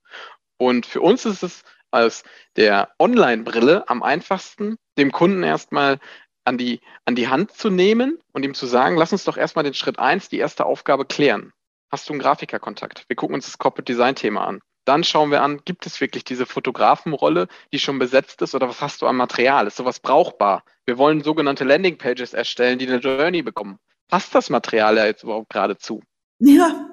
Und 0.59 0.87
für 0.87 1.01
uns 1.01 1.25
ist 1.25 1.43
es 1.43 1.63
als 1.91 2.25
der 2.57 2.91
Online-Brille 2.99 3.89
am 3.89 4.03
einfachsten, 4.03 4.77
dem 4.99 5.13
Kunden 5.13 5.43
erstmal 5.43 5.99
an 6.45 6.59
die, 6.59 6.81
an 7.05 7.15
die 7.15 7.29
Hand 7.29 7.53
zu 7.53 7.71
nehmen 7.71 8.19
und 8.33 8.45
ihm 8.45 8.55
zu 8.55 8.67
sagen, 8.67 8.97
lass 8.97 9.13
uns 9.13 9.25
doch 9.25 9.37
erstmal 9.37 9.65
den 9.65 9.75
Schritt 9.75 9.99
eins, 9.99 10.29
die 10.29 10.39
erste 10.39 10.67
Aufgabe 10.67 11.05
klären. 11.05 11.53
Hast 11.91 12.09
du 12.09 12.13
einen 12.13 12.21
Grafikerkontakt? 12.21 13.05
Wir 13.09 13.17
gucken 13.17 13.35
uns 13.35 13.47
das 13.47 13.59
Corporate 13.59 13.91
Design 13.91 14.15
Thema 14.15 14.47
an. 14.47 14.61
Dann 14.85 15.05
schauen 15.05 15.31
wir 15.31 15.43
an, 15.43 15.61
gibt 15.65 15.87
es 15.87 16.01
wirklich 16.01 16.25
diese 16.25 16.47
Fotografenrolle, 16.47 17.49
die 17.73 17.79
schon 17.79 17.99
besetzt 17.99 18.43
ist 18.43 18.55
oder 18.55 18.69
was 18.69 18.81
hast 18.81 19.03
du 19.03 19.07
an 19.07 19.17
Material? 19.17 19.67
Ist 19.67 19.77
sowas 19.77 20.01
brauchbar? 20.01 20.65
Wir 20.87 20.99
wollen 20.99 21.23
sogenannte 21.23 21.65
Landingpages 21.65 22.33
erstellen, 22.35 22.79
die 22.79 22.89
eine 22.89 22.99
Journey 22.99 23.43
bekommen. 23.43 23.79
Passt 24.09 24.35
das 24.35 24.51
Material 24.51 24.97
ja 24.97 25.07
jetzt 25.07 25.23
überhaupt 25.23 25.51
gerade 25.51 25.77
zu? 25.77 26.03
Ja. 26.39 26.89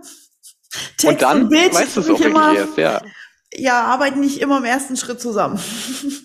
Text 0.97 1.05
und 1.05 1.21
dann 1.21 1.43
und 1.43 1.49
Bild 1.49 1.73
weißt 1.73 1.95
du 1.95 2.01
es 2.01 2.09
auch 2.09 2.19
immer, 2.19 2.53
erst, 2.53 2.77
ja. 2.77 3.01
Ja, 3.53 3.85
arbeiten 3.85 4.19
nicht 4.19 4.39
immer 4.41 4.57
im 4.57 4.65
ersten 4.65 4.97
Schritt 4.97 5.21
zusammen. 5.21 5.59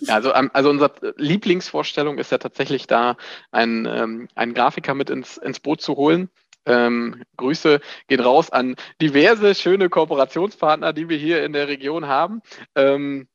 Also, 0.07 0.33
ähm, 0.33 0.51
also 0.53 0.69
unsere 0.69 1.13
Lieblingsvorstellung 1.15 2.17
ist 2.17 2.29
ja 2.29 2.37
tatsächlich 2.37 2.87
da, 2.87 3.15
einen, 3.51 3.85
ähm, 3.85 4.27
einen 4.35 4.53
Grafiker 4.53 4.93
mit 4.95 5.09
ins, 5.09 5.37
ins 5.37 5.61
Boot 5.61 5.81
zu 5.81 5.95
holen, 5.95 6.29
ähm, 6.65 7.23
Grüße 7.37 7.81
gehen 8.07 8.19
raus 8.19 8.49
an 8.51 8.75
diverse 9.01 9.55
schöne 9.55 9.89
Kooperationspartner, 9.89 10.93
die 10.93 11.09
wir 11.09 11.17
hier 11.17 11.43
in 11.43 11.53
der 11.53 11.67
Region 11.67 12.07
haben. 12.07 12.41
Ähm, 12.75 13.27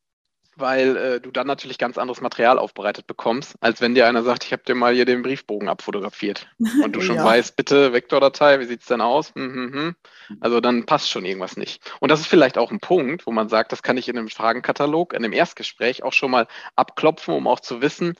weil 0.58 0.96
äh, 0.96 1.20
du 1.20 1.30
dann 1.30 1.46
natürlich 1.46 1.78
ganz 1.78 1.98
anderes 1.98 2.20
Material 2.20 2.58
aufbereitet 2.58 3.06
bekommst, 3.06 3.54
als 3.60 3.80
wenn 3.80 3.94
dir 3.94 4.06
einer 4.06 4.22
sagt, 4.22 4.44
ich 4.44 4.52
habe 4.52 4.62
dir 4.64 4.74
mal 4.74 4.94
hier 4.94 5.04
den 5.04 5.22
Briefbogen 5.22 5.68
abfotografiert 5.68 6.48
und 6.82 6.96
du 6.96 7.00
schon 7.00 7.16
ja. 7.16 7.24
weißt, 7.24 7.56
bitte 7.56 7.92
Vektordatei, 7.92 8.60
wie 8.60 8.64
sieht's 8.64 8.86
denn 8.86 9.00
aus? 9.00 9.32
Hm, 9.34 9.54
hm, 9.54 9.72
hm. 9.72 9.96
Also 10.40 10.60
dann 10.60 10.84
passt 10.84 11.10
schon 11.10 11.24
irgendwas 11.24 11.56
nicht. 11.56 11.80
Und 12.00 12.10
das 12.10 12.20
ist 12.20 12.26
vielleicht 12.26 12.58
auch 12.58 12.70
ein 12.70 12.80
Punkt, 12.80 13.26
wo 13.26 13.30
man 13.30 13.48
sagt, 13.48 13.72
das 13.72 13.82
kann 13.82 13.96
ich 13.96 14.08
in 14.08 14.18
einem 14.18 14.28
Fragenkatalog, 14.28 15.12
in 15.12 15.24
einem 15.24 15.32
Erstgespräch 15.32 16.02
auch 16.02 16.12
schon 16.12 16.30
mal 16.30 16.48
abklopfen, 16.74 17.34
um 17.34 17.46
auch 17.46 17.60
zu 17.60 17.80
wissen, 17.80 18.14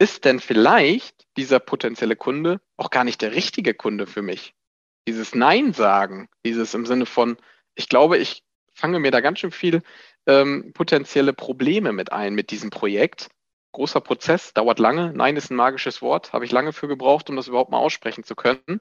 ist 0.00 0.24
denn 0.24 0.40
vielleicht 0.40 1.26
dieser 1.36 1.60
potenzielle 1.60 2.16
Kunde 2.16 2.60
auch 2.78 2.90
gar 2.90 3.04
nicht 3.04 3.20
der 3.20 3.34
richtige 3.34 3.74
Kunde 3.74 4.06
für 4.06 4.22
mich? 4.22 4.54
Dieses 5.06 5.34
Nein 5.34 5.74
sagen, 5.74 6.28
dieses 6.44 6.72
im 6.74 6.86
Sinne 6.86 7.04
von, 7.04 7.36
ich 7.74 7.88
glaube, 7.88 8.16
ich 8.16 8.42
fange 8.72 8.98
mir 8.98 9.10
da 9.10 9.20
ganz 9.20 9.40
schön 9.40 9.50
viel 9.50 9.82
ähm, 10.26 10.72
potenzielle 10.72 11.34
Probleme 11.34 11.92
mit 11.92 12.12
ein 12.12 12.34
mit 12.34 12.50
diesem 12.50 12.70
Projekt. 12.70 13.28
Großer 13.72 14.00
Prozess, 14.00 14.54
dauert 14.54 14.78
lange. 14.78 15.12
Nein 15.12 15.36
ist 15.36 15.50
ein 15.50 15.56
magisches 15.56 16.00
Wort, 16.00 16.32
habe 16.32 16.46
ich 16.46 16.50
lange 16.50 16.72
für 16.72 16.88
gebraucht, 16.88 17.28
um 17.28 17.36
das 17.36 17.46
überhaupt 17.46 17.70
mal 17.70 17.78
aussprechen 17.78 18.24
zu 18.24 18.34
können. 18.34 18.80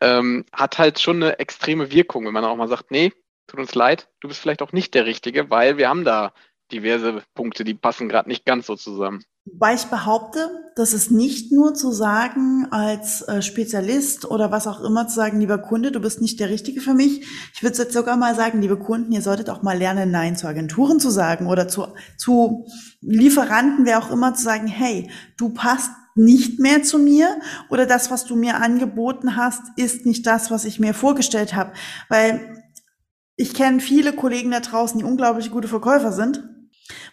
Ähm, 0.00 0.44
hat 0.52 0.78
halt 0.78 0.98
schon 0.98 1.22
eine 1.22 1.38
extreme 1.38 1.92
Wirkung, 1.92 2.26
wenn 2.26 2.34
man 2.34 2.44
auch 2.44 2.56
mal 2.56 2.68
sagt, 2.68 2.90
nee, 2.90 3.12
tut 3.46 3.60
uns 3.60 3.76
leid, 3.76 4.08
du 4.20 4.28
bist 4.28 4.40
vielleicht 4.40 4.62
auch 4.62 4.72
nicht 4.72 4.94
der 4.94 5.06
Richtige, 5.06 5.50
weil 5.50 5.78
wir 5.78 5.88
haben 5.88 6.04
da 6.04 6.34
diverse 6.72 7.22
Punkte, 7.34 7.64
die 7.64 7.74
passen 7.74 8.08
gerade 8.08 8.28
nicht 8.28 8.44
ganz 8.44 8.66
so 8.66 8.74
zusammen. 8.74 9.24
Weil 9.56 9.76
ich 9.76 9.86
behaupte, 9.86 10.50
dass 10.74 10.92
es 10.92 11.10
nicht 11.10 11.52
nur 11.52 11.74
zu 11.74 11.90
sagen 11.90 12.68
als 12.70 13.22
äh, 13.22 13.42
Spezialist 13.42 14.24
oder 14.30 14.52
was 14.52 14.66
auch 14.66 14.80
immer 14.80 15.08
zu 15.08 15.16
sagen, 15.16 15.40
lieber 15.40 15.58
Kunde, 15.58 15.90
du 15.90 16.00
bist 16.00 16.20
nicht 16.20 16.38
der 16.38 16.50
Richtige 16.50 16.80
für 16.80 16.94
mich. 16.94 17.26
Ich 17.54 17.62
würde 17.62 17.76
jetzt 17.76 17.92
sogar 17.92 18.16
mal 18.16 18.34
sagen, 18.34 18.60
liebe 18.60 18.78
Kunden, 18.78 19.12
ihr 19.12 19.22
solltet 19.22 19.50
auch 19.50 19.62
mal 19.62 19.76
lernen, 19.76 20.10
Nein 20.10 20.36
zu 20.36 20.46
Agenturen 20.46 21.00
zu 21.00 21.10
sagen 21.10 21.46
oder 21.46 21.68
zu, 21.68 21.86
zu 22.16 22.66
Lieferanten, 23.00 23.86
wer 23.86 23.98
auch 23.98 24.10
immer 24.10 24.34
zu 24.34 24.44
sagen, 24.44 24.66
hey, 24.66 25.10
du 25.36 25.50
passt 25.50 25.90
nicht 26.14 26.58
mehr 26.58 26.82
zu 26.82 26.98
mir 26.98 27.28
oder 27.70 27.86
das, 27.86 28.10
was 28.10 28.24
du 28.24 28.36
mir 28.36 28.60
angeboten 28.60 29.36
hast, 29.36 29.62
ist 29.76 30.06
nicht 30.06 30.26
das, 30.26 30.50
was 30.50 30.64
ich 30.64 30.80
mir 30.80 30.94
vorgestellt 30.94 31.54
habe. 31.54 31.72
Weil 32.08 32.64
ich 33.36 33.54
kenne 33.54 33.80
viele 33.80 34.12
Kollegen 34.12 34.50
da 34.50 34.60
draußen, 34.60 34.98
die 34.98 35.04
unglaublich 35.04 35.50
gute 35.50 35.68
Verkäufer 35.68 36.12
sind 36.12 36.42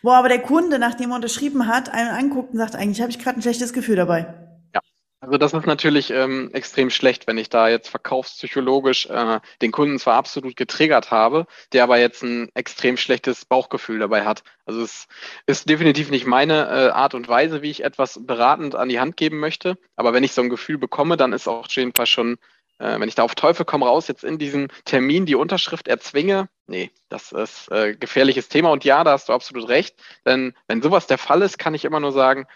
wo 0.02 0.12
aber 0.12 0.30
der 0.30 0.42
Kunde, 0.42 0.80
nachdem 0.80 1.12
er 1.12 1.18
unterschrieben 1.18 1.68
hat, 1.68 1.90
einen 1.90 2.10
anguckt 2.10 2.54
und 2.54 2.58
sagt, 2.60 2.76
eigentlich 2.76 3.02
habe 3.02 3.12
ich 3.12 3.20
gerade 3.20 3.40
ein 3.40 3.42
schlechtes 3.42 3.74
Gefühl 3.74 3.96
dabei. 3.96 4.34
Ja, 4.74 4.82
also 5.20 5.38
das 5.38 5.54
ist 5.54 5.66
natürlich 5.66 6.12
ähm, 6.12 6.52
extrem 6.54 6.90
schlecht, 6.90 7.28
wenn 7.28 7.38
ich 7.38 7.50
da 7.50 7.68
jetzt 7.68 7.90
verkaufspsychologisch 7.90 9.08
äh, 9.08 9.40
den 9.62 9.72
Kunden 9.72 9.98
zwar 10.00 10.16
absolut 10.16 10.56
getriggert 10.56 11.12
habe, 11.12 11.48
der 11.74 11.84
aber 11.84 11.98
jetzt 11.98 12.24
ein 12.24 12.50
extrem 12.54 12.98
schlechtes 12.98 13.46
Bauchgefühl 13.46 14.00
dabei 14.00 14.26
hat. 14.26 14.44
Also 14.66 14.82
es 14.82 15.08
ist 15.46 15.70
definitiv 15.70 16.12
nicht 16.12 16.28
meine 16.28 16.68
äh, 16.68 16.90
Art 16.92 17.14
und 17.14 17.28
Weise, 17.28 17.62
wie 17.62 17.72
ich 17.72 17.84
etwas 17.84 18.20
beratend 18.26 18.76
an 18.76 18.90
die 18.90 19.00
Hand 19.00 19.18
geben 19.18 19.40
möchte. 19.40 19.78
Aber 19.96 20.14
wenn 20.14 20.24
ich 20.24 20.34
so 20.34 20.42
ein 20.42 20.50
Gefühl 20.50 20.78
bekomme, 20.78 21.18
dann 21.18 21.34
ist 21.34 21.48
auch 21.48 21.66
auf 21.66 21.72
jeden 21.72 21.94
Fall 21.94 22.08
schon 22.08 22.38
äh, 22.80 23.00
wenn 23.00 23.08
ich 23.08 23.16
da 23.16 23.24
auf 23.24 23.36
Teufel 23.36 23.66
komm 23.66 23.84
raus 23.84 24.08
jetzt 24.08 24.24
in 24.24 24.38
diesem 24.38 24.68
Termin 24.86 25.26
die 25.26 25.36
Unterschrift 25.36 25.88
erzwinge, 25.88 26.50
nee, 26.68 26.92
das 27.10 27.32
ist 27.32 27.72
äh, 27.72 27.96
gefährliches 27.96 28.50
Thema. 28.50 28.72
Und 28.72 28.84
ja, 28.84 29.04
da 29.04 29.12
hast 29.12 29.30
du 29.30 29.34
absolut 29.34 29.70
recht. 29.70 29.96
Denn 30.26 30.54
wenn 30.68 30.82
sowas 30.82 31.08
der 31.08 31.18
Fall 31.18 31.42
ist, 31.42 31.58
kann 31.58 31.74
ich 31.74 31.86
immer 31.86 32.00
nur 32.00 32.12
sagen, 32.12 32.48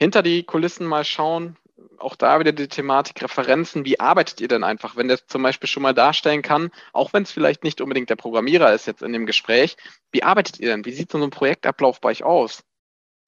hinter 0.00 0.22
die 0.22 0.44
Kulissen 0.44 0.86
mal 0.86 1.04
schauen. 1.04 1.56
Auch 1.98 2.16
da 2.16 2.40
wieder 2.40 2.52
die 2.52 2.68
Thematik 2.68 3.22
Referenzen. 3.22 3.84
Wie 3.84 4.00
arbeitet 4.00 4.40
ihr 4.40 4.48
denn 4.48 4.64
einfach, 4.64 4.96
wenn 4.96 5.08
der 5.08 5.24
zum 5.26 5.42
Beispiel 5.42 5.68
schon 5.68 5.82
mal 5.82 5.94
darstellen 5.94 6.42
kann, 6.42 6.70
auch 6.92 7.12
wenn 7.12 7.22
es 7.22 7.30
vielleicht 7.30 7.62
nicht 7.62 7.80
unbedingt 7.80 8.10
der 8.10 8.16
Programmierer 8.16 8.72
ist 8.72 8.86
jetzt 8.86 9.02
in 9.02 9.12
dem 9.12 9.26
Gespräch, 9.26 9.76
wie 10.10 10.24
arbeitet 10.24 10.58
ihr 10.58 10.70
denn? 10.70 10.84
Wie 10.84 10.92
sieht 10.92 11.12
so 11.12 11.22
ein 11.22 11.30
Projektablauf 11.30 12.00
bei 12.00 12.10
euch 12.10 12.24
aus? 12.24 12.64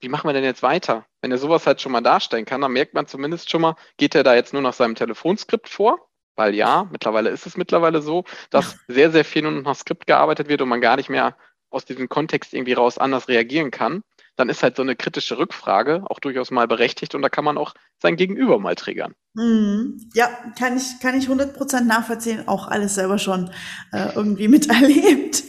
Wie 0.01 0.09
machen 0.09 0.29
wir 0.29 0.33
denn 0.33 0.45
jetzt 0.45 0.63
weiter? 0.63 1.05
Wenn 1.21 1.31
er 1.31 1.39
sowas 1.39 1.67
halt 1.67 1.81
schon 1.81 1.93
mal 1.93 2.01
darstellen 2.01 2.47
kann, 2.47 2.61
dann 2.61 2.73
merkt 2.73 2.95
man 2.95 3.07
zumindest 3.07 3.51
schon 3.51 3.61
mal, 3.61 3.77
geht 3.99 4.15
er 4.15 4.23
da 4.23 4.35
jetzt 4.35 4.53
nur 4.53 4.63
nach 4.63 4.73
seinem 4.73 4.95
Telefonskript 4.95 5.69
vor? 5.69 6.11
Weil 6.37 6.55
ja, 6.55 6.89
mittlerweile 6.91 7.29
ist 7.29 7.47
es 7.47 7.59
mittlerweile 7.59 8.01
so, 8.01 8.25
dass 8.49 8.79
sehr, 8.89 9.11
sehr 9.11 9.25
viel 9.25 9.43
nur 9.43 9.53
noch 9.53 9.63
nach 9.63 9.77
Skript 9.77 10.07
gearbeitet 10.07 10.49
wird 10.49 10.63
und 10.63 10.71
man 10.71 10.81
gar 10.81 10.97
nicht 10.97 11.11
mehr 11.11 11.37
aus 11.69 11.85
diesem 11.85 12.09
Kontext 12.09 12.55
irgendwie 12.55 12.73
raus 12.73 12.99
anders 12.99 13.29
reagieren 13.29 13.71
kann. 13.71 14.03
Dann 14.37 14.49
ist 14.49 14.63
halt 14.63 14.77
so 14.77 14.83
eine 14.83 14.97
kritische 14.97 15.37
Rückfrage 15.37 16.03
auch 16.07 16.19
durchaus 16.19 16.51
mal 16.51 16.67
berechtigt 16.67 17.15
und 17.15 17.21
da 17.21 17.29
kann 17.29 17.45
man 17.45 17.59
auch 17.59 17.75
sein 18.01 18.17
Gegenüber 18.17 18.59
mal 18.59 18.75
triggern. 18.75 19.15
Mhm. 19.35 20.01
Ja, 20.15 20.29
kann 20.59 20.79
ich, 20.79 20.99
kann 21.01 21.19
ich 21.19 21.29
100% 21.29 21.83
nachvollziehen, 21.83 22.49
auch 22.49 22.69
alles 22.69 22.95
selber 22.95 23.19
schon 23.19 23.51
äh, 23.93 24.15
irgendwie 24.15 24.49
miterlebt. 24.49 25.45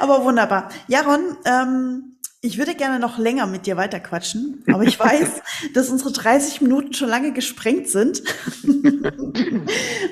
Aber 0.00 0.22
wunderbar. 0.24 0.68
Jaron, 0.86 1.38
ähm, 1.46 2.18
ich 2.44 2.58
würde 2.58 2.74
gerne 2.74 2.98
noch 2.98 3.16
länger 3.16 3.46
mit 3.46 3.64
dir 3.64 3.78
weiterquatschen, 3.78 4.62
aber 4.70 4.82
ich 4.82 5.00
weiß, 5.00 5.42
dass 5.74 5.88
unsere 5.88 6.12
30 6.12 6.60
Minuten 6.60 6.92
schon 6.92 7.08
lange 7.08 7.32
gesprengt 7.32 7.88
sind. 7.88 8.22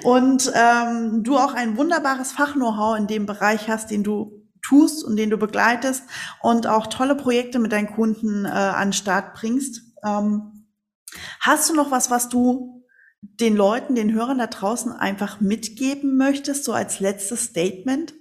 und 0.02 0.50
ähm, 0.54 1.22
du 1.22 1.36
auch 1.36 1.52
ein 1.52 1.76
wunderbares 1.76 2.32
Fachknow-how 2.32 2.96
in 2.96 3.06
dem 3.06 3.26
Bereich 3.26 3.68
hast, 3.68 3.90
den 3.90 4.02
du 4.02 4.46
tust 4.62 5.04
und 5.04 5.16
den 5.16 5.28
du 5.28 5.36
begleitest 5.36 6.04
und 6.40 6.66
auch 6.66 6.86
tolle 6.86 7.16
Projekte 7.16 7.58
mit 7.58 7.72
deinen 7.72 7.92
Kunden 7.92 8.46
äh, 8.46 8.48
an 8.48 8.88
den 8.88 8.92
Start 8.94 9.34
bringst. 9.34 9.82
Ähm, 10.02 10.66
hast 11.38 11.68
du 11.68 11.74
noch 11.74 11.90
was, 11.90 12.10
was 12.10 12.30
du 12.30 12.82
den 13.20 13.56
Leuten, 13.56 13.94
den 13.94 14.14
Hörern 14.14 14.38
da 14.38 14.46
draußen 14.46 14.90
einfach 14.90 15.40
mitgeben 15.40 16.16
möchtest, 16.16 16.64
so 16.64 16.72
als 16.72 16.98
letztes 16.98 17.44
Statement? 17.44 18.14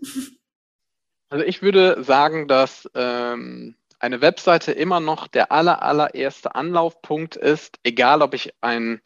Also 1.29 1.45
ich 1.45 1.61
würde 1.61 2.03
sagen, 2.03 2.49
dass 2.49 2.89
ähm, 2.93 3.75
eine 4.01 4.21
Webseite 4.21 4.71
immer 4.71 4.99
noch 4.99 5.27
der 5.27 5.51
aller, 5.51 5.83
allererste 5.83 6.55
Anlaufpunkt 6.55 7.35
ist, 7.35 7.79
egal 7.83 8.21
ob 8.21 8.33
ich 8.33 8.53
ein 8.61 9.01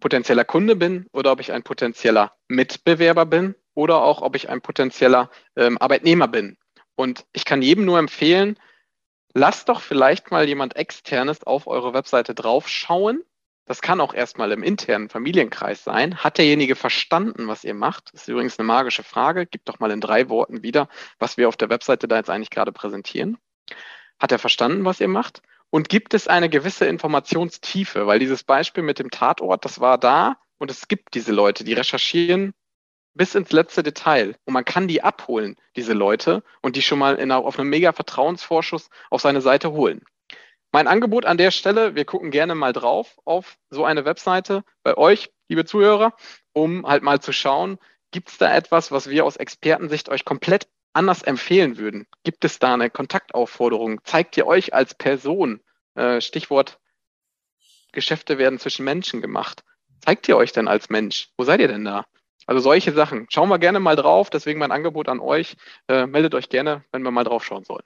potenzieller 0.00 0.44
Kunde 0.44 0.76
bin 0.76 1.06
oder 1.12 1.32
ob 1.32 1.40
ich 1.40 1.52
ein 1.52 1.62
potenzieller 1.62 2.32
Mitbewerber 2.48 3.26
bin 3.26 3.54
oder 3.74 4.02
auch 4.02 4.22
ob 4.22 4.36
ich 4.36 4.48
ein 4.48 4.60
potenzieller 4.60 5.30
ähm, 5.56 5.78
Arbeitnehmer 5.78 6.28
bin. 6.28 6.56
Und 6.94 7.26
ich 7.32 7.44
kann 7.44 7.62
jedem 7.62 7.84
nur 7.84 7.98
empfehlen, 7.98 8.58
lasst 9.34 9.68
doch 9.68 9.80
vielleicht 9.80 10.30
mal 10.30 10.48
jemand 10.48 10.76
externes 10.76 11.44
auf 11.44 11.66
eure 11.66 11.94
Webseite 11.94 12.34
draufschauen. 12.34 13.22
Das 13.66 13.82
kann 13.82 14.00
auch 14.00 14.14
erstmal 14.14 14.50
im 14.52 14.62
internen 14.62 15.10
Familienkreis 15.10 15.84
sein. 15.84 16.24
Hat 16.24 16.38
derjenige 16.38 16.74
verstanden, 16.74 17.48
was 17.48 17.64
ihr 17.64 17.74
macht? 17.74 18.14
Das 18.14 18.22
ist 18.22 18.28
übrigens 18.28 18.58
eine 18.58 18.66
magische 18.66 19.02
Frage. 19.02 19.46
Gib 19.46 19.66
doch 19.66 19.78
mal 19.78 19.90
in 19.90 20.00
drei 20.00 20.30
Worten 20.30 20.62
wieder, 20.62 20.88
was 21.18 21.36
wir 21.36 21.48
auf 21.48 21.56
der 21.56 21.68
Webseite 21.68 22.08
da 22.08 22.16
jetzt 22.16 22.30
eigentlich 22.30 22.50
gerade 22.50 22.72
präsentieren. 22.72 23.36
Hat 24.18 24.32
er 24.32 24.38
verstanden, 24.38 24.84
was 24.84 25.00
ihr 25.00 25.08
macht? 25.08 25.42
Und 25.70 25.88
gibt 25.88 26.14
es 26.14 26.28
eine 26.28 26.48
gewisse 26.48 26.86
Informationstiefe? 26.86 28.06
Weil 28.06 28.18
dieses 28.18 28.42
Beispiel 28.44 28.82
mit 28.82 28.98
dem 28.98 29.10
Tatort, 29.10 29.64
das 29.64 29.80
war 29.80 29.98
da 29.98 30.36
und 30.58 30.70
es 30.70 30.88
gibt 30.88 31.14
diese 31.14 31.32
Leute, 31.32 31.64
die 31.64 31.74
recherchieren 31.74 32.54
bis 33.14 33.34
ins 33.34 33.52
letzte 33.52 33.82
Detail. 33.82 34.36
Und 34.44 34.54
man 34.54 34.64
kann 34.64 34.88
die 34.88 35.02
abholen, 35.02 35.56
diese 35.76 35.92
Leute, 35.92 36.42
und 36.62 36.76
die 36.76 36.82
schon 36.82 36.98
mal 36.98 37.16
in, 37.16 37.32
auf 37.32 37.58
einem 37.58 37.68
mega 37.68 37.92
Vertrauensvorschuss 37.92 38.90
auf 39.10 39.20
seine 39.20 39.40
Seite 39.40 39.72
holen. 39.72 40.02
Mein 40.70 40.86
Angebot 40.86 41.24
an 41.24 41.38
der 41.38 41.50
Stelle, 41.50 41.94
wir 41.94 42.04
gucken 42.04 42.30
gerne 42.30 42.54
mal 42.54 42.72
drauf 42.72 43.18
auf 43.24 43.56
so 43.70 43.84
eine 43.84 44.04
Webseite 44.04 44.64
bei 44.82 44.96
euch, 44.96 45.30
liebe 45.48 45.64
Zuhörer, 45.64 46.14
um 46.52 46.86
halt 46.86 47.02
mal 47.02 47.20
zu 47.20 47.32
schauen, 47.32 47.78
gibt 48.10 48.28
es 48.30 48.38
da 48.38 48.54
etwas, 48.54 48.92
was 48.92 49.08
wir 49.08 49.24
aus 49.24 49.36
Expertensicht 49.36 50.08
euch 50.08 50.24
komplett 50.24 50.68
anders 50.92 51.22
empfehlen 51.22 51.78
würden? 51.78 52.06
Gibt 52.24 52.44
es 52.44 52.58
da 52.58 52.74
eine 52.74 52.90
Kontaktaufforderung? 52.90 54.00
Zeigt 54.04 54.36
ihr 54.36 54.46
euch 54.46 54.74
als 54.74 54.94
Person? 54.94 55.60
Äh, 55.94 56.20
Stichwort 56.20 56.78
Geschäfte 57.92 58.38
werden 58.38 58.58
zwischen 58.58 58.84
Menschen 58.84 59.20
gemacht. 59.20 59.64
Zeigt 60.04 60.28
ihr 60.28 60.36
euch 60.36 60.52
denn 60.52 60.68
als 60.68 60.90
Mensch? 60.90 61.30
Wo 61.36 61.44
seid 61.44 61.60
ihr 61.60 61.68
denn 61.68 61.84
da? 61.84 62.04
Also 62.46 62.60
solche 62.60 62.92
Sachen. 62.92 63.26
Schauen 63.30 63.48
wir 63.48 63.58
gerne 63.58 63.80
mal 63.80 63.96
drauf. 63.96 64.30
Deswegen 64.30 64.58
mein 64.58 64.72
Angebot 64.72 65.08
an 65.08 65.20
euch. 65.20 65.56
Äh, 65.88 66.06
meldet 66.06 66.34
euch 66.34 66.48
gerne, 66.48 66.84
wenn 66.92 67.02
wir 67.02 67.10
mal 67.10 67.24
drauf 67.24 67.44
schauen 67.44 67.64
sollen. 67.64 67.84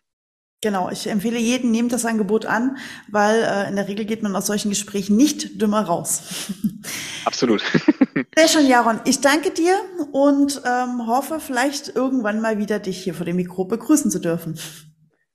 Genau, 0.64 0.88
ich 0.90 1.08
empfehle 1.08 1.40
jedem, 1.40 1.72
nehmt 1.72 1.92
das 1.92 2.04
Angebot 2.04 2.46
an, 2.46 2.76
weil 3.10 3.42
äh, 3.42 3.68
in 3.68 3.74
der 3.74 3.88
Regel 3.88 4.04
geht 4.04 4.22
man 4.22 4.36
aus 4.36 4.46
solchen 4.46 4.68
Gesprächen 4.68 5.16
nicht 5.16 5.60
dümmer 5.60 5.82
raus. 5.82 6.52
Absolut. 7.42 7.62
Sehr 8.36 8.46
schön, 8.46 8.68
Jaron. 8.68 9.00
Ich 9.04 9.20
danke 9.20 9.50
dir 9.50 9.76
und 10.12 10.62
ähm, 10.64 11.08
hoffe, 11.08 11.40
vielleicht 11.40 11.88
irgendwann 11.88 12.40
mal 12.40 12.58
wieder 12.58 12.78
dich 12.78 13.02
hier 13.02 13.14
vor 13.14 13.26
dem 13.26 13.34
Mikro 13.34 13.64
begrüßen 13.64 14.12
zu 14.12 14.20
dürfen. 14.20 14.56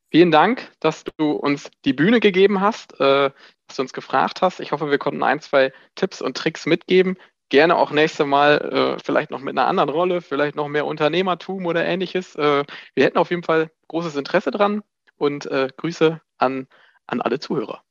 Vielen 0.09 0.31
Dank, 0.31 0.71
dass 0.79 1.03
du 1.03 1.31
uns 1.31 1.69
die 1.83 1.91
Bühne 1.91 2.21
gegeben 2.21 2.61
hast, 2.61 2.93
äh, 3.01 3.29
dass 3.67 3.75
du 3.75 3.81
uns 3.81 3.91
gefragt 3.91 4.41
hast. 4.41 4.61
Ich 4.61 4.71
hoffe, 4.71 4.89
wir 4.89 4.97
konnten 4.99 5.21
ein, 5.21 5.41
zwei 5.41 5.73
Tipps 5.95 6.21
und 6.21 6.37
Tricks 6.37 6.65
mitgeben. 6.65 7.17
Gerne 7.49 7.75
auch 7.75 7.91
nächste 7.91 8.23
Mal 8.23 8.97
äh, 8.97 9.03
vielleicht 9.03 9.29
noch 9.29 9.41
mit 9.41 9.57
einer 9.57 9.67
anderen 9.67 9.89
Rolle, 9.89 10.21
vielleicht 10.21 10.55
noch 10.55 10.69
mehr 10.69 10.85
Unternehmertum 10.85 11.65
oder 11.65 11.85
ähnliches. 11.85 12.35
Äh, 12.35 12.63
wir 12.95 13.03
hätten 13.03 13.17
auf 13.17 13.31
jeden 13.31 13.43
Fall 13.43 13.69
großes 13.89 14.15
Interesse 14.15 14.51
dran 14.51 14.81
und 15.17 15.45
äh, 15.47 15.67
Grüße 15.75 16.21
an, 16.37 16.67
an 17.05 17.19
alle 17.19 17.39
Zuhörer. 17.41 17.83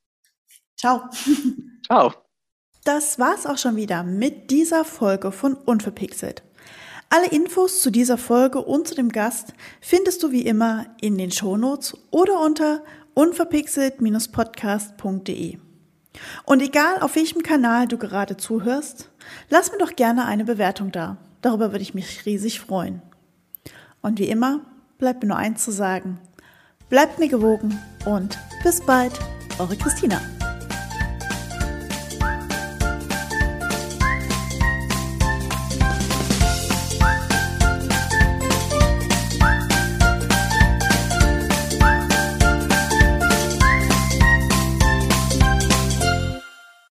Ciao. 0.75 1.07
Ciao. 1.85 2.26
Das 2.87 3.19
war's 3.19 3.45
auch 3.45 3.57
schon 3.57 3.75
wieder 3.75 4.03
mit 4.03 4.49
dieser 4.49 4.85
Folge 4.85 5.33
von 5.33 5.55
Unverpixelt. 5.55 6.41
Alle 7.09 7.27
Infos 7.27 7.81
zu 7.81 7.91
dieser 7.91 8.17
Folge 8.17 8.61
und 8.61 8.87
zu 8.87 8.95
dem 8.95 9.11
Gast 9.11 9.53
findest 9.81 10.23
du 10.23 10.31
wie 10.31 10.45
immer 10.45 10.85
in 11.01 11.17
den 11.17 11.29
Shownotes 11.29 11.97
oder 12.11 12.39
unter 12.39 12.81
unverpixelt-podcast.de. 13.13 15.57
Und 16.45 16.61
egal 16.61 17.01
auf 17.01 17.17
welchem 17.17 17.43
Kanal 17.43 17.89
du 17.89 17.97
gerade 17.97 18.37
zuhörst, 18.37 19.09
lass 19.49 19.73
mir 19.73 19.79
doch 19.79 19.97
gerne 19.97 20.23
eine 20.23 20.45
Bewertung 20.45 20.93
da. 20.93 21.17
Darüber 21.41 21.73
würde 21.73 21.83
ich 21.83 21.93
mich 21.93 22.25
riesig 22.25 22.61
freuen. 22.61 23.01
Und 24.01 24.19
wie 24.19 24.29
immer 24.29 24.61
bleibt 24.97 25.23
mir 25.23 25.27
nur 25.27 25.37
eins 25.37 25.65
zu 25.65 25.71
sagen. 25.71 26.19
Bleibt 26.87 27.19
mir 27.19 27.27
gewogen 27.27 27.77
und 28.05 28.39
bis 28.63 28.79
bald, 28.79 29.11
eure 29.59 29.75
Christina. 29.75 30.21